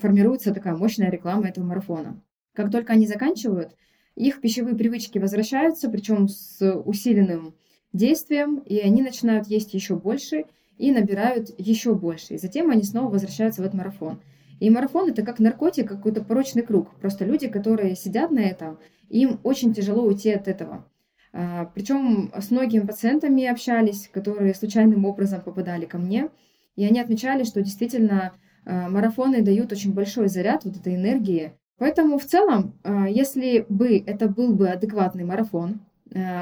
формируется 0.00 0.52
такая 0.52 0.74
мощная 0.74 1.10
реклама 1.10 1.48
этого 1.48 1.64
марафона. 1.64 2.20
Как 2.54 2.70
только 2.70 2.92
они 2.92 3.06
заканчивают, 3.06 3.76
их 4.16 4.40
пищевые 4.40 4.76
привычки 4.76 5.18
возвращаются, 5.18 5.88
причем 5.88 6.28
с 6.28 6.60
усиленным 6.84 7.54
действием, 7.92 8.58
и 8.58 8.78
они 8.78 9.02
начинают 9.02 9.46
есть 9.46 9.74
еще 9.74 9.96
больше 9.96 10.44
и 10.78 10.92
набирают 10.92 11.50
еще 11.58 11.94
больше. 11.94 12.34
И 12.34 12.38
затем 12.38 12.70
они 12.70 12.82
снова 12.82 13.10
возвращаются 13.10 13.62
в 13.62 13.64
этот 13.64 13.74
марафон. 13.74 14.20
И 14.60 14.68
марафон 14.68 15.08
это 15.10 15.22
как 15.22 15.38
наркотик, 15.38 15.88
какой-то 15.88 16.22
порочный 16.22 16.62
круг. 16.62 16.94
Просто 16.96 17.24
люди, 17.24 17.48
которые 17.48 17.96
сидят 17.96 18.30
на 18.30 18.40
этом, 18.40 18.78
им 19.08 19.40
очень 19.42 19.72
тяжело 19.72 20.04
уйти 20.04 20.30
от 20.30 20.48
этого. 20.48 20.86
А, 21.32 21.66
Причем 21.74 22.32
с 22.38 22.50
многими 22.50 22.86
пациентами 22.86 23.46
общались, 23.46 24.08
которые 24.12 24.54
случайным 24.54 25.04
образом 25.04 25.40
попадали 25.40 25.86
ко 25.86 25.98
мне, 25.98 26.28
и 26.76 26.84
они 26.84 27.00
отмечали, 27.00 27.44
что 27.44 27.62
действительно 27.62 28.32
а, 28.64 28.88
марафоны 28.88 29.42
дают 29.42 29.72
очень 29.72 29.92
большой 29.92 30.28
заряд 30.28 30.64
вот 30.64 30.76
этой 30.76 30.94
энергии. 30.94 31.52
Поэтому 31.80 32.18
в 32.18 32.26
целом, 32.26 32.74
а, 32.84 33.08
если 33.08 33.66
бы 33.68 33.98
это 34.06 34.28
был 34.28 34.54
бы 34.54 34.68
адекватный 34.68 35.24
марафон, 35.24 35.80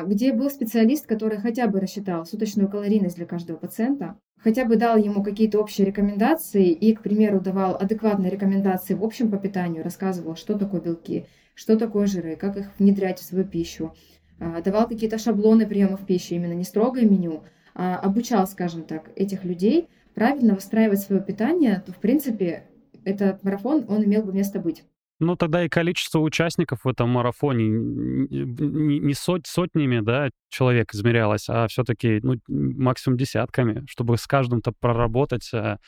где 0.06 0.32
был 0.32 0.48
специалист, 0.48 1.06
который 1.06 1.36
хотя 1.36 1.66
бы 1.66 1.78
рассчитал 1.78 2.24
суточную 2.24 2.70
калорийность 2.70 3.16
для 3.16 3.26
каждого 3.26 3.58
пациента, 3.58 4.16
хотя 4.38 4.64
бы 4.64 4.76
дал 4.76 4.96
ему 4.96 5.22
какие-то 5.22 5.60
общие 5.60 5.86
рекомендации 5.86 6.70
и, 6.70 6.94
к 6.94 7.02
примеру, 7.02 7.38
давал 7.40 7.76
адекватные 7.76 8.30
рекомендации 8.30 8.94
в 8.94 9.04
общем 9.04 9.30
по 9.30 9.36
питанию, 9.36 9.84
рассказывал, 9.84 10.36
что 10.36 10.58
такое 10.58 10.80
белки, 10.80 11.26
что 11.54 11.76
такое 11.76 12.06
жиры, 12.06 12.36
как 12.36 12.56
их 12.56 12.70
внедрять 12.78 13.18
в 13.18 13.24
свою 13.24 13.44
пищу, 13.44 13.94
а, 14.40 14.62
давал 14.62 14.88
какие-то 14.88 15.18
шаблоны 15.18 15.66
приемов 15.66 16.06
пищи, 16.06 16.34
именно 16.34 16.54
не 16.54 16.64
строгое 16.64 17.04
меню, 17.04 17.42
а 17.74 17.98
обучал, 17.98 18.46
скажем 18.46 18.84
так, 18.84 19.10
этих 19.16 19.44
людей 19.44 19.88
правильно 20.14 20.54
выстраивать 20.54 21.00
свое 21.00 21.22
питание, 21.22 21.82
то, 21.84 21.92
в 21.92 21.98
принципе, 21.98 22.64
этот 23.04 23.42
марафон, 23.44 23.84
он 23.88 24.04
имел 24.04 24.22
бы 24.22 24.32
место 24.32 24.60
быть. 24.60 24.84
Ну, 25.20 25.36
тогда 25.36 25.64
и 25.64 25.68
количество 25.68 26.20
участников 26.20 26.84
в 26.84 26.88
этом 26.88 27.10
марафоне 27.10 27.68
не 27.68 29.14
сот, 29.14 29.46
сотнями 29.46 30.00
да, 30.00 30.30
человек 30.48 30.94
измерялось, 30.94 31.48
а 31.48 31.66
все-таки 31.68 32.20
ну, 32.22 32.36
максимум 32.46 33.18
десятками. 33.18 33.84
Чтобы 33.88 34.16
с 34.16 34.26
каждым-то 34.26 34.72
проработать 34.78 35.50
а, 35.52 35.78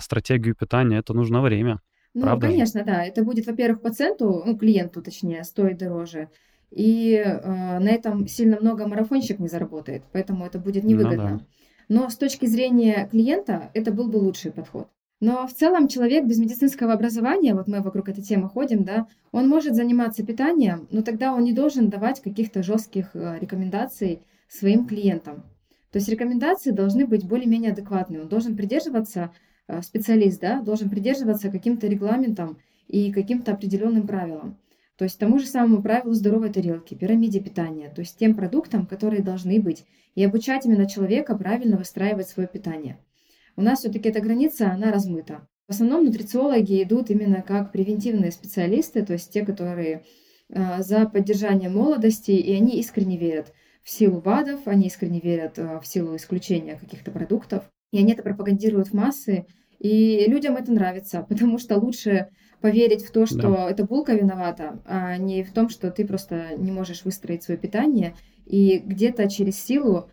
стратегию 0.00 0.54
питания, 0.54 0.98
это 0.98 1.12
нужно 1.12 1.42
время. 1.42 1.80
Ну, 2.14 2.22
Правда 2.22 2.46
конечно, 2.46 2.82
да. 2.84 3.04
Это 3.04 3.22
будет, 3.22 3.46
во-первых, 3.46 3.82
пациенту, 3.82 4.42
ну, 4.46 4.56
клиенту, 4.56 5.02
точнее, 5.02 5.44
стоить 5.44 5.78
дороже 5.78 6.30
и 6.70 7.14
э, 7.14 7.78
на 7.78 7.88
этом 7.88 8.26
сильно 8.26 8.58
много 8.60 8.86
марафонщик 8.86 9.38
не 9.38 9.48
заработает, 9.48 10.04
поэтому 10.12 10.44
это 10.44 10.58
будет 10.58 10.84
невыгодно. 10.84 11.30
Ну, 11.30 11.38
да. 11.38 11.46
Но 11.88 12.10
с 12.10 12.16
точки 12.16 12.46
зрения 12.46 13.08
клиента 13.10 13.70
это 13.72 13.92
был 13.92 14.08
бы 14.08 14.16
лучший 14.16 14.52
подход. 14.52 14.88
Но 15.20 15.48
в 15.48 15.52
целом 15.52 15.88
человек 15.88 16.26
без 16.26 16.38
медицинского 16.38 16.92
образования, 16.92 17.54
вот 17.54 17.66
мы 17.66 17.80
вокруг 17.80 18.08
этой 18.08 18.22
темы 18.22 18.48
ходим, 18.48 18.84
да, 18.84 19.08
он 19.32 19.48
может 19.48 19.74
заниматься 19.74 20.24
питанием, 20.24 20.86
но 20.90 21.02
тогда 21.02 21.34
он 21.34 21.42
не 21.42 21.52
должен 21.52 21.88
давать 21.88 22.22
каких-то 22.22 22.62
жестких 22.62 23.10
э, 23.14 23.38
рекомендаций 23.40 24.22
своим 24.48 24.86
клиентам. 24.86 25.42
То 25.90 25.98
есть 25.98 26.08
рекомендации 26.08 26.70
должны 26.70 27.04
быть 27.04 27.26
более-менее 27.26 27.72
адекватные. 27.72 28.22
Он 28.22 28.28
должен 28.28 28.56
придерживаться, 28.56 29.32
э, 29.66 29.82
специалист, 29.82 30.40
да, 30.40 30.60
должен 30.60 30.88
придерживаться 30.88 31.50
каким-то 31.50 31.88
регламентам 31.88 32.58
и 32.86 33.12
каким-то 33.12 33.52
определенным 33.52 34.06
правилам. 34.06 34.56
То 34.96 35.04
есть 35.04 35.18
тому 35.18 35.38
же 35.40 35.46
самому 35.46 35.82
правилу 35.82 36.12
здоровой 36.12 36.52
тарелки, 36.52 36.94
пирамиде 36.94 37.40
питания, 37.40 37.88
то 37.88 38.00
есть 38.00 38.18
тем 38.18 38.34
продуктам, 38.34 38.86
которые 38.86 39.22
должны 39.22 39.60
быть, 39.60 39.84
и 40.14 40.24
обучать 40.24 40.66
именно 40.66 40.88
человека 40.88 41.36
правильно 41.36 41.76
выстраивать 41.76 42.28
свое 42.28 42.48
питание. 42.48 42.98
У 43.58 43.60
нас 43.60 43.80
все-таки 43.80 44.08
эта 44.08 44.20
граница, 44.20 44.70
она 44.70 44.92
размыта. 44.92 45.48
В 45.66 45.72
основном 45.72 46.04
нутрициологи 46.04 46.80
идут 46.80 47.10
именно 47.10 47.42
как 47.42 47.72
превентивные 47.72 48.30
специалисты, 48.30 49.04
то 49.04 49.14
есть 49.14 49.32
те, 49.32 49.44
которые 49.44 50.04
э, 50.48 50.80
за 50.80 51.06
поддержание 51.06 51.68
молодости, 51.68 52.30
и 52.30 52.54
они 52.54 52.78
искренне 52.78 53.18
верят 53.18 53.52
в 53.82 53.90
силу 53.90 54.20
БАДов, 54.20 54.68
они 54.68 54.86
искренне 54.86 55.18
верят 55.18 55.58
э, 55.58 55.80
в 55.80 55.86
силу 55.88 56.14
исключения 56.14 56.78
каких-то 56.78 57.10
продуктов, 57.10 57.64
и 57.90 57.98
они 57.98 58.12
это 58.12 58.22
пропагандируют 58.22 58.90
в 58.90 58.94
массы, 58.94 59.44
и 59.80 60.26
людям 60.28 60.54
это 60.54 60.70
нравится, 60.70 61.22
потому 61.28 61.58
что 61.58 61.78
лучше 61.78 62.28
поверить 62.60 63.04
в 63.04 63.10
то, 63.10 63.26
что 63.26 63.42
да. 63.42 63.70
это 63.70 63.84
булка 63.84 64.14
виновата, 64.14 64.80
а 64.86 65.16
не 65.16 65.42
в 65.42 65.52
том, 65.52 65.68
что 65.68 65.90
ты 65.90 66.06
просто 66.06 66.50
не 66.58 66.70
можешь 66.70 67.04
выстроить 67.04 67.42
свое 67.42 67.58
питание 67.58 68.14
и 68.46 68.78
где-то 68.78 69.28
через 69.28 69.60
силу 69.60 70.10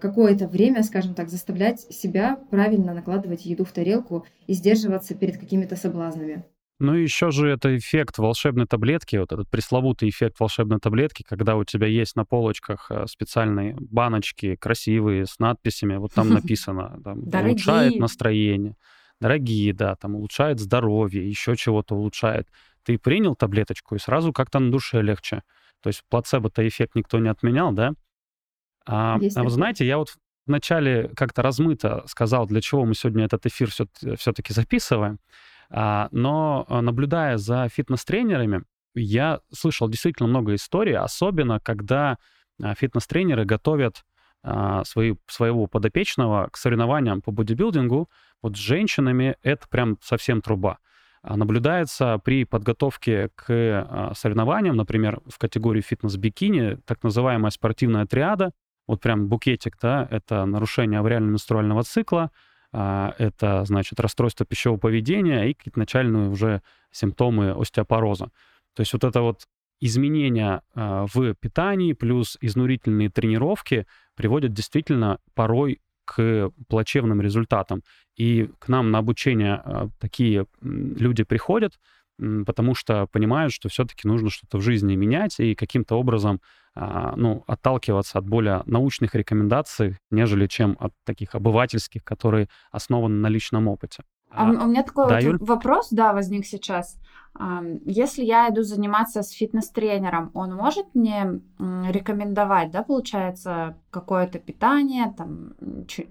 какое-то 0.00 0.48
время, 0.48 0.82
скажем 0.82 1.14
так, 1.14 1.28
заставлять 1.28 1.80
себя 1.80 2.38
правильно 2.50 2.92
накладывать 2.92 3.46
еду 3.46 3.64
в 3.64 3.72
тарелку 3.72 4.26
и 4.46 4.54
сдерживаться 4.54 5.14
перед 5.14 5.38
какими-то 5.38 5.76
соблазнами. 5.76 6.44
Ну, 6.80 6.94
еще 6.94 7.30
же 7.30 7.48
это 7.48 7.76
эффект 7.76 8.18
волшебной 8.18 8.66
таблетки, 8.66 9.14
вот 9.14 9.32
этот 9.32 9.48
пресловутый 9.48 10.08
эффект 10.08 10.40
волшебной 10.40 10.80
таблетки, 10.80 11.22
когда 11.22 11.54
у 11.56 11.62
тебя 11.62 11.86
есть 11.86 12.16
на 12.16 12.24
полочках 12.24 12.90
э, 12.90 13.06
специальные 13.06 13.76
баночки 13.78 14.56
красивые 14.56 15.26
с 15.26 15.38
надписями, 15.38 15.96
вот 15.96 16.12
там 16.12 16.28
написано, 16.34 17.00
там, 17.04 17.22
улучшает 17.22 17.96
настроение 18.00 18.74
дорогие, 19.20 19.72
да, 19.72 19.96
там 19.96 20.16
улучшает 20.16 20.60
здоровье, 20.60 21.26
еще 21.26 21.56
чего-то 21.56 21.94
улучшает. 21.94 22.48
Ты 22.82 22.98
принял 22.98 23.34
таблеточку, 23.34 23.94
и 23.94 23.98
сразу 23.98 24.32
как-то 24.32 24.58
на 24.58 24.70
душе 24.70 25.00
легче. 25.00 25.42
То 25.80 25.88
есть 25.88 26.02
плацебо-то 26.10 26.66
эффект 26.66 26.94
никто 26.94 27.18
не 27.18 27.28
отменял, 27.28 27.72
да? 27.72 27.94
А, 28.86 29.18
а 29.36 29.42
вы 29.42 29.50
знаете, 29.50 29.86
я 29.86 29.98
вот 29.98 30.14
вначале 30.46 31.08
как-то 31.16 31.42
размыто 31.42 32.04
сказал, 32.06 32.46
для 32.46 32.60
чего 32.60 32.84
мы 32.84 32.94
сегодня 32.94 33.24
этот 33.24 33.46
эфир 33.46 33.70
все-таки 33.70 34.52
записываем. 34.52 35.18
А, 35.70 36.08
но 36.10 36.66
наблюдая 36.68 37.38
за 37.38 37.68
фитнес-тренерами, 37.68 38.64
я 38.94 39.40
слышал 39.52 39.88
действительно 39.88 40.28
много 40.28 40.54
историй, 40.54 40.96
особенно 40.96 41.58
когда 41.60 42.18
фитнес-тренеры 42.60 43.44
готовят 43.44 44.04
свои, 44.84 45.14
своего 45.26 45.66
подопечного 45.66 46.48
к 46.52 46.56
соревнованиям 46.58 47.22
по 47.22 47.32
бодибилдингу, 47.32 48.08
вот 48.42 48.56
с 48.56 48.60
женщинами 48.60 49.36
это 49.42 49.66
прям 49.68 49.96
совсем 50.02 50.42
труба. 50.42 50.78
А, 51.26 51.38
наблюдается 51.38 52.20
при 52.22 52.44
подготовке 52.44 53.30
к 53.34 53.46
а, 53.48 54.12
соревнованиям, 54.14 54.76
например, 54.76 55.22
в 55.26 55.38
категории 55.38 55.80
фитнес-бикини, 55.80 56.76
так 56.84 57.02
называемая 57.02 57.50
спортивная 57.50 58.04
триада, 58.04 58.52
вот 58.86 59.00
прям 59.00 59.28
букетик, 59.28 59.76
да, 59.80 60.06
это 60.10 60.44
нарушение 60.44 61.00
авриально-менструального 61.00 61.82
цикла, 61.82 62.30
а, 62.72 63.14
это, 63.18 63.64
значит, 63.64 64.00
расстройство 64.00 64.44
пищевого 64.44 64.78
поведения 64.78 65.50
и 65.50 65.54
какие-то 65.54 65.78
начальные 65.78 66.28
уже 66.28 66.62
симптомы 66.90 67.50
остеопороза. 67.50 68.30
То 68.74 68.80
есть 68.80 68.92
вот 68.92 69.04
это 69.04 69.20
вот 69.20 69.44
изменения 69.80 70.62
в 70.74 71.34
питании 71.34 71.92
плюс 71.92 72.38
изнурительные 72.40 73.10
тренировки 73.10 73.86
приводят 74.14 74.52
действительно 74.52 75.18
порой 75.34 75.80
к 76.04 76.50
плачевным 76.68 77.20
результатам. 77.20 77.82
И 78.16 78.50
к 78.58 78.68
нам 78.68 78.90
на 78.90 78.98
обучение 78.98 79.54
а, 79.54 79.88
такие 79.98 80.46
люди 80.62 81.24
приходят, 81.24 81.78
потому 82.18 82.74
что 82.74 83.06
понимают, 83.06 83.52
что 83.52 83.68
все-таки 83.68 84.06
нужно 84.06 84.30
что-то 84.30 84.58
в 84.58 84.62
жизни 84.62 84.94
менять 84.94 85.40
и 85.40 85.54
каким-то 85.54 85.96
образом 85.96 86.40
а, 86.74 87.14
ну, 87.16 87.44
отталкиваться 87.46 88.18
от 88.18 88.26
более 88.26 88.62
научных 88.66 89.14
рекомендаций, 89.14 89.96
нежели 90.10 90.46
чем 90.46 90.76
от 90.80 90.92
таких 91.04 91.34
обывательских, 91.34 92.04
которые 92.04 92.48
основаны 92.70 93.16
на 93.16 93.28
личном 93.28 93.68
опыте. 93.68 94.02
А, 94.30 94.44
у 94.50 94.66
меня 94.66 94.82
такой 94.82 95.08
да, 95.08 95.14
вот 95.14 95.22
Юль? 95.22 95.38
вопрос, 95.40 95.88
да, 95.90 96.12
возник 96.12 96.44
сейчас. 96.44 96.98
Если 97.84 98.24
я 98.24 98.48
иду 98.48 98.62
заниматься 98.62 99.22
с 99.22 99.30
фитнес-тренером, 99.30 100.30
он 100.34 100.54
может 100.54 100.94
мне 100.94 101.40
рекомендовать, 101.58 102.70
да, 102.70 102.82
получается, 102.82 103.76
какое-то 103.90 104.38
питание, 104.38 105.12
там, 105.16 105.54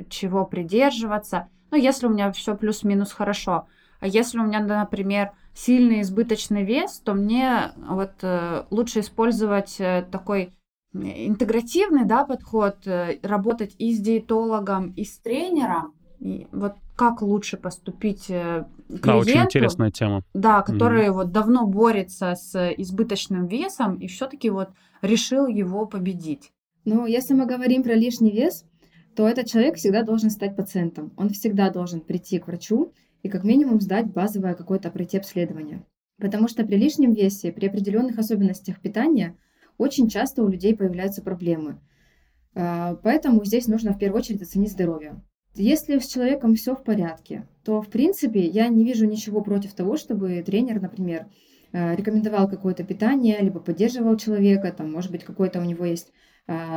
чего 0.10 0.46
придерживаться? 0.46 1.50
Ну, 1.72 1.78
если 1.78 2.08
у 2.08 2.10
меня 2.10 2.32
все 2.32 2.56
плюс-минус 2.56 3.14
хорошо. 3.14 3.68
А 4.00 4.08
если 4.08 4.38
у 4.38 4.44
меня, 4.44 4.60
например, 4.60 5.32
сильный 5.54 6.02
избыточный 6.02 6.64
вес, 6.64 7.00
то 7.04 7.14
мне 7.14 7.72
вот 7.78 8.14
э, 8.22 8.64
лучше 8.72 9.02
использовать 9.02 9.80
э, 9.80 10.06
такой 10.12 10.54
интегративный 10.94 12.06
да, 12.06 12.26
подход, 12.26 12.86
э, 12.86 13.20
работать 13.22 13.76
и 13.78 13.94
с 13.94 14.00
диетологом, 14.00 14.92
и 14.92 15.04
с 15.04 15.20
тренером. 15.20 15.94
И 16.20 16.48
вот 16.52 16.74
как 16.96 17.22
лучше 17.22 17.58
поступить 17.58 18.28
клиенту, 18.28 18.68
да, 18.88 19.18
очень 19.18 19.42
интересная 19.42 19.92
тема. 19.92 20.24
Да, 20.34 20.62
который 20.62 21.08
mm 21.08 21.12
вот 21.12 21.32
давно 21.32 21.68
борется 21.68 22.36
с 22.36 22.72
избыточным 22.78 23.48
весом 23.48 23.96
и 23.96 24.08
все-таки 24.08 24.50
вот 24.50 24.70
решил 25.02 25.48
его 25.48 25.86
победить. 25.86 26.52
Ну, 26.86 27.06
если 27.06 27.34
мы 27.34 27.46
говорим 27.46 27.84
про 27.84 27.94
лишний 27.94 28.32
вес, 28.32 28.66
то 29.16 29.28
этот 29.28 29.48
человек 29.48 29.76
всегда 29.76 30.04
должен 30.04 30.30
стать 30.30 30.56
пациентом. 30.56 31.12
Он 31.18 31.30
всегда 31.30 31.70
должен 31.70 32.00
прийти 32.02 32.40
к 32.40 32.48
врачу 32.48 32.94
и 33.24 33.30
как 33.30 33.44
минимум 33.44 33.82
сдать 33.82 34.12
базовое 34.12 34.54
какое-то 34.54 34.92
пройти 34.92 35.18
обследование. 35.18 35.84
Потому 36.20 36.48
что 36.48 36.64
при 36.64 36.76
лишнем 36.76 37.14
весе, 37.14 37.52
при 37.52 37.68
определенных 37.68 38.20
особенностях 38.20 38.80
питания 38.80 39.36
очень 39.78 40.10
часто 40.10 40.44
у 40.44 40.48
людей 40.48 40.76
появляются 40.76 41.24
проблемы. 41.24 41.80
А, 42.54 42.96
поэтому 42.96 43.44
здесь 43.44 43.68
нужно 43.68 43.94
в 43.94 43.98
первую 43.98 44.20
очередь 44.20 44.42
оценить 44.42 44.72
здоровье. 44.72 45.24
Если 45.56 45.98
с 46.00 46.08
человеком 46.08 46.56
все 46.56 46.76
в 46.76 46.84
порядке, 46.84 47.48
то, 47.64 47.82
в 47.82 47.88
принципе, 47.88 48.46
я 48.46 48.68
не 48.68 48.84
вижу 48.84 49.06
ничего 49.06 49.42
против 49.42 49.74
того, 49.74 49.98
чтобы 49.98 50.42
тренер, 50.44 50.82
например, 50.82 51.28
э, 51.72 51.96
рекомендовал 51.96 52.50
какое-то 52.50 52.84
питание, 52.84 53.40
либо 53.40 53.60
поддерживал 53.60 54.18
человека, 54.18 54.72
там, 54.72 54.92
может 54.92 55.12
быть, 55.12 55.24
какой-то 55.24 55.60
у 55.60 55.64
него 55.64 55.86
есть 55.86 56.12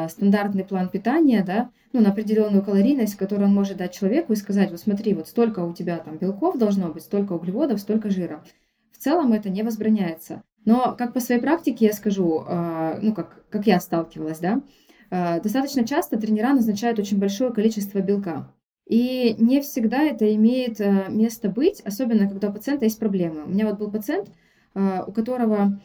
стандартный 0.09 0.65
план 0.65 0.89
питания, 0.89 1.43
да, 1.45 1.71
ну, 1.93 2.01
на 2.01 2.11
определенную 2.11 2.63
калорийность, 2.63 3.17
которую 3.17 3.49
он 3.49 3.55
может 3.55 3.79
дать 3.79 3.93
человеку 3.93 4.33
и 4.33 4.37
сказать, 4.37 4.71
вот 4.71 4.79
смотри, 4.81 5.15
вот 5.15 5.29
столько 5.29 5.61
у 5.61 5.73
тебя 5.73 5.99
там 5.99 6.19
белков 6.19 6.57
должно 6.57 6.89
быть, 6.89 7.03
столько 7.03 7.33
углеводов, 7.33 7.81
столько 7.81 8.11
жира. 8.11 8.45
В 8.93 8.99
целом 8.99 9.33
это 9.33 9.51
не 9.51 9.63
возбраняется. 9.63 10.43
Но 10.65 10.95
как 10.97 11.13
по 11.13 11.21
своей 11.21 11.41
практике 11.41 11.87
я 11.87 11.93
скажу, 11.93 12.45
э, 12.47 12.99
ну, 13.03 13.13
как, 13.13 13.45
как 13.51 13.67
я 13.67 13.81
сталкивалась, 13.81 14.39
да, 14.39 14.63
достаточно 15.11 15.87
часто 15.87 16.19
тренера 16.19 16.53
назначают 16.53 16.99
очень 16.99 17.19
большое 17.19 17.53
количество 17.53 18.01
белка. 18.01 18.53
И 18.87 19.35
не 19.39 19.61
всегда 19.61 20.03
это 20.03 20.33
имеет 20.37 20.81
э, 20.81 21.07
место 21.09 21.49
быть, 21.49 21.81
особенно 21.81 22.29
когда 22.29 22.49
у 22.49 22.53
пациента 22.53 22.85
есть 22.85 23.01
проблемы. 23.01 23.45
У 23.45 23.49
меня 23.49 23.67
вот 23.67 23.79
был 23.79 23.91
пациент, 23.91 24.31
э, 24.75 25.03
у 25.05 25.11
которого 25.11 25.81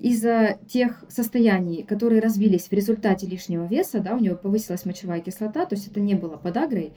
из-за 0.00 0.58
тех 0.68 1.04
состояний, 1.08 1.82
которые 1.82 2.20
развились 2.20 2.68
в 2.68 2.72
результате 2.72 3.26
лишнего 3.26 3.66
веса, 3.66 4.00
да, 4.00 4.14
у 4.14 4.18
него 4.18 4.36
повысилась 4.36 4.84
мочевая 4.84 5.20
кислота, 5.20 5.64
то 5.66 5.74
есть 5.74 5.88
это 5.88 6.00
не 6.00 6.14
было 6.14 6.36
подагрой, 6.36 6.92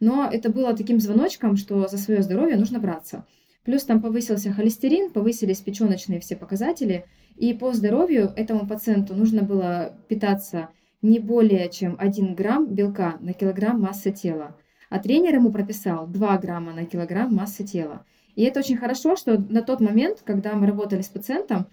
но 0.00 0.28
это 0.30 0.50
было 0.50 0.76
таким 0.76 1.00
звоночком, 1.00 1.56
что 1.56 1.88
за 1.88 1.98
свое 1.98 2.22
здоровье 2.22 2.56
нужно 2.56 2.78
браться. 2.78 3.24
Плюс 3.64 3.84
там 3.84 4.00
повысился 4.00 4.52
холестерин, 4.52 5.10
повысились 5.10 5.60
печеночные 5.60 6.20
все 6.20 6.36
показатели, 6.36 7.04
и 7.36 7.52
по 7.52 7.72
здоровью 7.72 8.32
этому 8.36 8.66
пациенту 8.66 9.14
нужно 9.14 9.42
было 9.42 9.94
питаться 10.08 10.68
не 11.02 11.18
более 11.18 11.68
чем 11.68 11.96
1 11.98 12.34
грамм 12.34 12.66
белка 12.66 13.16
на 13.20 13.32
килограмм 13.32 13.80
массы 13.80 14.10
тела. 14.10 14.56
А 14.90 14.98
тренер 14.98 15.34
ему 15.34 15.52
прописал 15.52 16.06
2 16.06 16.38
грамма 16.38 16.72
на 16.72 16.86
килограмм 16.86 17.34
массы 17.34 17.62
тела. 17.64 18.04
И 18.34 18.42
это 18.42 18.60
очень 18.60 18.76
хорошо, 18.76 19.16
что 19.16 19.38
на 19.38 19.62
тот 19.62 19.80
момент, 19.80 20.22
когда 20.24 20.54
мы 20.54 20.66
работали 20.66 21.02
с 21.02 21.08
пациентом, 21.08 21.66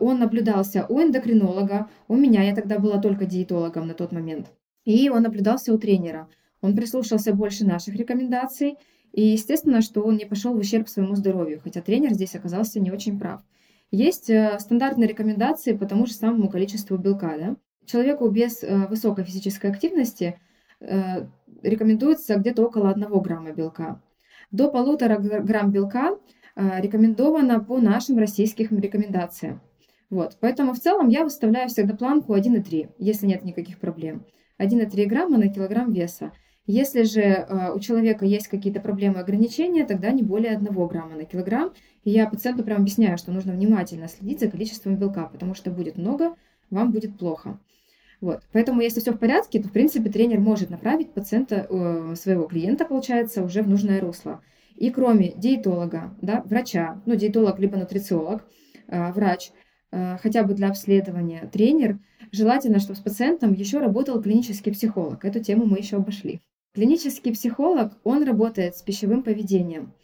он 0.00 0.18
наблюдался 0.18 0.86
у 0.88 1.00
эндокринолога, 1.00 1.88
у 2.08 2.16
меня, 2.16 2.42
я 2.42 2.54
тогда 2.54 2.78
была 2.78 3.00
только 3.00 3.26
диетологом 3.26 3.88
на 3.88 3.94
тот 3.94 4.12
момент, 4.12 4.46
и 4.84 5.08
он 5.08 5.22
наблюдался 5.22 5.72
у 5.74 5.78
тренера. 5.78 6.28
Он 6.60 6.74
прислушался 6.74 7.34
больше 7.34 7.66
наших 7.66 7.96
рекомендаций, 7.96 8.78
и 9.12 9.22
естественно, 9.22 9.82
что 9.82 10.02
он 10.02 10.16
не 10.16 10.24
пошел 10.24 10.54
в 10.54 10.58
ущерб 10.58 10.88
своему 10.88 11.14
здоровью, 11.14 11.60
хотя 11.62 11.80
тренер 11.80 12.12
здесь 12.12 12.34
оказался 12.34 12.80
не 12.80 12.90
очень 12.90 13.18
прав. 13.18 13.40
Есть 13.90 14.30
э, 14.30 14.58
стандартные 14.58 15.08
рекомендации 15.08 15.76
по 15.76 15.86
тому 15.86 16.06
же 16.06 16.12
самому 16.12 16.48
количеству 16.48 16.96
белка. 16.96 17.36
Да? 17.38 17.56
Человеку 17.86 18.28
без 18.28 18.62
э, 18.62 18.86
высокой 18.88 19.24
физической 19.24 19.70
активности 19.70 20.38
э, 20.80 21.26
рекомендуется 21.62 22.36
где-то 22.36 22.64
около 22.64 22.90
1 22.90 23.08
грамма 23.20 23.52
белка. 23.52 24.00
До 24.50 24.70
полутора 24.70 25.18
грамм 25.18 25.70
белка 25.70 26.18
а, 26.54 26.80
рекомендовано 26.80 27.62
по 27.62 27.78
нашим 27.78 28.18
российским 28.18 28.78
рекомендациям. 28.78 29.60
Вот. 30.10 30.36
Поэтому 30.40 30.72
в 30.72 30.78
целом 30.78 31.08
я 31.08 31.24
выставляю 31.24 31.68
всегда 31.68 31.94
планку 31.94 32.36
1,3, 32.36 32.90
если 32.98 33.26
нет 33.26 33.44
никаких 33.44 33.78
проблем. 33.78 34.24
1,3 34.58 35.06
грамма 35.06 35.38
на 35.38 35.48
килограмм 35.48 35.92
веса. 35.92 36.32
Если 36.66 37.02
же 37.02 37.20
э, 37.20 37.72
у 37.72 37.78
человека 37.78 38.24
есть 38.24 38.48
какие-то 38.48 38.80
проблемы 38.80 39.20
ограничения, 39.20 39.84
тогда 39.84 40.10
не 40.10 40.22
более 40.22 40.56
1 40.56 40.86
грамма 40.88 41.16
на 41.16 41.24
килограмм. 41.24 41.72
И 42.02 42.10
я 42.10 42.28
пациенту 42.28 42.64
прям 42.64 42.82
объясняю, 42.82 43.18
что 43.18 43.30
нужно 43.30 43.52
внимательно 43.52 44.08
следить 44.08 44.40
за 44.40 44.50
количеством 44.50 44.96
белка, 44.96 45.26
потому 45.26 45.54
что 45.54 45.70
будет 45.70 45.96
много, 45.96 46.34
вам 46.70 46.90
будет 46.90 47.16
плохо. 47.18 47.58
Вот. 48.20 48.42
Поэтому, 48.52 48.80
если 48.80 49.00
все 49.00 49.12
в 49.12 49.18
порядке, 49.18 49.60
то, 49.62 49.68
в 49.68 49.72
принципе, 49.72 50.10
тренер 50.10 50.40
может 50.40 50.70
направить 50.70 51.12
пациента, 51.12 51.66
э, 51.68 52.14
своего 52.16 52.44
клиента, 52.44 52.84
получается, 52.84 53.42
уже 53.42 53.62
в 53.62 53.68
нужное 53.68 54.00
русло. 54.00 54.40
И 54.74 54.90
кроме 54.90 55.32
диетолога, 55.32 56.14
да, 56.20 56.42
врача, 56.46 57.00
ну, 57.06 57.14
диетолог 57.14 57.58
либо 57.58 57.76
нутрициолог, 57.76 58.42
э, 58.88 59.12
врач, 59.12 59.50
хотя 59.90 60.42
бы 60.42 60.54
для 60.54 60.68
обследования, 60.68 61.48
тренер, 61.52 61.98
желательно, 62.32 62.80
чтобы 62.80 62.98
с 62.98 63.02
пациентом 63.02 63.52
еще 63.52 63.78
работал 63.78 64.20
клинический 64.20 64.72
психолог. 64.72 65.24
Эту 65.24 65.42
тему 65.42 65.64
мы 65.66 65.78
еще 65.78 65.96
обошли. 65.96 66.40
Клинический 66.74 67.32
психолог, 67.32 67.96
он 68.04 68.24
работает 68.24 68.76
с 68.76 68.82
пищевым 68.82 69.22
поведением. 69.22 69.94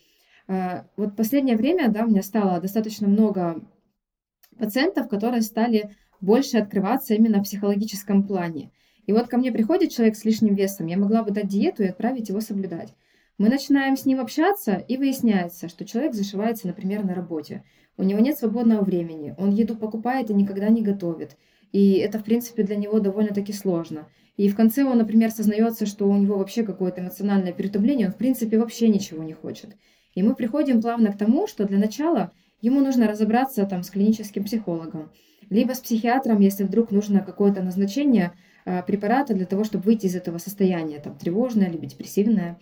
Э, 0.49 0.85
вот 0.97 1.11
в 1.11 1.17
последнее 1.17 1.57
время, 1.57 1.91
да, 1.91 2.05
у 2.05 2.09
меня 2.09 2.23
стало 2.23 2.61
достаточно 2.61 3.09
много 3.09 3.63
пациентов, 4.59 5.09
которые 5.09 5.43
стали 5.43 5.95
больше 6.21 6.59
открываться 6.59 7.15
именно 7.15 7.41
в 7.41 7.43
психологическом 7.43 8.27
плане. 8.27 8.71
И 9.07 9.13
вот 9.13 9.29
ко 9.29 9.37
мне 9.37 9.53
приходит 9.53 9.91
человек 9.91 10.17
с 10.17 10.25
лишним 10.25 10.55
весом, 10.55 10.87
я 10.87 10.97
могла 10.97 11.23
бы 11.23 11.33
дать 11.33 11.49
диету 11.49 11.83
и 11.83 11.89
отправить 11.89 12.29
его 12.29 12.41
соблюдать. 12.41 12.95
Мы 13.39 13.49
начинаем 13.49 13.97
с 13.97 14.07
ним 14.07 14.21
общаться, 14.21 14.75
и 14.77 14.97
выясняется, 14.97 15.69
что 15.69 15.85
человек 15.85 16.15
зашивается, 16.15 16.69
например, 16.69 17.05
на 17.05 17.15
работе. 17.15 17.65
У 17.97 18.03
него 18.03 18.21
нет 18.21 18.39
свободного 18.39 18.83
времени, 18.83 19.35
он 19.39 19.51
еду 19.51 19.77
покупает 19.77 20.31
и 20.31 20.35
никогда 20.35 20.69
не 20.69 20.83
готовит. 20.83 21.37
И 21.73 21.95
это, 21.95 22.19
в 22.19 22.25
принципе, 22.25 22.63
для 22.63 22.77
него 22.77 23.01
довольно-таки 23.01 23.53
сложно. 23.53 24.09
И 24.37 24.49
в 24.49 24.57
конце 24.57 24.85
он, 24.85 24.99
например, 24.99 25.31
сознается, 25.31 25.87
что 25.87 26.09
у 26.09 26.17
него 26.17 26.39
вообще 26.39 26.63
какое-то 26.63 27.01
эмоциональное 27.01 27.53
переутомление, 27.53 28.07
он, 28.09 28.13
в 28.13 28.17
принципе, 28.17 28.59
вообще 28.59 28.89
ничего 28.89 29.23
не 29.23 29.35
хочет. 29.35 29.77
И 30.15 30.23
мы 30.23 30.35
приходим 30.35 30.81
плавно 30.81 31.13
к 31.13 31.19
тому, 31.19 31.47
что 31.47 31.67
для 31.67 31.79
начала 31.79 32.33
ему 32.61 32.81
нужно 32.81 33.09
разобраться 33.09 33.67
там 33.67 33.83
с 33.83 33.91
клиническим 33.91 34.45
психологом, 34.45 35.11
либо 35.51 35.73
с 35.73 35.81
психиатром, 35.81 36.41
если 36.41 36.65
вдруг 36.65 36.91
нужно 36.91 37.21
какое-то 37.21 37.63
назначение 37.63 38.33
э, 38.65 38.83
препарата 38.83 39.35
для 39.35 39.47
того, 39.47 39.65
чтобы 39.65 39.85
выйти 39.85 40.07
из 40.07 40.17
этого 40.17 40.39
состояния, 40.39 40.99
там, 40.99 41.17
тревожное 41.17 41.69
либо 41.69 41.87
депрессивное. 41.87 42.59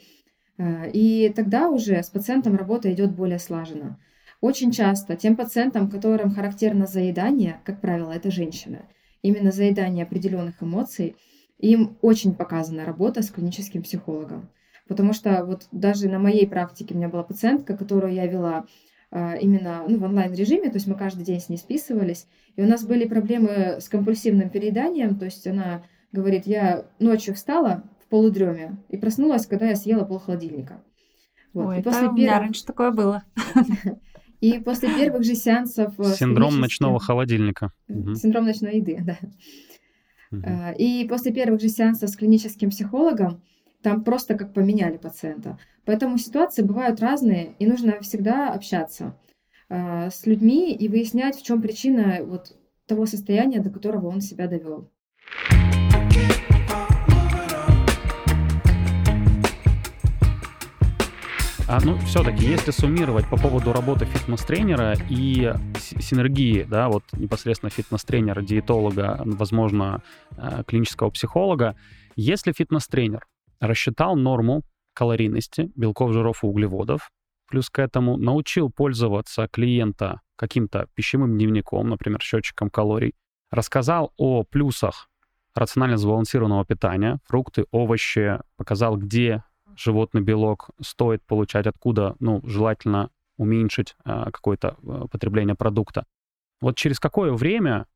Э, 0.59 0.91
и 0.91 1.33
тогда 1.35 1.69
уже 1.69 2.03
с 2.03 2.11
пациентом 2.11 2.57
работа 2.57 2.93
идет 2.93 3.13
более 3.13 3.39
слаженно. 3.39 3.99
Очень 4.41 4.71
часто 4.73 5.17
тем 5.17 5.37
пациентам, 5.37 5.91
которым 5.91 6.35
характерно 6.35 6.87
заедание, 6.87 7.61
как 7.65 7.81
правило, 7.81 8.11
это 8.11 8.31
женщины, 8.31 8.87
именно 9.23 9.51
заедание 9.51 10.05
определенных 10.05 10.63
эмоций, 10.63 11.17
им 11.59 11.99
очень 12.01 12.35
показана 12.35 12.87
работа 12.87 13.23
с 13.23 13.31
клиническим 13.31 13.83
психологом. 13.83 14.49
Потому 14.89 15.13
что 15.13 15.45
вот 15.45 15.69
даже 15.73 16.09
на 16.09 16.19
моей 16.19 16.47
практике 16.47 16.95
у 16.95 16.97
меня 16.97 17.09
была 17.09 17.23
пациентка, 17.23 17.77
которую 17.77 18.15
я 18.15 18.27
вела 18.27 18.65
а, 19.11 19.35
именно 19.35 19.85
ну, 19.87 19.99
в 19.99 20.05
онлайн-режиме, 20.05 20.71
то 20.71 20.77
есть 20.77 20.87
мы 20.87 20.95
каждый 20.95 21.23
день 21.23 21.41
с 21.41 21.49
ней 21.49 21.59
списывались, 21.59 22.27
и 22.57 22.63
у 22.63 22.67
нас 22.67 22.83
были 22.83 23.07
проблемы 23.07 23.77
с 23.79 23.89
компульсивным 23.89 24.49
перееданием, 24.49 25.19
то 25.19 25.27
есть 25.27 25.47
она 25.47 25.83
говорит, 26.13 26.47
я 26.47 26.87
ночью 26.99 27.35
встала 27.35 27.85
в 28.05 28.09
полудреме 28.09 28.79
и 28.89 28.97
проснулась, 28.97 29.47
когда 29.47 29.69
я 29.69 29.77
съела 29.77 30.05
пол 30.05 30.19
холодильника. 30.19 30.83
Вот. 31.53 31.67
Ой, 31.69 31.81
и 31.81 31.83
после 31.83 32.03
это 32.03 32.11
у 32.11 32.15
меня 32.15 32.39
раньше 32.39 32.65
такое 32.65 32.91
было. 32.91 33.23
И 34.41 34.59
после 34.59 34.89
первых 34.89 35.23
же 35.25 35.35
сеансов... 35.35 35.99
Э, 35.99 36.15
Синдром 36.15 36.61
ночного 36.61 36.99
холодильника. 36.99 37.73
Синдром 37.89 38.47
ночной 38.47 38.77
еды, 38.77 38.99
да. 40.33 40.73
И 40.79 41.07
после 41.09 41.33
первых 41.33 41.61
же 41.61 41.69
сеансов 41.69 42.09
с 42.09 42.17
клиническим 42.17 42.71
психологом 42.71 43.43
там 43.83 44.05
просто 44.05 44.37
как 44.37 44.53
поменяли 44.53 44.97
пациента. 44.97 45.59
Поэтому 45.85 46.19
ситуации 46.19 46.63
бывают 46.63 47.01
разные, 47.01 47.55
и 47.59 47.67
нужно 47.67 48.01
всегда 48.01 48.53
общаться 48.53 49.19
э, 49.69 50.11
с 50.11 50.27
людьми 50.27 50.75
и 50.75 50.89
выяснять, 50.89 51.37
в 51.37 51.43
чем 51.43 51.63
причина 51.63 52.19
вот 52.23 52.55
того 52.87 53.07
состояния, 53.07 53.61
до 53.61 53.71
которого 53.71 54.09
он 54.09 54.21
себя 54.21 54.47
довел. 54.47 54.91
А, 61.73 61.79
ну, 61.85 61.97
все-таки, 61.99 62.45
если 62.47 62.73
суммировать 62.73 63.29
по 63.31 63.37
поводу 63.37 63.73
работы 63.73 64.05
фитнес-тренера 64.05 64.97
и 65.09 65.55
синергии, 65.79 66.65
да, 66.65 66.89
вот 66.89 67.05
непосредственно 67.13 67.71
фитнес-тренера, 67.71 68.43
диетолога, 68.43 69.21
возможно, 69.25 70.03
э, 70.37 70.65
клинического 70.67 71.11
психолога, 71.11 71.77
если 72.17 72.51
фитнес-тренер 72.51 73.25
рассчитал 73.61 74.17
норму 74.17 74.65
калорийности 74.95 75.71
белков, 75.77 76.13
жиров 76.13 76.43
и 76.43 76.47
углеводов, 76.49 77.09
плюс 77.49 77.71
к 77.71 77.79
этому 77.79 78.17
научил 78.17 78.69
пользоваться 78.69 79.47
клиента 79.47 80.23
каким-то 80.35 80.89
пищевым 80.95 81.39
дневником, 81.39 81.89
например, 81.89 82.21
счетчиком 82.21 82.69
калорий, 82.69 83.15
рассказал 83.53 84.13
о 84.17 84.43
плюсах 84.43 85.09
рационально 85.55 85.99
сбалансированного 85.99 86.65
питания, 86.65 87.21
фрукты, 87.29 87.67
овощи, 87.71 88.41
показал, 88.57 88.97
где 88.97 89.45
животный 89.77 90.21
белок 90.21 90.71
стоит 90.81 91.23
получать, 91.23 91.67
откуда, 91.67 92.17
ну, 92.21 92.41
желательно 92.45 93.11
уменьшить 93.37 93.97
а, 94.05 94.31
какое-то 94.31 94.77
а, 94.87 95.07
потребление 95.09 95.55
продукта. 95.55 96.07
Вот 96.61 96.77
через 96.77 97.01
какое 97.01 97.33
время 97.33 97.87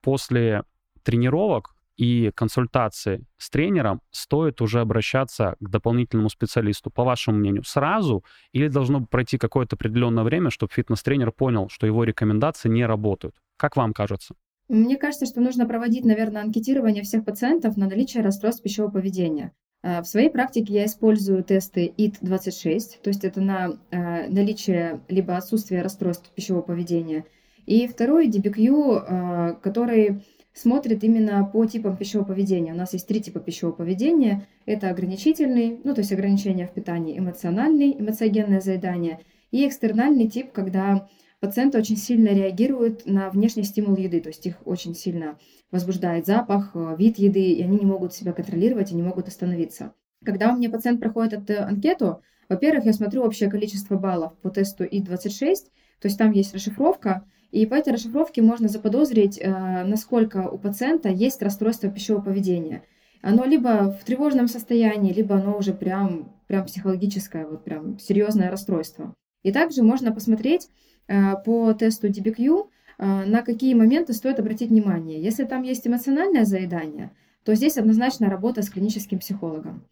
после 0.00 0.64
тренировок 1.02 1.74
и 1.96 2.30
консультации 2.34 3.26
с 3.36 3.50
тренером 3.50 4.00
стоит 4.10 4.62
уже 4.62 4.80
обращаться 4.80 5.56
к 5.60 5.68
дополнительному 5.68 6.30
специалисту, 6.30 6.90
по 6.90 7.04
вашему 7.04 7.36
мнению, 7.36 7.62
сразу 7.64 8.24
или 8.52 8.68
должно 8.68 9.04
пройти 9.04 9.36
какое-то 9.36 9.76
определенное 9.76 10.24
время, 10.24 10.48
чтобы 10.48 10.72
фитнес-тренер 10.72 11.30
понял, 11.32 11.68
что 11.68 11.86
его 11.86 12.04
рекомендации 12.04 12.70
не 12.70 12.86
работают? 12.86 13.34
Как 13.58 13.76
вам 13.76 13.92
кажется? 13.92 14.34
Мне 14.68 14.96
кажется, 14.96 15.26
что 15.26 15.42
нужно 15.42 15.66
проводить, 15.66 16.06
наверное, 16.06 16.42
анкетирование 16.42 17.02
всех 17.02 17.24
пациентов 17.24 17.76
на 17.76 17.86
наличие 17.86 18.22
расстройств 18.22 18.62
пищевого 18.62 18.92
поведения. 18.92 19.52
А, 19.82 20.02
в 20.02 20.06
своей 20.06 20.28
практике 20.28 20.74
я 20.74 20.84
использую 20.86 21.42
тесты 21.42 21.92
IT26, 21.96 23.00
то 23.02 23.08
есть 23.08 23.24
это 23.24 23.40
на 23.40 23.78
э, 23.90 24.28
наличие 24.28 25.00
либо 25.08 25.36
отсутствие 25.36 25.82
расстройств 25.82 26.30
пищевого 26.34 26.62
поведения. 26.62 27.24
И 27.66 27.86
второй 27.86 28.28
DBQ, 28.28 28.64
э, 28.68 29.54
который 29.62 30.22
смотрит 30.52 31.02
именно 31.04 31.44
по 31.44 31.64
типам 31.64 31.96
пищевого 31.96 32.26
поведения. 32.26 32.72
У 32.72 32.76
нас 32.76 32.92
есть 32.92 33.06
три 33.06 33.20
типа 33.20 33.40
пищевого 33.40 33.74
поведения. 33.74 34.46
Это 34.66 34.90
ограничительный, 34.90 35.80
ну 35.84 35.94
то 35.94 36.00
есть 36.00 36.12
ограничение 36.12 36.66
в 36.66 36.72
питании, 36.72 37.18
эмоциональный, 37.18 37.96
эмоциогенное 37.98 38.60
заедание, 38.60 39.20
и 39.50 39.66
экстернальный 39.66 40.28
тип, 40.28 40.52
когда 40.52 41.08
пациенты 41.40 41.78
очень 41.78 41.96
сильно 41.96 42.28
реагируют 42.28 43.06
на 43.06 43.30
внешний 43.30 43.64
стимул 43.64 43.96
еды, 43.96 44.20
то 44.20 44.28
есть 44.28 44.46
их 44.46 44.56
очень 44.64 44.94
сильно 44.94 45.38
возбуждает 45.70 46.26
запах, 46.26 46.70
э, 46.74 46.96
вид 46.98 47.18
еды, 47.18 47.52
и 47.52 47.62
они 47.62 47.78
не 47.78 47.86
могут 47.86 48.14
себя 48.14 48.32
контролировать 48.32 48.92
и 48.92 48.94
не 48.94 49.02
могут 49.02 49.28
остановиться. 49.28 49.94
Когда 50.24 50.52
у 50.52 50.56
меня 50.56 50.70
пациент 50.70 51.00
проходит 51.00 51.48
эту 51.48 51.64
анкету, 51.64 52.22
во-первых, 52.48 52.84
я 52.84 52.92
смотрю 52.92 53.22
общее 53.22 53.50
количество 53.50 53.96
баллов 53.96 54.36
по 54.42 54.50
тесту 54.50 54.84
И26, 54.84 55.54
то 56.00 56.08
есть 56.08 56.18
там 56.18 56.32
есть 56.32 56.54
расшифровка, 56.54 57.24
и 57.50 57.66
по 57.66 57.74
этой 57.74 57.92
расшифровке 57.92 58.42
можно 58.42 58.68
заподозрить, 58.68 59.38
э, 59.40 59.84
насколько 59.84 60.48
у 60.48 60.58
пациента 60.58 61.08
есть 61.08 61.42
расстройство 61.42 61.90
пищевого 61.90 62.22
поведения. 62.22 62.82
Оно 63.22 63.44
либо 63.44 63.96
в 64.00 64.04
тревожном 64.04 64.48
состоянии, 64.48 65.12
либо 65.12 65.36
оно 65.36 65.56
уже 65.56 65.74
прям, 65.74 66.32
прям 66.46 66.64
психологическое, 66.64 67.46
вот 67.46 67.64
прям 67.64 67.98
серьезное 67.98 68.50
расстройство. 68.50 69.14
И 69.42 69.52
также 69.52 69.82
можно 69.82 70.12
посмотреть 70.12 70.68
по 71.44 71.72
тесту 71.72 72.08
DBQ, 72.08 72.66
э, 72.98 73.24
на 73.24 73.42
какие 73.42 73.74
моменты 73.74 74.12
стоит 74.12 74.38
обратить 74.38 74.70
внимание. 74.70 75.22
Если 75.22 75.44
там 75.44 75.62
есть 75.62 75.86
эмоциональное 75.86 76.44
заедание, 76.44 77.10
то 77.44 77.54
здесь 77.54 77.78
однозначно 77.78 78.28
работа 78.28 78.62
с 78.62 78.70
клиническим 78.70 79.18
психологом. 79.18 79.84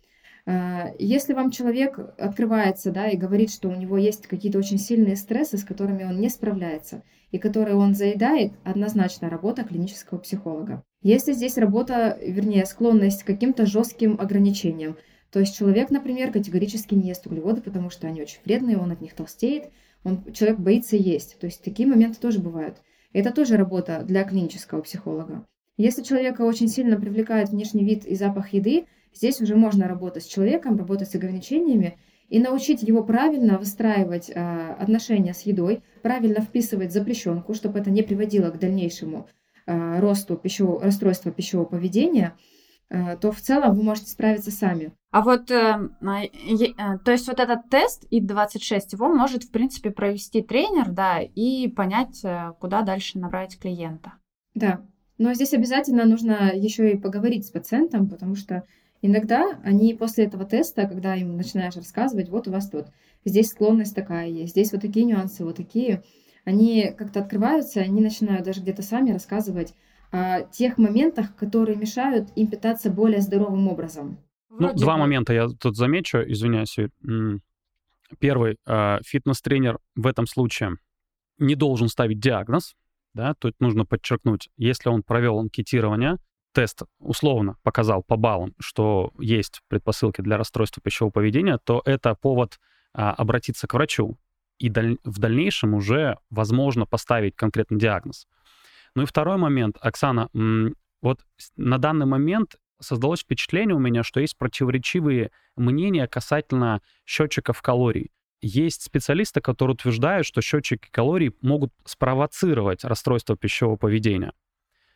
А, 0.51 0.93
если 0.99 1.35
вам 1.35 1.51
человек 1.51 1.99
открывается 2.17 2.91
да, 2.91 3.09
и 3.09 3.19
говорит, 3.19 3.51
что 3.51 3.69
у 3.69 3.75
него 3.75 3.99
есть 3.99 4.27
какие-то 4.27 4.59
очень 4.59 4.79
сильные 4.79 5.17
стрессы, 5.17 5.59
с 5.59 5.65
которыми 5.65 6.05
он 6.05 6.21
не 6.21 6.31
справляется, 6.31 7.03
и 7.31 7.39
которые 7.39 7.77
он 7.77 7.95
заедает, 7.95 8.53
однозначно 8.65 9.29
работа 9.29 9.63
клинического 9.63 10.19
психолога. 10.19 10.83
Если 11.03 11.33
здесь 11.33 11.59
работа, 11.59 12.19
вернее, 12.23 12.65
склонность 12.65 13.25
к 13.25 13.27
каким-то 13.27 13.67
жестким 13.67 14.19
ограничениям, 14.19 14.97
то 15.31 15.39
есть 15.41 15.55
человек, 15.55 15.91
например, 15.91 16.33
категорически 16.33 16.95
не 16.95 17.09
ест 17.09 17.27
углеводы, 17.27 17.61
потому 17.61 17.91
что 17.91 18.07
они 18.07 18.23
очень 18.23 18.41
вредные, 18.47 18.79
он 18.79 18.91
от 18.91 19.03
них 19.03 19.13
толстеет, 19.13 19.65
он, 20.05 20.33
человек 20.33 20.59
боится 20.59 20.97
есть. 20.97 21.39
То 21.39 21.47
есть 21.47 21.63
такие 21.63 21.89
моменты 21.89 22.19
тоже 22.21 22.39
бывают. 22.39 22.79
Это 23.13 23.31
тоже 23.33 23.57
работа 23.57 24.05
для 24.07 24.25
клинического 24.25 24.83
психолога. 24.83 25.47
Если 25.77 26.03
человека 26.03 26.43
очень 26.43 26.69
сильно 26.69 27.01
привлекает 27.01 27.51
внешний 27.51 27.85
вид 27.85 28.05
и 28.05 28.15
запах 28.15 28.53
еды, 28.53 28.87
Здесь 29.15 29.41
уже 29.41 29.57
можно 29.57 29.89
работать 29.89 30.23
с 30.23 30.27
человеком, 30.27 30.77
работать 30.77 31.11
с 31.11 31.15
ограничениями 31.15 31.99
и 32.29 32.39
научить 32.39 32.83
его 32.83 33.03
правильно 33.03 33.59
выстраивать 33.59 34.31
э, 34.31 34.75
отношения 34.79 35.35
с 35.35 35.43
едой, 35.43 35.83
правильно 36.03 36.41
вписывать 36.41 36.93
запрещенку, 36.93 37.55
чтобы 37.55 37.79
это 37.79 37.91
не 37.91 38.03
приводило 38.03 38.51
к 38.51 38.59
дальнейшему 38.59 39.27
э, 39.67 40.01
росту 40.01 40.37
пищевого, 40.37 40.83
расстройства 40.83 41.33
пищевого 41.33 41.67
поведения, 41.67 42.35
то 42.91 43.33
в 43.33 43.41
целом 43.41 43.75
вы 43.75 43.83
можете 43.83 44.11
справиться 44.11 44.51
сами. 44.51 44.93
А 45.11 45.23
вот, 45.23 45.51
э, 45.51 45.89
э, 46.03 46.99
то 47.05 47.13
есть 47.13 47.29
вот 47.29 47.41
этот 47.41 47.69
тест 47.71 48.05
И-26, 48.11 48.81
его 48.93 49.09
может, 49.09 49.45
в 49.45 49.51
принципе, 49.51 49.91
провести 49.91 50.43
тренер, 50.43 50.91
да, 50.91 51.21
и 51.21 51.69
понять, 51.69 52.25
э, 52.25 52.53
куда 52.61 52.83
дальше 52.83 53.19
набрать 53.19 53.59
клиента. 53.59 54.15
Да, 54.55 54.83
но 55.17 55.33
здесь 55.35 55.55
обязательно 55.55 56.05
нужно 56.05 56.53
еще 56.55 56.93
и 56.93 56.99
поговорить 56.99 57.47
с 57.47 57.51
пациентом, 57.51 58.09
потому 58.09 58.37
что 58.37 58.65
Иногда 59.01 59.61
они 59.63 59.95
после 59.95 60.25
этого 60.25 60.45
теста, 60.45 60.87
когда 60.89 61.15
им 61.15 61.37
начинаешь 61.37 61.77
рассказывать, 61.77 62.29
вот 62.31 62.49
у 62.49 62.51
вас 62.51 62.69
тут, 62.69 62.87
здесь 63.25 63.49
склонность 63.49 63.95
такая 63.95 64.29
есть, 64.29 64.53
здесь 64.53 64.73
вот 64.73 64.81
такие 64.81 65.07
нюансы, 65.07 65.45
вот 65.45 65.57
такие, 65.57 66.03
они 66.45 66.93
как-то 66.97 67.21
открываются, 67.21 67.81
они 67.81 68.01
начинают 68.01 68.45
даже 68.45 68.61
где-то 68.61 68.83
сами 68.83 69.13
рассказывать 69.13 69.75
тех 70.53 70.79
моментах, 70.79 71.37
которые 71.37 71.77
мешают 71.77 72.31
им 72.37 72.49
питаться 72.49 72.91
более 72.91 73.21
здоровым 73.21 73.69
образом. 73.69 74.19
Ну, 74.51 74.73
два 74.75 74.97
момента 74.97 75.33
я 75.33 75.49
тут 75.49 75.77
замечу, 75.77 76.19
извиняюсь. 76.19 76.77
Первый, 78.19 78.57
а, 78.67 79.01
фитнес-тренер 79.05 79.79
в 79.95 80.07
этом 80.07 80.27
случае 80.27 80.77
не 81.39 81.55
должен 81.55 81.89
ставить 81.89 82.21
диагноз, 82.21 82.75
да, 83.15 83.35
тут 83.35 83.55
нужно 83.61 83.85
подчеркнуть, 83.85 84.49
если 84.57 84.89
он 84.89 85.03
провел 85.03 85.39
анкетирование, 85.39 86.17
тест 86.53 86.83
условно 86.99 87.57
показал 87.63 88.03
по 88.03 88.17
баллам, 88.17 88.55
что 88.59 89.13
есть 89.19 89.61
предпосылки 89.69 90.23
для 90.23 90.39
расстройства 90.39 90.83
пищевого 90.83 91.13
поведения, 91.13 91.59
то 91.63 91.83
это 91.85 92.15
повод 92.15 92.59
а, 92.95 93.13
обратиться 93.13 93.67
к 93.67 93.75
врачу 93.75 94.19
и 94.59 94.69
даль- 94.69 94.99
в 95.05 95.19
дальнейшем 95.19 95.75
уже 95.75 96.19
возможно 96.31 96.87
поставить 96.87 97.37
конкретный 97.37 97.79
диагноз. 97.79 98.27
Ну 98.99 99.05
и 99.05 99.07
второй 99.07 99.37
момент, 99.37 99.77
Оксана, 99.81 100.29
вот 101.03 101.21
на 101.57 101.79
данный 101.79 102.05
момент 102.05 102.57
создалось 102.81 103.21
впечатление 103.21 103.77
у 103.77 103.79
меня, 103.79 104.03
что 104.03 104.19
есть 104.19 104.37
противоречивые 104.37 105.31
мнения 105.55 106.09
касательно 106.09 106.83
счетчиков 107.07 107.63
калорий. 107.63 108.11
Есть 108.41 108.83
специалисты, 108.83 109.41
которые 109.41 109.75
утверждают, 109.75 110.27
что 110.27 110.41
счетчики 110.41 110.89
калорий 110.91 111.33
могут 111.43 111.73
спровоцировать 111.85 112.83
расстройство 112.83 113.37
пищевого 113.37 113.77
поведения 113.77 114.33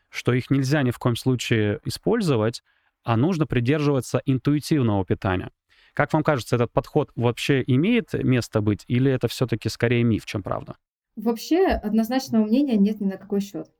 что 0.08 0.32
их 0.32 0.50
нельзя 0.50 0.82
ни 0.82 0.90
в 0.90 0.98
коем 0.98 1.14
случае 1.14 1.80
использовать, 1.84 2.64
а 3.04 3.16
нужно 3.16 3.46
придерживаться 3.46 4.20
интуитивного 4.26 5.04
питания. 5.04 5.52
Как 5.94 6.12
вам 6.12 6.24
кажется, 6.24 6.56
этот 6.56 6.72
подход 6.72 7.12
вообще 7.14 7.62
имеет 7.68 8.12
место 8.14 8.60
быть, 8.60 8.84
или 8.88 9.12
это 9.12 9.28
все-таки 9.28 9.68
скорее 9.68 10.02
миф, 10.02 10.26
чем 10.26 10.42
правда? 10.42 10.74
Вообще 11.14 11.68
однозначного 11.68 12.44
мнения 12.44 12.76
нет 12.76 13.00
ни 13.00 13.06
на 13.06 13.16
какой 13.16 13.40
счет. 13.40 13.70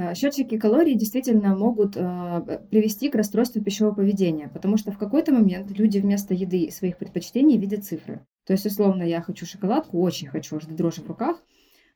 Э, 0.00 0.14
Счетчики 0.14 0.56
калорий 0.56 0.94
действительно 0.94 1.54
могут 1.54 1.96
э, 1.96 2.60
привести 2.70 3.10
к 3.10 3.14
расстройству 3.14 3.62
пищевого 3.62 3.94
поведения, 3.94 4.48
потому 4.48 4.78
что 4.78 4.92
в 4.92 4.98
какой-то 4.98 5.32
момент 5.32 5.70
люди 5.78 5.98
вместо 5.98 6.32
еды 6.32 6.60
и 6.60 6.70
своих 6.70 6.96
предпочтений 6.96 7.58
видят 7.58 7.84
цифры. 7.84 8.24
То 8.46 8.54
есть, 8.54 8.64
условно, 8.64 9.02
я 9.02 9.20
хочу 9.20 9.44
шоколадку, 9.44 10.00
очень 10.00 10.28
хочу, 10.28 10.56
аж 10.56 10.64
до 10.64 10.74
дрожи 10.74 11.02
в 11.02 11.08
руках, 11.08 11.42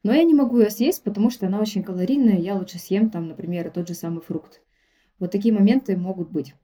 но 0.03 0.13
я 0.13 0.23
не 0.23 0.35
могу 0.35 0.59
ее 0.61 0.71
съесть, 0.71 1.03
потому 1.03 1.31
что 1.31 1.47
она 1.47 1.59
очень 1.61 1.83
калорийная, 1.83 2.39
я 2.39 2.55
лучше 2.57 2.79
съем 2.79 3.09
там, 3.09 3.29
например, 3.29 3.71
тот 3.71 3.89
же 3.89 3.95
самый 3.95 4.21
фрукт. 4.21 4.61
Вот 5.19 5.31
такие 5.31 5.55
моменты 5.55 5.97
могут 5.97 6.31
быть. 6.31 6.55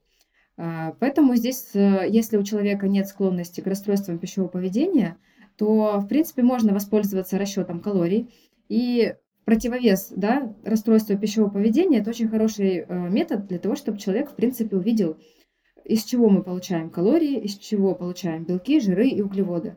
А, 0.58 0.94
поэтому 1.00 1.36
здесь, 1.36 1.70
э, 1.74 2.06
если 2.06 2.36
у 2.36 2.42
человека 2.42 2.86
нет 2.86 3.08
склонности 3.08 3.62
к 3.62 3.66
расстройствам 3.66 4.18
пищевого 4.18 4.50
поведения, 4.50 5.16
то, 5.56 6.00
в 6.00 6.06
принципе, 6.06 6.42
можно 6.42 6.74
воспользоваться 6.74 7.38
расчетом 7.38 7.80
калорий. 7.80 8.28
И 8.68 9.14
противовес 9.44 10.12
да, 10.14 10.54
расстройства 10.64 11.16
пищевого 11.16 11.50
поведения– 11.50 11.98
это 12.00 12.10
очень 12.10 12.28
хороший 12.28 12.84
э, 12.86 13.08
метод 13.08 13.46
для 13.46 13.58
того, 13.58 13.74
чтобы 13.74 13.98
человек, 13.98 14.30
в 14.30 14.34
принципе, 14.34 14.76
увидел, 14.76 15.18
из 15.84 16.04
чего 16.04 16.28
мы 16.28 16.42
получаем 16.42 16.90
калории, 16.90 17.38
из 17.38 17.56
чего 17.56 17.94
получаем 17.94 18.44
белки, 18.44 18.80
жиры 18.80 19.08
и 19.08 19.22
углеводы. 19.22 19.76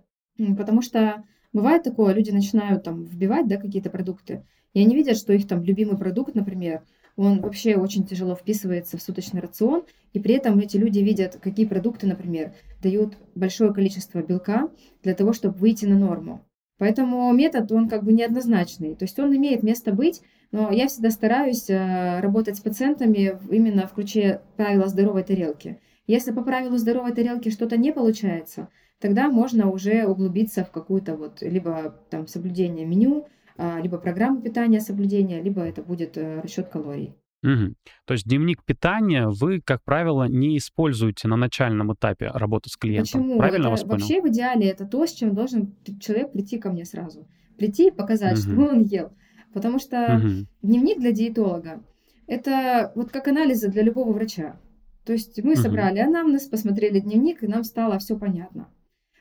Потому 0.58 0.82
что 0.82 1.24
бывает 1.54 1.84
такое, 1.84 2.14
люди 2.14 2.32
начинают 2.32 2.84
там 2.84 3.04
вбивать 3.04 3.48
да, 3.48 3.58
какие-то 3.58 3.90
продукты, 3.90 4.46
и 4.74 4.82
они 4.82 4.96
видят, 4.96 5.18
что 5.18 5.34
их 5.34 5.48
там 5.48 5.64
любимый 5.64 5.98
продукт, 5.98 6.36
например, 6.36 6.84
он 7.16 7.42
вообще 7.42 7.76
очень 7.76 8.06
тяжело 8.06 8.36
вписывается 8.36 8.98
в 8.98 9.02
суточный 9.02 9.40
рацион, 9.40 9.84
и 10.14 10.20
при 10.20 10.34
этом 10.36 10.58
эти 10.60 10.78
люди 10.78 11.00
видят, 11.00 11.38
какие 11.40 11.68
продукты, 11.68 12.08
например, 12.08 12.54
дают 12.82 13.18
большое 13.36 13.74
количество 13.74 14.22
белка 14.24 14.70
для 15.04 15.14
того, 15.14 15.34
чтобы 15.34 15.58
выйти 15.58 15.86
на 15.86 15.98
норму. 15.98 16.44
Поэтому 16.84 17.32
метод, 17.32 17.72
он 17.72 17.88
как 17.88 18.04
бы 18.04 18.12
неоднозначный. 18.12 18.94
То 18.94 19.06
есть 19.06 19.18
он 19.18 19.34
имеет 19.34 19.64
место 19.64 19.94
быть, 19.94 20.22
но 20.52 20.70
я 20.70 20.90
всегда 20.90 21.12
стараюсь 21.12 21.70
э, 21.70 22.20
работать 22.20 22.58
с 22.58 22.60
пациентами 22.60 23.40
именно 23.50 23.88
в 23.88 23.94
ключе 23.94 24.42
правила 24.58 24.90
здоровой 24.90 25.24
тарелки. 25.24 25.80
Если 26.08 26.34
по 26.34 26.44
правилу 26.44 26.76
здоровой 26.76 27.14
тарелки 27.14 27.48
что-то 27.48 27.78
не 27.78 27.94
получается, 27.94 28.68
тогда 29.00 29.30
можно 29.30 29.72
уже 29.72 30.06
углубиться 30.06 30.66
в 30.66 30.72
какую-то 30.72 31.16
вот 31.16 31.42
либо 31.42 31.96
там 32.10 32.28
соблюдение 32.28 32.86
меню, 32.86 33.28
а, 33.56 33.80
либо 33.80 33.98
программу 33.98 34.42
питания 34.42 34.82
соблюдения, 34.82 35.42
либо 35.42 35.62
это 35.62 35.82
будет 35.84 36.18
э, 36.18 36.42
расчет 36.42 36.68
калорий. 36.68 37.16
Угу. 37.44 37.76
То 38.06 38.14
есть 38.14 38.26
дневник 38.26 38.64
питания 38.64 39.28
вы, 39.28 39.62
как 39.62 39.84
правило, 39.84 40.28
не 40.28 40.58
используете 40.58 41.28
на 41.28 41.36
начальном 41.36 41.94
этапе 41.94 42.28
работы 42.28 42.70
с 42.70 42.78
клиентом. 42.78 43.22
Почему? 43.22 43.38
Правильно 43.38 43.64
это, 43.64 43.70
вас 43.72 43.82
понял? 43.82 44.00
Вообще 44.00 44.22
в 44.22 44.28
идеале 44.30 44.70
это 44.70 44.86
то, 44.86 45.06
с 45.06 45.12
чем 45.12 45.36
должен 45.36 45.76
человек 46.00 46.32
прийти 46.32 46.58
ко 46.58 46.72
мне 46.72 46.86
сразу. 46.86 47.28
Прийти 47.58 47.90
и 47.90 47.92
показать, 47.92 48.40
угу. 48.40 48.52
что 48.52 48.62
он 48.74 48.82
ел. 48.82 49.14
Потому 49.54 49.78
что 49.78 50.18
угу. 50.18 50.48
дневник 50.62 51.00
для 51.00 51.12
диетолога 51.12 51.84
это 52.28 52.92
вот 52.96 53.12
как 53.12 53.28
анализы 53.28 53.70
для 53.70 53.84
любого 53.84 54.14
врача. 54.14 54.60
То 55.06 55.14
есть 55.14 55.44
мы 55.44 55.54
угу. 55.54 55.62
собрали 55.62 56.00
анамнез, 56.00 56.48
посмотрели 56.48 57.00
дневник, 57.00 57.44
и 57.44 57.48
нам 57.48 57.64
стало 57.64 58.00
все 58.00 58.18
понятно. 58.18 58.70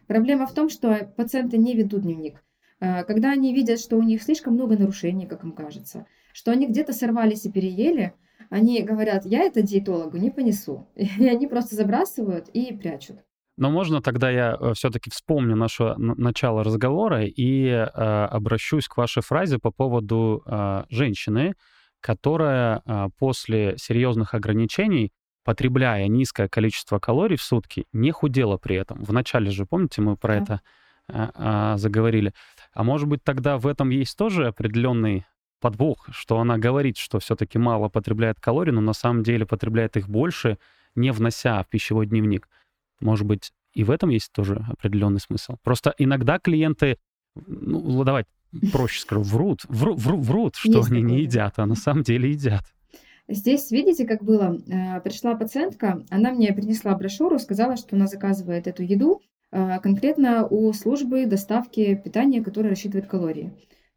Проблема 0.07 0.47
в 0.47 0.55
том, 0.55 0.69
что 0.69 1.13
пациенты 1.17 1.59
не 1.59 1.75
ведут 1.75 2.03
дневник. 2.03 2.43
А, 2.81 3.05
когда 3.05 3.33
они 3.33 3.55
видят, 3.55 3.81
что 3.81 3.97
у 3.97 4.03
них 4.03 4.23
слишком 4.23 4.55
много 4.55 4.77
нарушений, 4.77 5.27
как 5.27 5.45
им 5.45 5.53
кажется, 5.53 6.07
что 6.33 6.51
они 6.51 6.67
где-то 6.67 6.93
сорвались 6.93 7.45
и 7.45 7.53
переели, 7.53 8.15
они 8.51 8.83
говорят, 8.83 9.25
я 9.25 9.45
это 9.45 9.63
диетологу 9.63 10.19
не 10.19 10.31
понесу. 10.31 10.87
И 10.95 11.27
они 11.27 11.47
просто 11.47 11.75
забрасывают 11.75 12.49
и 12.51 12.73
прячут. 12.77 13.17
Но 13.57 13.71
можно 13.71 14.03
тогда 14.03 14.31
я 14.31 14.57
э, 14.59 14.73
все-таки 14.75 15.11
вспомню 15.11 15.57
наше 15.57 15.95
начало 15.97 16.65
разговора 16.65 17.25
и 17.25 17.65
э, 17.67 17.85
обращусь 17.85 18.89
к 18.89 18.97
вашей 18.97 19.23
фразе 19.23 19.59
по 19.59 19.71
поводу 19.71 20.43
э, 20.45 20.85
женщины, 20.89 21.55
которая 22.01 22.83
э, 22.85 23.09
после 23.19 23.77
серьезных 23.79 24.35
ограничений, 24.35 25.13
потребляя 25.45 26.09
низкое 26.09 26.49
количество 26.49 26.99
калорий 26.99 27.37
в 27.37 27.43
сутки, 27.43 27.87
не 27.93 28.11
худела 28.11 28.57
при 28.57 28.77
этом. 28.77 29.03
Вначале 29.03 29.51
же, 29.51 29.67
помните, 29.67 30.03
мы 30.03 30.17
про 30.17 30.37
да. 30.37 30.43
это 30.43 30.61
э, 31.09 31.29
э, 31.35 31.77
заговорили. 31.79 32.33
А 32.75 32.85
может 32.85 33.09
быть, 33.09 33.23
тогда 33.23 33.59
в 33.59 33.67
этом 33.67 33.91
есть 33.91 34.17
тоже 34.17 34.49
определенный 34.49 35.25
подвох, 35.63 36.09
что 36.11 36.39
она 36.41 36.59
говорит, 36.59 36.99
что 36.99 37.21
все-таки 37.21 37.59
мало 37.59 37.89
потребляет 37.89 38.41
калорий, 38.41 38.73
но 38.73 38.81
на 38.81 38.93
самом 38.93 39.23
деле 39.23 39.47
потребляет 39.47 39.97
их 39.97 40.09
больше, 40.09 40.59
не 40.95 41.13
внося 41.13 41.63
в 41.63 41.69
пищевой 41.69 42.07
дневник. 42.07 42.49
Может 43.01 43.27
быть, 43.27 43.53
и 43.73 43.85
в 43.85 43.91
этом 43.91 44.11
есть 44.11 44.33
тоже 44.33 44.63
определенный 44.69 45.21
смысл. 45.21 45.57
Просто 45.63 45.95
иногда 45.97 46.39
клиенты, 46.39 46.99
ну, 47.35 48.05
давай 48.05 48.25
проще 48.73 49.01
скажу, 49.01 49.23
врут, 49.23 49.61
вру, 49.69 49.95
вру, 49.95 50.21
врут, 50.21 50.57
что 50.57 50.79
есть 50.79 50.91
они 50.91 51.01
такое. 51.01 51.17
не 51.17 51.23
едят, 51.23 51.55
а 51.57 51.67
на 51.67 51.77
самом 51.77 52.03
деле 52.03 52.31
едят. 52.31 52.65
Здесь, 53.29 53.71
видите, 53.71 54.05
как 54.05 54.23
было? 54.23 54.59
Э, 54.67 55.01
пришла 55.01 55.37
пациентка, 55.37 56.05
она 56.11 56.33
мне 56.33 56.53
принесла 56.53 56.95
брошюру, 56.97 57.39
сказала, 57.39 57.77
что 57.77 57.97
она 57.97 58.09
заказывает 58.09 58.67
эту 58.67 58.83
еду, 58.83 59.23
а, 59.53 59.79
конкретно 59.81 60.47
у 60.47 60.73
службы 60.73 61.27
доставки 61.27 61.95
питания, 61.95 62.43
которая 62.43 62.71
рассчитывает 62.71 63.07
калории. 63.07 63.53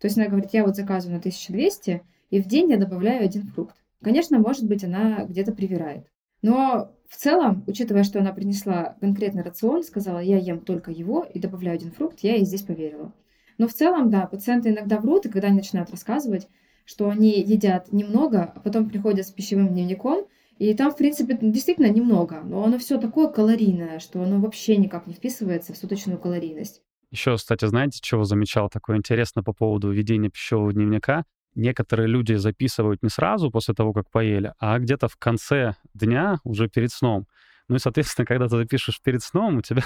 То 0.06 0.08
есть 0.08 0.20
она 0.20 0.28
говорит, 0.28 0.51
я 0.53 0.64
вот 0.64 0.76
заказываю 0.76 1.16
на 1.16 1.18
1200, 1.18 2.03
и 2.30 2.39
в 2.39 2.45
день 2.45 2.70
я 2.70 2.78
добавляю 2.78 3.26
один 3.26 3.47
фрукт. 3.47 3.76
Конечно, 4.03 4.38
может 4.38 4.68
быть, 4.68 4.84
она 4.84 5.26
где-то 5.26 5.51
привирает. 5.51 6.06
Но 6.43 6.91
в 7.10 7.16
целом, 7.16 7.64
учитывая, 7.66 8.03
что 8.03 8.20
она 8.20 8.32
принесла 8.32 8.97
конкретный 9.01 9.41
рацион, 9.41 9.82
сказала, 9.82 10.20
я 10.20 10.38
ем 10.38 10.60
только 10.60 10.91
его 10.91 11.24
и 11.24 11.39
добавляю 11.39 11.78
один 11.78 11.91
фрукт, 11.91 12.20
я 12.20 12.36
ей 12.36 12.45
здесь 12.45 12.62
поверила. 12.62 13.14
Но 13.58 13.68
в 13.68 13.74
целом, 13.74 14.12
да, 14.12 14.28
пациенты 14.28 14.70
иногда 14.70 14.99
врут, 14.99 15.26
и 15.26 15.30
когда 15.30 15.47
они 15.47 15.58
начинают 15.58 15.89
рассказывать, 15.89 16.49
что 16.86 17.10
они 17.10 17.41
едят 17.41 17.91
немного, 17.91 18.53
а 18.56 18.60
потом 18.60 18.88
приходят 18.88 19.26
с 19.26 19.32
пищевым 19.32 19.70
дневником, 19.70 20.28
и 20.60 20.72
там, 20.76 20.91
в 20.91 20.97
принципе, 20.97 21.36
действительно 21.41 21.89
немного, 21.89 22.41
но 22.45 22.64
оно 22.64 22.78
все 22.78 22.99
такое 22.99 23.28
калорийное, 23.28 23.97
что 23.97 24.22
оно 24.22 24.39
вообще 24.39 24.78
никак 24.78 25.08
не 25.08 25.16
вписывается 25.16 25.74
в 25.74 25.78
суточную 25.78 26.20
калорийность. 26.20 26.84
Еще, 27.16 27.38
кстати, 27.38 27.63
знаете, 27.63 27.99
чего 28.01 28.26
замечал 28.26 28.68
такое 28.68 28.97
интересно 28.97 29.41
по 29.41 29.53
поводу 29.53 29.89
ведения 29.89 30.30
пищевого 30.30 30.74
дневника? 30.74 31.24
Некоторые 31.55 32.09
люди 32.09 32.34
записывают 32.34 33.01
не 33.03 33.07
сразу 33.07 33.49
после 33.49 33.74
того, 33.74 33.93
как 33.93 34.11
поели, 34.11 34.53
а 34.59 34.78
где-то 34.80 35.07
в 35.07 35.16
конце 35.16 35.76
дня, 35.93 36.39
уже 36.43 36.68
перед 36.68 36.91
сном. 36.91 37.26
Ну 37.70 37.78
и, 37.78 37.80
соответственно, 37.80 38.26
когда 38.28 38.49
ты 38.49 38.57
запишешь 38.57 38.99
перед 39.01 39.24
сном, 39.24 39.59
у 39.59 39.61
тебя 39.61 39.84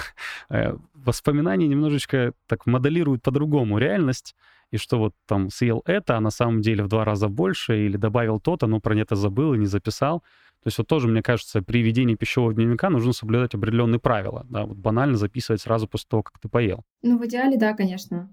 э, 0.48 0.74
воспоминания 0.92 1.68
немножечко 1.68 2.32
так 2.48 2.66
моделируют 2.66 3.22
по-другому 3.22 3.78
реальность, 3.78 4.34
и 4.70 4.76
что 4.76 4.98
вот 4.98 5.14
там 5.26 5.50
съел 5.50 5.82
это, 5.84 6.16
а 6.16 6.20
на 6.20 6.30
самом 6.30 6.60
деле 6.60 6.84
в 6.84 6.88
два 6.88 7.04
раза 7.04 7.28
больше, 7.28 7.86
или 7.86 7.96
добавил 7.96 8.40
то-то, 8.40 8.66
но 8.66 8.80
про 8.80 8.98
это 8.98 9.16
забыл 9.16 9.54
и 9.54 9.58
не 9.58 9.66
записал. 9.66 10.20
То 10.62 10.66
есть 10.66 10.78
вот 10.78 10.86
тоже, 10.88 11.08
мне 11.08 11.22
кажется, 11.22 11.62
при 11.62 11.80
ведении 11.82 12.16
пищевого 12.16 12.52
дневника 12.52 12.90
нужно 12.90 13.12
соблюдать 13.12 13.54
определенные 13.54 13.98
правила. 13.98 14.46
Да, 14.50 14.66
вот 14.66 14.76
банально 14.76 15.16
записывать 15.16 15.62
сразу 15.62 15.88
после 15.88 16.06
того, 16.08 16.22
как 16.22 16.38
ты 16.38 16.48
поел. 16.48 16.84
Ну, 17.02 17.18
в 17.18 17.26
идеале, 17.26 17.56
да, 17.56 17.72
конечно. 17.72 18.30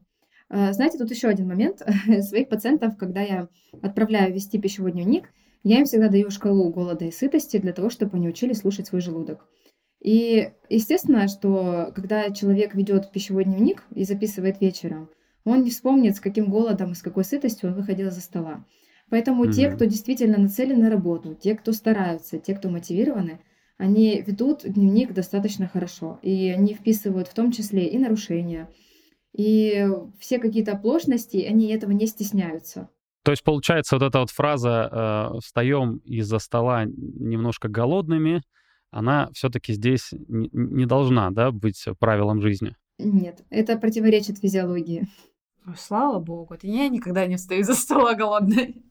А, 0.49 0.73
знаете, 0.73 0.97
тут 0.97 1.09
еще 1.09 1.29
один 1.29 1.47
момент. 1.47 1.81
Своих 2.21 2.49
пациентов, 2.49 2.97
когда 2.97 3.21
я 3.21 3.47
отправляю 3.81 4.33
вести 4.33 4.59
пищевой 4.59 4.91
дневник, 4.91 5.29
я 5.63 5.79
им 5.79 5.85
всегда 5.85 6.09
даю 6.09 6.29
шкалу 6.29 6.69
голода 6.69 7.05
и 7.05 7.11
сытости 7.11 7.57
для 7.57 7.73
того, 7.73 7.89
чтобы 7.89 8.17
они 8.17 8.27
учили 8.27 8.53
слушать 8.53 8.87
свой 8.87 9.01
желудок. 9.01 9.45
И 10.01 10.51
естественно, 10.69 11.27
что 11.27 11.91
когда 11.95 12.29
человек 12.31 12.75
ведет 12.75 13.11
пищевой 13.11 13.45
дневник 13.45 13.83
и 13.95 14.03
записывает 14.03 14.61
вечером, 14.61 15.09
он 15.49 15.63
не 15.63 15.69
вспомнит, 15.71 16.15
с 16.15 16.19
каким 16.19 16.49
голодом 16.49 16.91
и 16.91 16.95
с 16.95 17.01
какой 17.01 17.23
сытостью 17.23 17.69
он 17.69 17.75
выходил 17.75 18.11
за 18.11 18.21
стола. 18.21 18.65
Поэтому 19.09 19.45
mm-hmm. 19.45 19.53
те, 19.53 19.71
кто 19.71 19.85
действительно 19.85 20.37
нацелен 20.37 20.79
на 20.79 20.89
работу, 20.89 21.35
те, 21.35 21.55
кто 21.55 21.71
стараются, 21.71 22.37
те, 22.39 22.55
кто 22.55 22.69
мотивированы, 22.69 23.39
они 23.77 24.21
ведут 24.21 24.63
дневник 24.63 25.13
достаточно 25.13 25.67
хорошо. 25.67 26.19
И 26.21 26.49
они 26.49 26.73
вписывают 26.73 27.27
в 27.27 27.33
том 27.33 27.51
числе 27.51 27.87
и 27.87 27.97
нарушения, 27.97 28.69
и 29.33 29.87
все 30.19 30.39
какие-то 30.39 30.73
оплошности, 30.73 31.37
они 31.37 31.67
этого 31.67 31.91
не 31.91 32.07
стесняются. 32.07 32.89
То 33.23 33.31
есть 33.31 33.43
получается 33.43 33.95
вот 33.97 34.03
эта 34.03 34.19
вот 34.19 34.31
фраза 34.31 34.89
э, 35.35 35.39
«встаем 35.39 35.97
из-за 36.05 36.39
стола 36.39 36.85
немножко 36.85 37.67
голодными», 37.67 38.41
она 38.89 39.29
все-таки 39.33 39.73
здесь 39.73 40.11
не, 40.11 40.49
не 40.51 40.85
должна 40.85 41.29
да, 41.31 41.51
быть 41.51 41.85
правилом 41.99 42.41
жизни? 42.41 42.75
Нет, 42.97 43.43
это 43.49 43.77
противоречит 43.77 44.39
физиологии. 44.39 45.07
Слава 45.75 46.19
богу, 46.19 46.55
я 46.61 46.87
никогда 46.87 47.25
не 47.27 47.35
встаю 47.35 47.61
из-за 47.61 47.73
стола 47.73 48.13
голодной. 48.13 48.83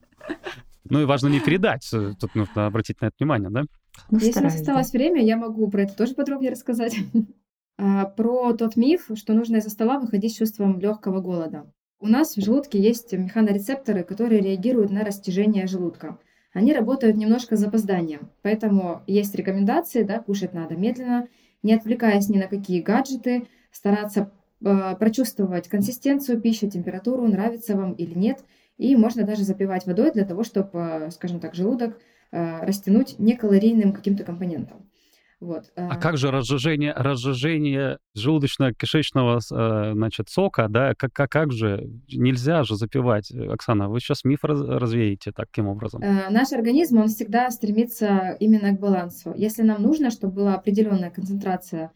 Ну 0.89 1.01
и 1.01 1.05
важно 1.05 1.29
не 1.29 1.41
передать. 1.41 1.89
Э, 1.93 2.13
тут 2.19 2.35
нужно 2.35 2.67
обратить 2.67 3.01
на 3.01 3.07
это 3.07 3.17
внимание, 3.19 3.51
да? 3.51 3.63
Ну, 4.11 4.19
Если 4.19 4.41
у 4.41 4.45
нас 4.45 4.55
осталось 4.55 4.93
время, 4.93 5.23
я 5.23 5.37
могу 5.37 5.69
про 5.69 5.83
это 5.83 5.97
тоже 5.97 6.15
подробнее 6.15 6.53
рассказать. 6.53 6.97
А, 7.79 8.07
про 8.07 8.55
тот 8.55 8.77
миф, 8.77 9.11
что 9.17 9.35
нужно 9.35 9.57
из-за 9.57 9.69
стола 9.69 9.99
выходить 9.99 10.33
с 10.33 10.39
чувством 10.39 10.81
легкого 10.81 11.21
голода. 11.21 11.71
У 12.01 12.07
нас 12.07 12.35
в 12.35 12.43
желудке 12.43 12.81
есть 12.81 13.13
механорецепторы, 13.13 14.03
которые 14.03 14.41
реагируют 14.41 14.91
на 14.91 15.05
растяжение 15.05 15.67
желудка. 15.67 16.19
Они 16.55 16.73
работают 16.73 17.19
немножко 17.19 17.55
с 17.55 17.61
запозданием, 17.61 18.31
поэтому 18.41 19.03
есть 19.07 19.35
рекомендации, 19.35 20.05
да, 20.05 20.21
кушать 20.21 20.55
надо 20.55 20.75
медленно, 20.75 21.29
не 21.63 21.75
отвлекаясь 21.75 22.31
ни 22.31 22.39
на 22.39 22.47
какие 22.47 22.81
гаджеты, 22.81 23.47
стараться 23.71 24.33
прочувствовать 24.61 25.69
консистенцию 25.69 26.41
пищи, 26.41 26.69
температуру, 26.69 27.27
нравится 27.27 27.77
вам 27.77 27.93
или 27.93 28.19
нет. 28.19 28.45
И 28.79 28.95
можно 28.97 29.25
даже 29.25 29.43
запивать 29.43 29.87
водой 29.87 30.13
для 30.13 30.25
того, 30.25 30.45
чтобы, 30.45 30.71
э, 30.79 31.11
скажем 31.11 31.41
так, 31.41 31.55
желудок 31.55 31.99
э, 32.33 32.65
растянуть 32.65 33.19
некалорийным 33.19 33.93
каким-то 33.93 34.25
компонентом. 34.25 34.91
Вот. 35.39 35.65
А 35.77 35.97
как 35.97 36.17
же 36.17 36.31
разжижение, 36.31 36.95
разжижение 36.95 37.99
желудочно-кишечного 38.17 39.93
значит, 39.93 40.31
сока, 40.31 40.67
да, 40.69 40.95
как, 40.95 41.13
как, 41.13 41.31
как 41.31 41.53
же, 41.53 41.87
нельзя 42.11 42.65
же 42.65 42.75
запивать. 42.77 43.31
Оксана, 43.31 43.91
вы 43.91 44.01
сейчас 44.01 44.25
миф 44.25 44.45
раз, 44.45 44.63
развеете 44.63 45.33
таким 45.33 45.69
образом. 45.69 46.03
Э, 46.03 46.31
наш 46.31 46.53
организм, 46.53 46.99
он 46.99 47.09
всегда 47.09 47.51
стремится 47.51 48.37
именно 48.41 48.75
к 48.75 48.81
балансу. 48.81 49.35
Если 49.37 49.63
нам 49.63 49.83
нужно, 49.83 50.11
чтобы 50.11 50.37
была 50.37 50.55
определенная 50.55 51.11
концентрация 51.11 51.93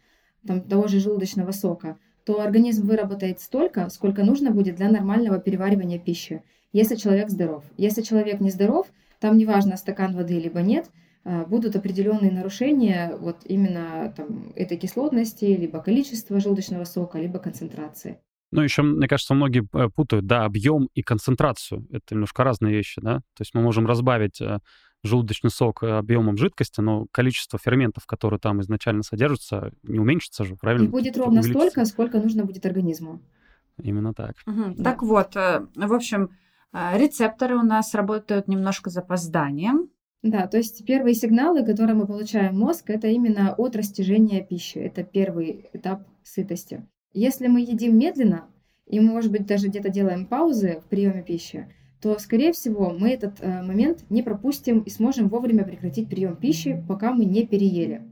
там, 0.46 0.60
того 0.60 0.86
же 0.86 1.00
желудочного 1.00 1.52
сока, 1.52 1.96
то 2.24 2.40
организм 2.40 2.86
выработает 2.86 3.40
столько, 3.40 3.88
сколько 3.90 4.24
нужно 4.24 4.50
будет 4.50 4.76
для 4.76 4.90
нормального 4.90 5.38
переваривания 5.38 5.98
пищи, 5.98 6.42
если 6.72 6.96
человек 6.96 7.30
здоров. 7.30 7.64
Если 7.76 8.02
человек 8.02 8.40
не 8.40 8.50
здоров, 8.50 8.86
там 9.18 9.36
неважно, 9.36 9.76
стакан 9.76 10.14
воды 10.14 10.38
либо 10.38 10.60
нет– 10.60 10.86
а, 11.22 11.44
будут 11.44 11.76
определенные 11.76 12.32
нарушения 12.32 13.14
вот 13.18 13.38
именно 13.44 14.12
там, 14.16 14.52
этой 14.56 14.78
кислотности, 14.78 15.44
либо 15.44 15.82
количества 15.82 16.40
желудочного 16.40 16.84
сока, 16.84 17.18
либо 17.18 17.38
концентрации. 17.38 18.18
Ну, 18.52 18.62
еще, 18.62 18.82
мне 18.82 19.06
кажется, 19.06 19.34
многие 19.34 19.68
э, 19.74 19.88
путают, 19.94 20.26
да, 20.26 20.44
объем 20.44 20.88
и 20.94 21.02
концентрацию. 21.02 21.86
Это 21.92 22.14
немножко 22.14 22.42
разные 22.42 22.74
вещи, 22.74 23.00
да. 23.00 23.18
То 23.36 23.42
есть 23.42 23.54
мы 23.54 23.60
можем 23.60 23.86
разбавить 23.86 24.40
э, 24.40 24.58
желудочный 25.02 25.50
сок 25.50 25.82
э, 25.82 25.90
объемом 25.90 26.36
жидкости, 26.36 26.80
но 26.80 27.06
количество 27.10 27.58
ферментов, 27.58 28.06
которые 28.06 28.38
там 28.40 28.60
изначально 28.60 29.02
содержатся, 29.02 29.72
не 29.82 29.98
уменьшится 29.98 30.44
же, 30.44 30.56
правильно? 30.56 30.86
И 30.86 30.88
будет 30.88 31.16
ровно 31.16 31.42
столько, 31.42 31.84
сколько 31.84 32.20
нужно 32.20 32.44
будет 32.44 32.66
организму. 32.66 33.20
Именно 33.82 34.12
так. 34.12 34.34
Угу. 34.46 34.74
Да. 34.76 34.84
Так 34.84 35.02
вот, 35.02 35.34
в 35.34 35.92
общем, 35.94 36.30
рецепторы 36.72 37.56
у 37.56 37.62
нас 37.62 37.94
работают 37.94 38.46
немножко 38.46 38.90
запозданием. 38.90 39.88
Да, 40.22 40.46
то 40.46 40.58
есть 40.58 40.84
первые 40.84 41.14
сигналы, 41.14 41.64
которые 41.64 41.94
мы 41.94 42.06
получаем 42.06 42.52
в 42.52 42.58
мозг, 42.58 42.90
это 42.90 43.08
именно 43.08 43.54
от 43.54 43.74
растяжения 43.74 44.44
пищи. 44.44 44.76
Это 44.76 45.02
первый 45.02 45.70
этап 45.72 46.06
сытости. 46.22 46.86
Если 47.14 47.46
мы 47.46 47.60
едим 47.60 47.98
медленно, 47.98 48.46
и 48.86 49.00
мы, 49.00 49.12
может 49.12 49.32
быть, 49.32 49.46
даже 49.46 49.68
где-то 49.68 49.88
делаем 49.88 50.26
паузы 50.26 50.82
в 50.84 50.88
приеме 50.88 51.22
пищи, 51.22 51.74
то, 52.00 52.18
скорее 52.18 52.52
всего, 52.52 52.90
мы 52.90 53.10
этот 53.10 53.40
э, 53.40 53.62
момент 53.62 54.04
не 54.08 54.22
пропустим 54.22 54.80
и 54.80 54.90
сможем 54.90 55.28
вовремя 55.28 55.64
прекратить 55.64 56.08
прием 56.08 56.36
пищи, 56.36 56.82
пока 56.88 57.12
мы 57.12 57.26
не 57.26 57.46
переели. 57.46 58.02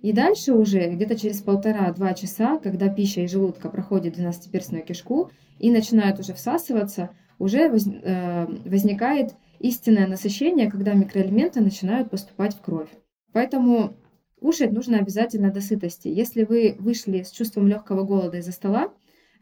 И 0.00 0.12
дальше 0.12 0.54
уже 0.54 0.90
где-то 0.90 1.16
через 1.16 1.42
полтора-два 1.42 2.14
часа, 2.14 2.58
когда 2.58 2.88
пища 2.88 3.22
из 3.22 3.32
желудка 3.32 3.68
проходит 3.68 4.18
12-перстную 4.18 4.82
кишку 4.82 5.30
и 5.58 5.70
начинает 5.70 6.18
уже 6.20 6.34
всасываться, 6.34 7.10
уже 7.38 7.68
воз, 7.68 7.86
э, 7.86 8.46
возникает 8.64 9.34
истинное 9.58 10.06
насыщение, 10.06 10.70
когда 10.70 10.94
микроэлементы 10.94 11.60
начинают 11.60 12.10
поступать 12.10 12.54
в 12.54 12.60
кровь. 12.60 12.88
Поэтому 13.32 13.96
кушать 14.40 14.72
нужно 14.72 14.98
обязательно 14.98 15.50
до 15.50 15.60
сытости. 15.60 16.08
Если 16.08 16.44
вы 16.44 16.76
вышли 16.78 17.22
с 17.22 17.30
чувством 17.30 17.66
легкого 17.66 18.04
голода 18.04 18.38
из-за 18.38 18.52
стола, 18.52 18.92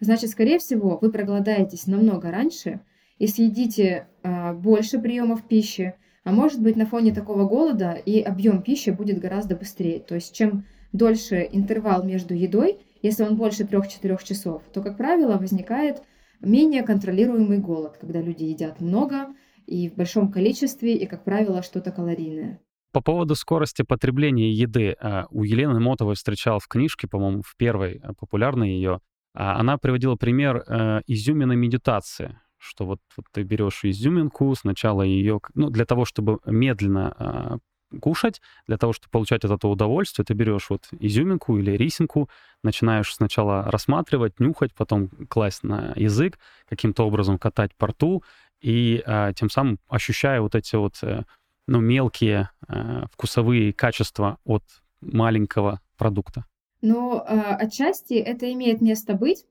значит, 0.00 0.30
скорее 0.30 0.58
всего, 0.58 0.98
вы 1.00 1.12
проголодаетесь 1.12 1.86
намного 1.86 2.30
раньше 2.30 2.80
и 3.18 3.26
съедите 3.26 4.08
э, 4.22 4.52
больше 4.52 4.98
приемов 4.98 5.46
пищи, 5.46 5.94
а 6.24 6.32
может 6.32 6.60
быть 6.60 6.76
на 6.76 6.86
фоне 6.86 7.14
такого 7.14 7.48
голода 7.48 7.92
и 7.92 8.20
объем 8.20 8.62
пищи 8.62 8.90
будет 8.90 9.18
гораздо 9.18 9.56
быстрее. 9.56 10.00
То 10.00 10.16
есть 10.16 10.34
чем 10.34 10.66
дольше 10.92 11.48
интервал 11.50 12.04
между 12.04 12.34
едой, 12.34 12.80
если 13.02 13.22
он 13.22 13.36
больше 13.36 13.64
3-4 13.64 14.24
часов, 14.24 14.62
то, 14.72 14.82
как 14.82 14.96
правило, 14.96 15.38
возникает 15.38 16.02
менее 16.40 16.82
контролируемый 16.82 17.58
голод, 17.58 17.96
когда 17.98 18.20
люди 18.20 18.44
едят 18.44 18.80
много, 18.80 19.28
и 19.66 19.88
в 19.88 19.94
большом 19.94 20.30
количестве, 20.30 20.96
и, 20.96 21.06
как 21.06 21.24
правило, 21.24 21.62
что-то 21.62 21.90
калорийное. 21.90 22.60
По 22.92 23.00
поводу 23.00 23.34
скорости 23.34 23.82
потребления 23.82 24.52
еды. 24.52 24.96
А, 25.00 25.26
у 25.30 25.44
Елены 25.44 25.80
Мотовой 25.80 26.14
встречал 26.14 26.60
в 26.60 26.68
книжке, 26.68 27.08
по-моему, 27.08 27.42
в 27.44 27.56
первой 27.56 28.00
а, 28.02 28.14
популярной 28.14 28.70
ее, 28.70 29.00
она 29.38 29.76
приводила 29.76 30.16
пример 30.16 30.64
э, 30.66 31.02
изюминой 31.06 31.56
медитации, 31.56 32.38
что 32.58 32.86
вот, 32.86 33.00
вот 33.16 33.26
ты 33.32 33.42
берешь 33.42 33.84
изюминку, 33.84 34.54
сначала 34.54 35.02
ее, 35.02 35.40
ну, 35.54 35.70
для 35.70 35.84
того, 35.84 36.04
чтобы 36.04 36.40
медленно 36.44 37.60
кушать, 38.00 38.40
для 38.66 38.76
того, 38.76 38.92
чтобы 38.92 39.10
получать 39.10 39.44
от 39.44 39.52
этого 39.52 39.72
удовольствие, 39.72 40.24
ты 40.24 40.34
берешь 40.34 40.70
вот 40.70 40.88
изюминку 40.98 41.56
или 41.58 41.72
рисинку, 41.72 42.28
начинаешь 42.62 43.14
сначала 43.14 43.64
рассматривать, 43.64 44.40
нюхать, 44.40 44.74
потом 44.74 45.08
класть 45.28 45.62
на 45.62 45.92
язык, 45.96 46.38
каким-то 46.68 47.06
образом 47.06 47.38
катать 47.38 47.74
по 47.76 47.88
рту, 47.88 48.22
и 48.60 49.02
а, 49.06 49.32
тем 49.32 49.50
самым 49.50 49.78
ощущая 49.88 50.40
вот 50.40 50.54
эти 50.54 50.76
вот 50.76 50.98
э, 51.02 51.24
ну, 51.68 51.80
мелкие 51.80 52.50
а, 52.66 53.06
вкусовые 53.12 53.72
качества 53.72 54.38
от 54.44 54.62
маленького 55.00 55.80
продукта. 55.98 56.46
Но 56.80 57.24
а, 57.26 57.56
отчасти 57.56 58.14
это 58.14 58.50
имеет 58.52 58.80
место 58.80 59.14
быть. 59.14 59.44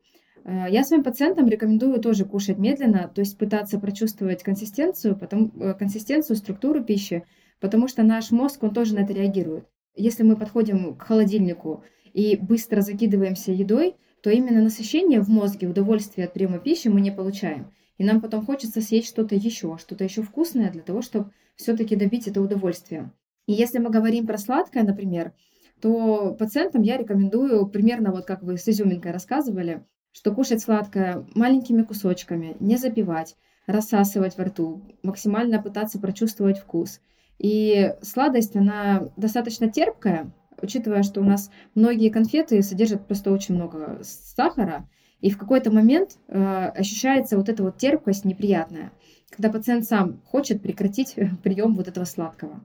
А, 0.46 0.70
я 0.70 0.84
своим 0.84 1.04
пациентам 1.04 1.48
рекомендую 1.48 2.00
тоже 2.00 2.24
кушать 2.24 2.60
медленно, 2.60 3.12
то 3.14 3.20
есть 3.20 3.38
пытаться 3.38 3.80
прочувствовать 3.80 4.44
консистенцию, 4.44 5.18
потом, 5.18 5.52
э, 5.60 5.74
консистенцию, 5.74 6.36
структуру 6.38 6.84
пищи, 6.84 7.26
потому 7.60 7.88
что 7.88 8.04
наш 8.04 8.30
мозг, 8.32 8.64
он 8.64 8.74
тоже 8.74 8.94
на 8.94 9.00
это 9.00 9.14
реагирует. 9.14 9.66
Если 9.96 10.24
мы 10.24 10.38
подходим 10.38 10.96
к 10.96 11.02
холодильнику 11.02 11.84
и 12.14 12.38
быстро 12.38 12.82
закидываемся 12.82 13.52
едой, 13.52 13.96
то 14.22 14.30
именно 14.30 14.62
насыщение 14.62 15.20
в 15.22 15.30
мозге, 15.30 15.68
удовольствие 15.68 16.28
от 16.28 16.34
приема 16.34 16.60
пищи 16.60 16.90
мы 16.90 17.02
не 17.02 17.12
получаем. 17.12 17.72
И 17.98 18.04
нам 18.04 18.22
потом 18.22 18.46
хочется 18.46 18.82
съесть 18.82 19.08
что-то 19.08 19.36
еще, 19.36 19.78
что-то 19.80 20.04
еще 20.04 20.22
вкусное 20.22 20.70
для 20.70 20.82
того, 20.82 21.02
чтобы 21.02 21.32
все-таки 21.56 21.96
добить 21.96 22.28
это 22.28 22.42
удовольствие. 22.42 23.12
И 23.48 23.54
если 23.54 23.80
мы 23.80 23.90
говорим 23.90 24.28
про 24.28 24.38
сладкое, 24.38 24.84
например, 24.84 25.34
то 25.82 26.36
пациентам 26.38 26.82
я 26.82 26.98
рекомендую 26.98 27.68
примерно 27.68 28.12
вот 28.12 28.26
как 28.26 28.44
вы 28.44 28.58
с 28.58 28.68
изюминкой 28.68 29.12
рассказывали, 29.12 29.86
что 30.16 30.34
кушать 30.34 30.62
сладкое 30.62 31.28
маленькими 31.36 31.82
кусочками, 31.82 32.56
не 32.62 32.78
запивать, 32.78 33.36
рассасывать 33.68 34.38
во 34.38 34.46
рту, 34.46 34.82
максимально 35.04 35.62
пытаться 35.62 36.00
прочувствовать 36.00 36.58
вкус. 36.58 37.02
И 37.38 37.94
сладость, 38.02 38.56
она 38.56 39.10
достаточно 39.18 39.70
терпкая, 39.70 40.32
учитывая, 40.62 41.04
что 41.04 41.20
у 41.20 41.26
нас 41.26 41.52
многие 41.76 42.10
конфеты 42.10 42.62
содержат 42.64 43.06
просто 43.06 43.30
очень 43.30 43.56
много 43.56 44.00
сахара, 44.04 44.88
и 45.20 45.30
в 45.30 45.38
какой-то 45.38 45.70
момент 45.70 46.18
э, 46.30 46.68
ощущается 46.68 47.36
вот 47.36 47.50
эта 47.50 47.62
вот 47.64 47.78
терпкость 47.78 48.24
неприятная, 48.24 48.94
когда 49.30 49.50
пациент 49.50 49.84
сам 49.84 50.22
хочет 50.24 50.62
прекратить 50.62 51.16
прием 51.44 51.76
вот 51.76 51.90
этого 51.90 52.06
сладкого. 52.06 52.64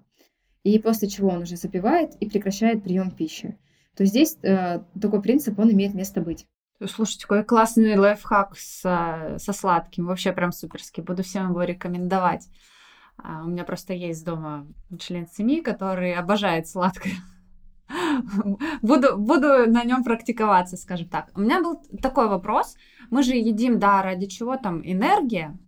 И 0.62 0.78
после 0.78 1.09
чего 1.09 1.30
он 1.30 1.42
уже 1.42 1.57
запивает 1.57 2.14
и 2.20 2.28
прекращает 2.28 2.84
прием 2.84 3.11
пищи. 3.11 3.59
То 3.96 4.05
здесь 4.05 4.38
э, 4.42 4.82
такой 5.01 5.20
принцип, 5.20 5.59
он 5.59 5.72
имеет 5.72 5.94
место 5.94 6.20
быть. 6.20 6.46
Слушайте, 6.87 7.26
какой 7.26 7.45
классный 7.45 7.97
лайфхак 7.97 8.57
с, 8.57 9.37
со 9.39 9.53
сладким. 9.53 10.07
Вообще 10.07 10.33
прям 10.33 10.53
суперский. 10.53 11.03
Буду 11.03 11.22
всем 11.22 11.51
его 11.51 11.62
рекомендовать. 11.62 12.49
А, 13.18 13.43
у 13.45 13.49
меня 13.49 13.64
просто 13.64 13.93
есть 13.93 14.24
дома 14.24 14.66
член 14.99 15.26
семьи, 15.28 15.61
который 15.61 16.14
обожает 16.14 16.68
сладкое. 16.68 17.14
буду, 18.83 19.18
буду 19.18 19.70
на 19.70 19.85
нем 19.85 20.05
практиковаться, 20.05 20.76
скажем 20.76 21.09
так. 21.09 21.31
У 21.35 21.41
меня 21.41 21.62
был 21.62 21.83
такой 22.01 22.28
вопрос. 22.28 22.76
Мы 23.11 23.22
же 23.22 23.35
едим, 23.35 23.78
да, 23.78 24.03
ради 24.03 24.26
чего 24.26 24.57
там 24.57 24.81
энергия. 24.83 25.59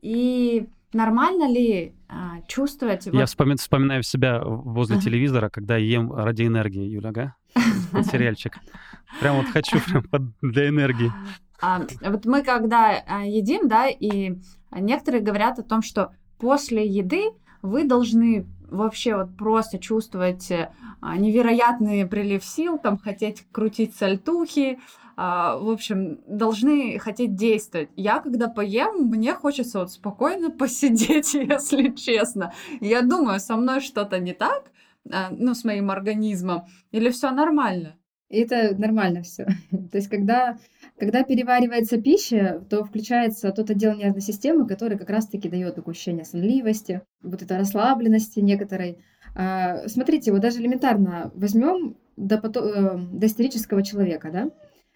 И 0.00 0.68
нормально 0.92 1.48
ли 1.48 1.94
а, 2.08 2.40
чувствовать... 2.48 3.06
Я 3.06 3.12
вот... 3.12 3.28
вспоминаю, 3.28 3.58
вспоминаю 3.58 4.02
себя 4.02 4.42
возле 4.44 4.98
телевизора, 4.98 5.48
когда 5.48 5.76
ем 5.76 6.12
ради 6.12 6.46
энергии, 6.46 6.84
Юля, 6.84 7.10
ага? 7.10 7.36
Сериальчик. 8.10 8.58
Прям 9.20 9.36
вот 9.36 9.46
хочу 9.46 9.78
прям 10.10 10.34
для 10.42 10.68
энергии. 10.68 11.12
А, 11.60 11.82
вот 12.00 12.24
мы 12.24 12.42
когда 12.42 13.02
а, 13.06 13.24
едим, 13.24 13.68
да, 13.68 13.88
и 13.88 14.34
некоторые 14.72 15.22
говорят 15.22 15.58
о 15.58 15.62
том, 15.62 15.82
что 15.82 16.12
после 16.38 16.86
еды 16.86 17.30
вы 17.62 17.84
должны 17.84 18.46
вообще 18.68 19.16
вот 19.16 19.36
просто 19.36 19.78
чувствовать 19.78 20.50
а, 20.50 21.16
невероятный 21.16 22.06
прилив 22.06 22.44
сил, 22.44 22.78
там 22.78 22.98
хотеть 22.98 23.44
крутить 23.52 23.94
сальтухи, 23.94 24.78
а, 25.16 25.56
в 25.56 25.68
общем, 25.68 26.20
должны 26.26 26.98
хотеть 26.98 27.34
действовать. 27.34 27.90
Я, 27.96 28.20
когда 28.20 28.48
поем, 28.48 29.08
мне 29.08 29.34
хочется 29.34 29.80
вот 29.80 29.92
спокойно 29.92 30.50
посидеть, 30.58 31.34
если 31.34 31.90
честно. 31.90 32.52
Я 32.80 33.02
думаю, 33.02 33.40
со 33.40 33.56
мной 33.56 33.80
что-то 33.80 34.18
не 34.18 34.32
так, 34.32 34.70
а, 35.10 35.28
ну, 35.30 35.54
с 35.54 35.64
моим 35.64 35.90
организмом, 35.90 36.66
или 36.90 37.10
все 37.10 37.30
нормально. 37.30 37.96
Это 38.32 38.74
нормально 38.76 39.22
все. 39.22 39.44
То 39.70 39.98
есть, 39.98 40.08
когда 40.08 40.58
когда 40.98 41.22
переваривается 41.22 42.00
пища, 42.00 42.64
то 42.70 42.82
включается 42.84 43.50
тот 43.52 43.70
отдел 43.70 43.94
нервной 43.94 44.22
системы, 44.22 44.66
который 44.66 44.96
как 44.96 45.10
раз-таки 45.10 45.48
дает 45.48 45.74
такое 45.74 45.92
ощущение 45.92 46.24
сонливости, 46.24 47.02
вот 47.22 47.42
этой 47.42 47.58
расслабленности 47.58 48.40
некоторой. 48.40 48.98
А, 49.34 49.86
смотрите, 49.88 50.32
вот 50.32 50.40
даже 50.40 50.60
элементарно 50.60 51.30
возьмем 51.34 51.96
до, 52.16 52.36
э, 52.36 52.98
до 53.12 53.26
исторического 53.26 53.82
человека, 53.82 54.30
да? 54.32 54.50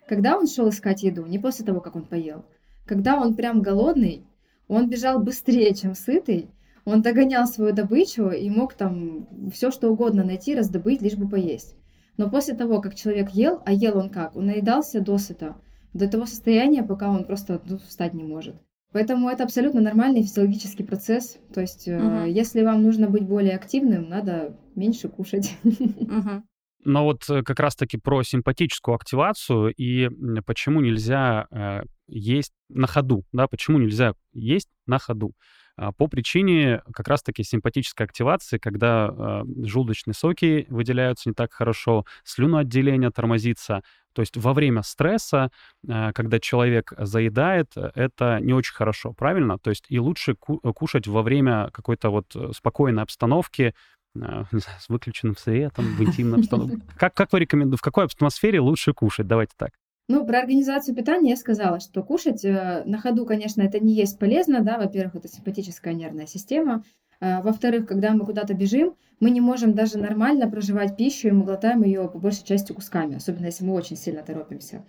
Когда 0.09 0.39
он 0.39 0.47
шел 0.47 0.69
искать 0.69 1.03
еду, 1.03 1.27
не 1.27 1.39
после 1.39 1.65
того, 1.65 1.81
как 1.81 1.97
он 1.97 2.05
поел. 2.05 2.45
Когда 2.87 3.21
он 3.21 3.35
прям 3.35 3.61
голодный, 3.61 4.25
он 4.69 4.89
бежал 4.89 5.19
быстрее, 5.19 5.75
чем 5.75 5.95
сытый, 5.95 6.49
он 6.85 7.03
догонял 7.03 7.47
свою 7.47 7.75
добычу 7.75 8.31
и 8.31 8.49
мог 8.49 8.75
там 8.75 9.27
все 9.53 9.71
что 9.71 9.91
угодно 9.91 10.25
найти, 10.25 10.55
раздобыть, 10.55 11.03
лишь 11.03 11.17
бы 11.17 11.29
поесть. 11.29 11.75
Но 12.17 12.31
после 12.31 12.55
того, 12.55 12.81
как 12.81 12.95
человек 12.95 13.31
ел, 13.31 13.63
а 13.65 13.73
ел 13.73 13.99
он 13.99 14.11
как? 14.11 14.37
Он 14.37 14.47
наедался 14.47 15.01
досыта, 15.01 15.57
до 15.93 16.09
того 16.09 16.27
состояния, 16.27 16.83
пока 16.83 17.11
он 17.11 17.25
просто 17.25 17.61
ну, 17.65 17.79
встать 17.79 18.15
не 18.15 18.25
может. 18.25 18.57
Поэтому 18.93 19.29
это 19.29 19.45
абсолютно 19.45 19.81
нормальный 19.81 20.23
физиологический 20.23 20.85
процесс. 20.85 21.39
То 21.53 21.61
есть, 21.61 21.87
угу. 21.87 21.97
э, 21.97 22.31
если 22.31 22.63
вам 22.63 22.83
нужно 22.83 23.09
быть 23.09 23.25
более 23.25 23.55
активным, 23.55 24.09
надо 24.09 24.57
меньше 24.75 25.09
кушать. 25.09 25.57
Угу. 25.65 26.43
Но 26.85 27.05
вот 27.05 27.29
э, 27.29 27.43
как 27.43 27.59
раз-таки 27.59 27.99
про 27.99 28.23
симпатическую 28.23 28.95
активацию 28.95 29.75
и 29.77 30.09
почему 30.47 30.81
нельзя 30.81 31.47
э, 31.51 31.81
есть 32.07 32.53
на 32.69 32.87
ходу, 32.87 33.25
да, 33.33 33.49
почему 33.49 33.79
нельзя 33.79 34.15
есть 34.33 34.69
на 34.87 34.99
ходу. 34.99 35.33
А, 35.77 35.93
по 35.93 36.09
причине 36.09 36.83
как 36.93 37.09
раз-таки 37.09 37.43
симпатической 37.43 38.07
активации, 38.07 38.59
когда 38.59 39.11
э, 39.11 39.43
желудочные 39.65 40.15
соки 40.15 40.67
выделяются 40.71 41.29
не 41.29 41.35
так 41.35 41.53
хорошо, 41.53 42.07
слюноотделение 42.25 43.11
тормозится. 43.11 43.83
То 44.15 44.23
есть 44.23 44.37
во 44.39 44.55
время 44.55 44.83
стресса, 44.83 45.51
э, 45.87 46.13
когда 46.15 46.41
человек 46.41 46.95
заедает, 46.99 47.73
это 47.77 48.39
не 48.41 48.55
очень 48.55 48.75
хорошо, 48.75 49.13
правильно? 49.13 49.59
То 49.59 49.71
есть 49.71 49.85
и 49.91 49.99
лучше 49.99 50.35
ку- 50.35 50.61
кушать 50.61 51.07
во 51.07 51.23
время 51.23 51.71
какой-то 51.73 52.09
вот 52.09 52.35
спокойной 52.57 53.03
обстановки, 53.03 53.75
не 54.15 54.23
знаю, 54.23 54.81
с 54.81 54.89
выключенным 54.89 55.37
светом, 55.37 55.85
в 55.85 56.03
интимной 56.03 56.39
обстановке. 56.39 56.79
Как, 56.97 57.13
как 57.13 57.33
вы 57.35 57.41
рекомендуете, 57.41 57.79
в 57.79 57.83
какой 57.83 58.07
атмосфере 58.07 58.61
лучше 58.61 58.95
кушать? 58.95 59.27
Давайте 59.27 59.53
так. 59.59 59.73
Ну, 60.09 60.25
про 60.25 60.39
организацию 60.39 60.95
питания 60.95 61.31
я 61.31 61.37
сказала, 61.37 61.81
что 61.81 62.03
кушать 62.03 62.45
э, 62.45 62.85
на 62.87 62.99
ходу, 62.99 63.27
конечно, 63.27 63.63
это 63.63 63.81
не 63.81 63.93
есть 63.93 64.19
полезно, 64.19 64.61
да, 64.61 64.79
во-первых, 64.79 65.17
это 65.17 65.29
симпатическая 65.29 65.95
нервная 65.95 66.27
система, 66.27 66.85
э, 67.21 67.43
во-вторых, 67.43 67.87
когда 67.87 68.13
мы 68.13 68.25
куда-то 68.25 68.55
бежим, 68.55 68.95
мы 69.19 69.31
не 69.31 69.41
можем 69.41 69.75
даже 69.75 69.99
нормально 69.99 70.49
проживать 70.49 70.97
пищу, 70.97 71.29
и 71.29 71.33
мы 71.33 71.45
глотаем 71.45 71.83
ее 71.83 72.09
по 72.09 72.19
большей 72.19 72.45
части 72.45 72.73
кусками, 72.73 73.17
особенно 73.17 73.47
если 73.47 73.65
мы 73.65 73.73
очень 73.73 73.97
сильно 73.97 74.23
торопимся. 74.23 74.85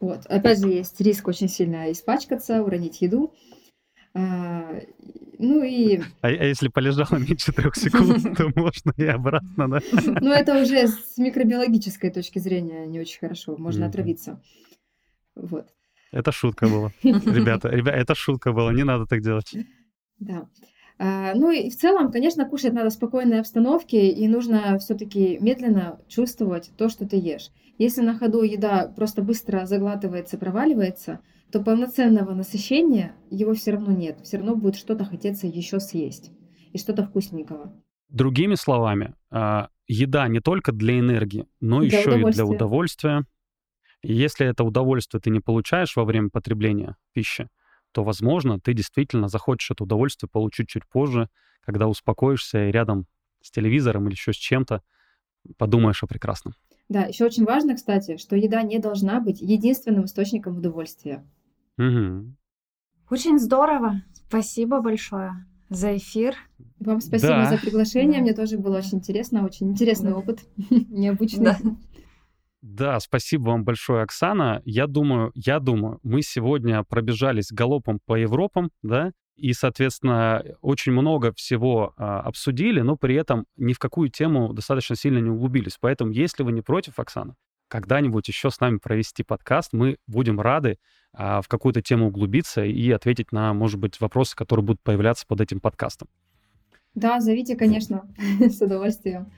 Вот. 0.00 0.24
Опять 0.26 0.60
же, 0.60 0.68
есть 0.68 0.98
риск 1.00 1.28
очень 1.28 1.48
сильно 1.48 1.92
испачкаться, 1.92 2.62
уронить 2.62 3.02
еду. 3.02 3.32
А, 3.32 3.63
ну 4.14 5.62
и... 5.64 5.98
А, 6.22 6.28
а 6.28 6.30
если 6.30 6.68
полежало 6.68 7.18
меньше 7.18 7.52
трех 7.52 7.76
секунд, 7.76 8.22
то 8.36 8.50
можно 8.54 8.92
и 8.96 9.04
обратно, 9.04 9.68
да? 9.68 9.80
Ну 10.20 10.30
это 10.30 10.62
уже 10.62 10.88
с 10.88 11.18
микробиологической 11.18 12.10
точки 12.10 12.38
зрения 12.38 12.86
не 12.86 13.00
очень 13.00 13.20
хорошо, 13.20 13.56
можно 13.58 13.86
отравиться. 13.86 14.40
Вот. 15.34 15.66
Это 16.12 16.30
шутка 16.30 16.68
была. 16.68 16.92
Ребята, 17.02 17.68
ребята, 17.68 17.98
это 17.98 18.14
шутка 18.14 18.52
была, 18.52 18.72
не 18.72 18.84
надо 18.84 19.06
так 19.06 19.20
делать. 19.20 19.52
Да. 20.20 20.48
А, 20.96 21.34
ну 21.34 21.50
и 21.50 21.70
в 21.70 21.76
целом, 21.76 22.12
конечно, 22.12 22.48
кушать 22.48 22.72
надо 22.72 22.90
в 22.90 22.92
спокойной 22.92 23.40
обстановке, 23.40 24.10
и 24.10 24.28
нужно 24.28 24.78
все-таки 24.78 25.38
медленно 25.40 25.98
чувствовать 26.06 26.70
то, 26.76 26.88
что 26.88 27.04
ты 27.04 27.16
ешь. 27.16 27.50
Если 27.78 28.00
на 28.02 28.16
ходу 28.16 28.42
еда 28.42 28.92
просто 28.94 29.22
быстро 29.22 29.66
заглатывается, 29.66 30.38
проваливается, 30.38 31.18
то 31.54 31.62
полноценного 31.62 32.34
насыщения 32.34 33.14
его 33.30 33.54
все 33.54 33.70
равно 33.70 33.92
нет. 33.92 34.18
Все 34.24 34.38
равно 34.38 34.56
будет 34.56 34.74
что-то 34.74 35.04
хотеться 35.04 35.46
еще 35.46 35.78
съесть 35.78 36.32
и 36.72 36.78
что-то 36.78 37.04
вкусненького. 37.04 37.80
Другими 38.08 38.56
словами, 38.56 39.14
а, 39.30 39.68
еда 39.86 40.26
не 40.26 40.40
только 40.40 40.72
для 40.72 40.98
энергии, 40.98 41.46
но 41.60 41.78
для 41.78 42.00
еще 42.00 42.20
и 42.20 42.24
для 42.24 42.44
удовольствия. 42.44 43.24
И 44.02 44.12
если 44.12 44.48
это 44.48 44.64
удовольствие 44.64 45.20
ты 45.20 45.30
не 45.30 45.38
получаешь 45.38 45.94
во 45.94 46.04
время 46.04 46.28
потребления 46.28 46.96
пищи, 47.12 47.46
то, 47.92 48.02
возможно, 48.02 48.58
ты 48.58 48.74
действительно 48.74 49.28
захочешь 49.28 49.70
это 49.70 49.84
удовольствие 49.84 50.28
получить 50.28 50.66
чуть 50.66 50.88
позже, 50.88 51.28
когда 51.60 51.86
успокоишься 51.86 52.66
и 52.66 52.72
рядом 52.72 53.06
с 53.42 53.52
телевизором 53.52 54.08
или 54.08 54.14
еще 54.14 54.32
с 54.32 54.36
чем-то 54.36 54.82
подумаешь 55.56 56.02
о 56.02 56.08
прекрасном. 56.08 56.54
Да, 56.88 57.04
еще 57.04 57.24
очень 57.24 57.44
важно, 57.44 57.76
кстати, 57.76 58.16
что 58.16 58.34
еда 58.34 58.62
не 58.62 58.80
должна 58.80 59.20
быть 59.20 59.40
единственным 59.40 60.06
источником 60.06 60.58
удовольствия. 60.58 61.24
Угу. 61.78 62.34
Очень 63.10 63.38
здорово. 63.38 64.02
Спасибо 64.12 64.80
большое 64.80 65.46
за 65.68 65.96
эфир. 65.96 66.36
Вам 66.80 67.00
спасибо 67.00 67.32
да. 67.32 67.50
за 67.50 67.58
приглашение. 67.58 68.18
Да. 68.18 68.22
Мне 68.22 68.34
тоже 68.34 68.58
было 68.58 68.78
очень 68.78 68.98
интересно, 68.98 69.44
очень 69.44 69.70
интересный 69.70 70.10
да. 70.10 70.16
опыт, 70.18 70.40
необычный. 70.56 71.44
Да. 71.44 71.58
Да, 72.62 72.98
спасибо 73.00 73.50
вам 73.50 73.64
большое, 73.64 74.02
Оксана. 74.02 74.62
Я 74.64 74.86
думаю, 74.86 75.32
я 75.34 75.60
думаю, 75.60 76.00
мы 76.02 76.22
сегодня 76.22 76.82
пробежались 76.82 77.52
галопом 77.52 78.00
по 78.06 78.14
Европам, 78.16 78.70
да, 78.82 79.12
и, 79.36 79.52
соответственно, 79.52 80.42
очень 80.62 80.92
много 80.92 81.34
всего 81.34 81.92
а, 81.98 82.20
обсудили, 82.20 82.80
но 82.80 82.96
при 82.96 83.16
этом 83.16 83.44
ни 83.56 83.74
в 83.74 83.78
какую 83.78 84.08
тему 84.08 84.54
достаточно 84.54 84.96
сильно 84.96 85.18
не 85.18 85.28
углубились. 85.28 85.76
Поэтому, 85.78 86.12
если 86.12 86.42
вы 86.42 86.52
не 86.52 86.62
против, 86.62 86.98
Оксана, 86.98 87.34
когда-нибудь 87.68 88.28
еще 88.28 88.50
с 88.50 88.60
нами 88.60 88.78
провести 88.78 89.22
подкаст, 89.22 89.72
мы 89.72 89.96
будем 90.06 90.40
рады 90.40 90.78
а, 91.12 91.40
в 91.42 91.48
какую-то 91.48 91.82
тему 91.82 92.08
углубиться 92.08 92.64
и 92.64 92.90
ответить 92.90 93.32
на, 93.32 93.52
может 93.54 93.78
быть, 93.78 94.00
вопросы, 94.00 94.36
которые 94.36 94.64
будут 94.64 94.82
появляться 94.82 95.26
под 95.26 95.40
этим 95.40 95.60
подкастом. 95.60 96.08
Да, 96.94 97.20
зовите, 97.20 97.56
конечно, 97.56 98.08
с 98.40 98.60
удовольствием. 98.60 99.30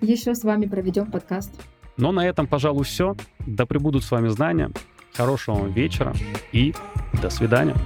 Еще 0.00 0.34
с 0.34 0.44
вами 0.44 0.66
проведем 0.66 1.10
подкаст. 1.10 1.52
Но 1.96 2.12
на 2.12 2.26
этом, 2.26 2.46
пожалуй, 2.46 2.84
все. 2.84 3.16
Да 3.46 3.66
пребудут 3.66 4.04
с 4.04 4.10
вами 4.10 4.28
знания. 4.28 4.70
Хорошего 5.14 5.56
вам 5.56 5.72
вечера 5.72 6.14
и 6.52 6.74
до 7.20 7.28
свидания. 7.30 7.76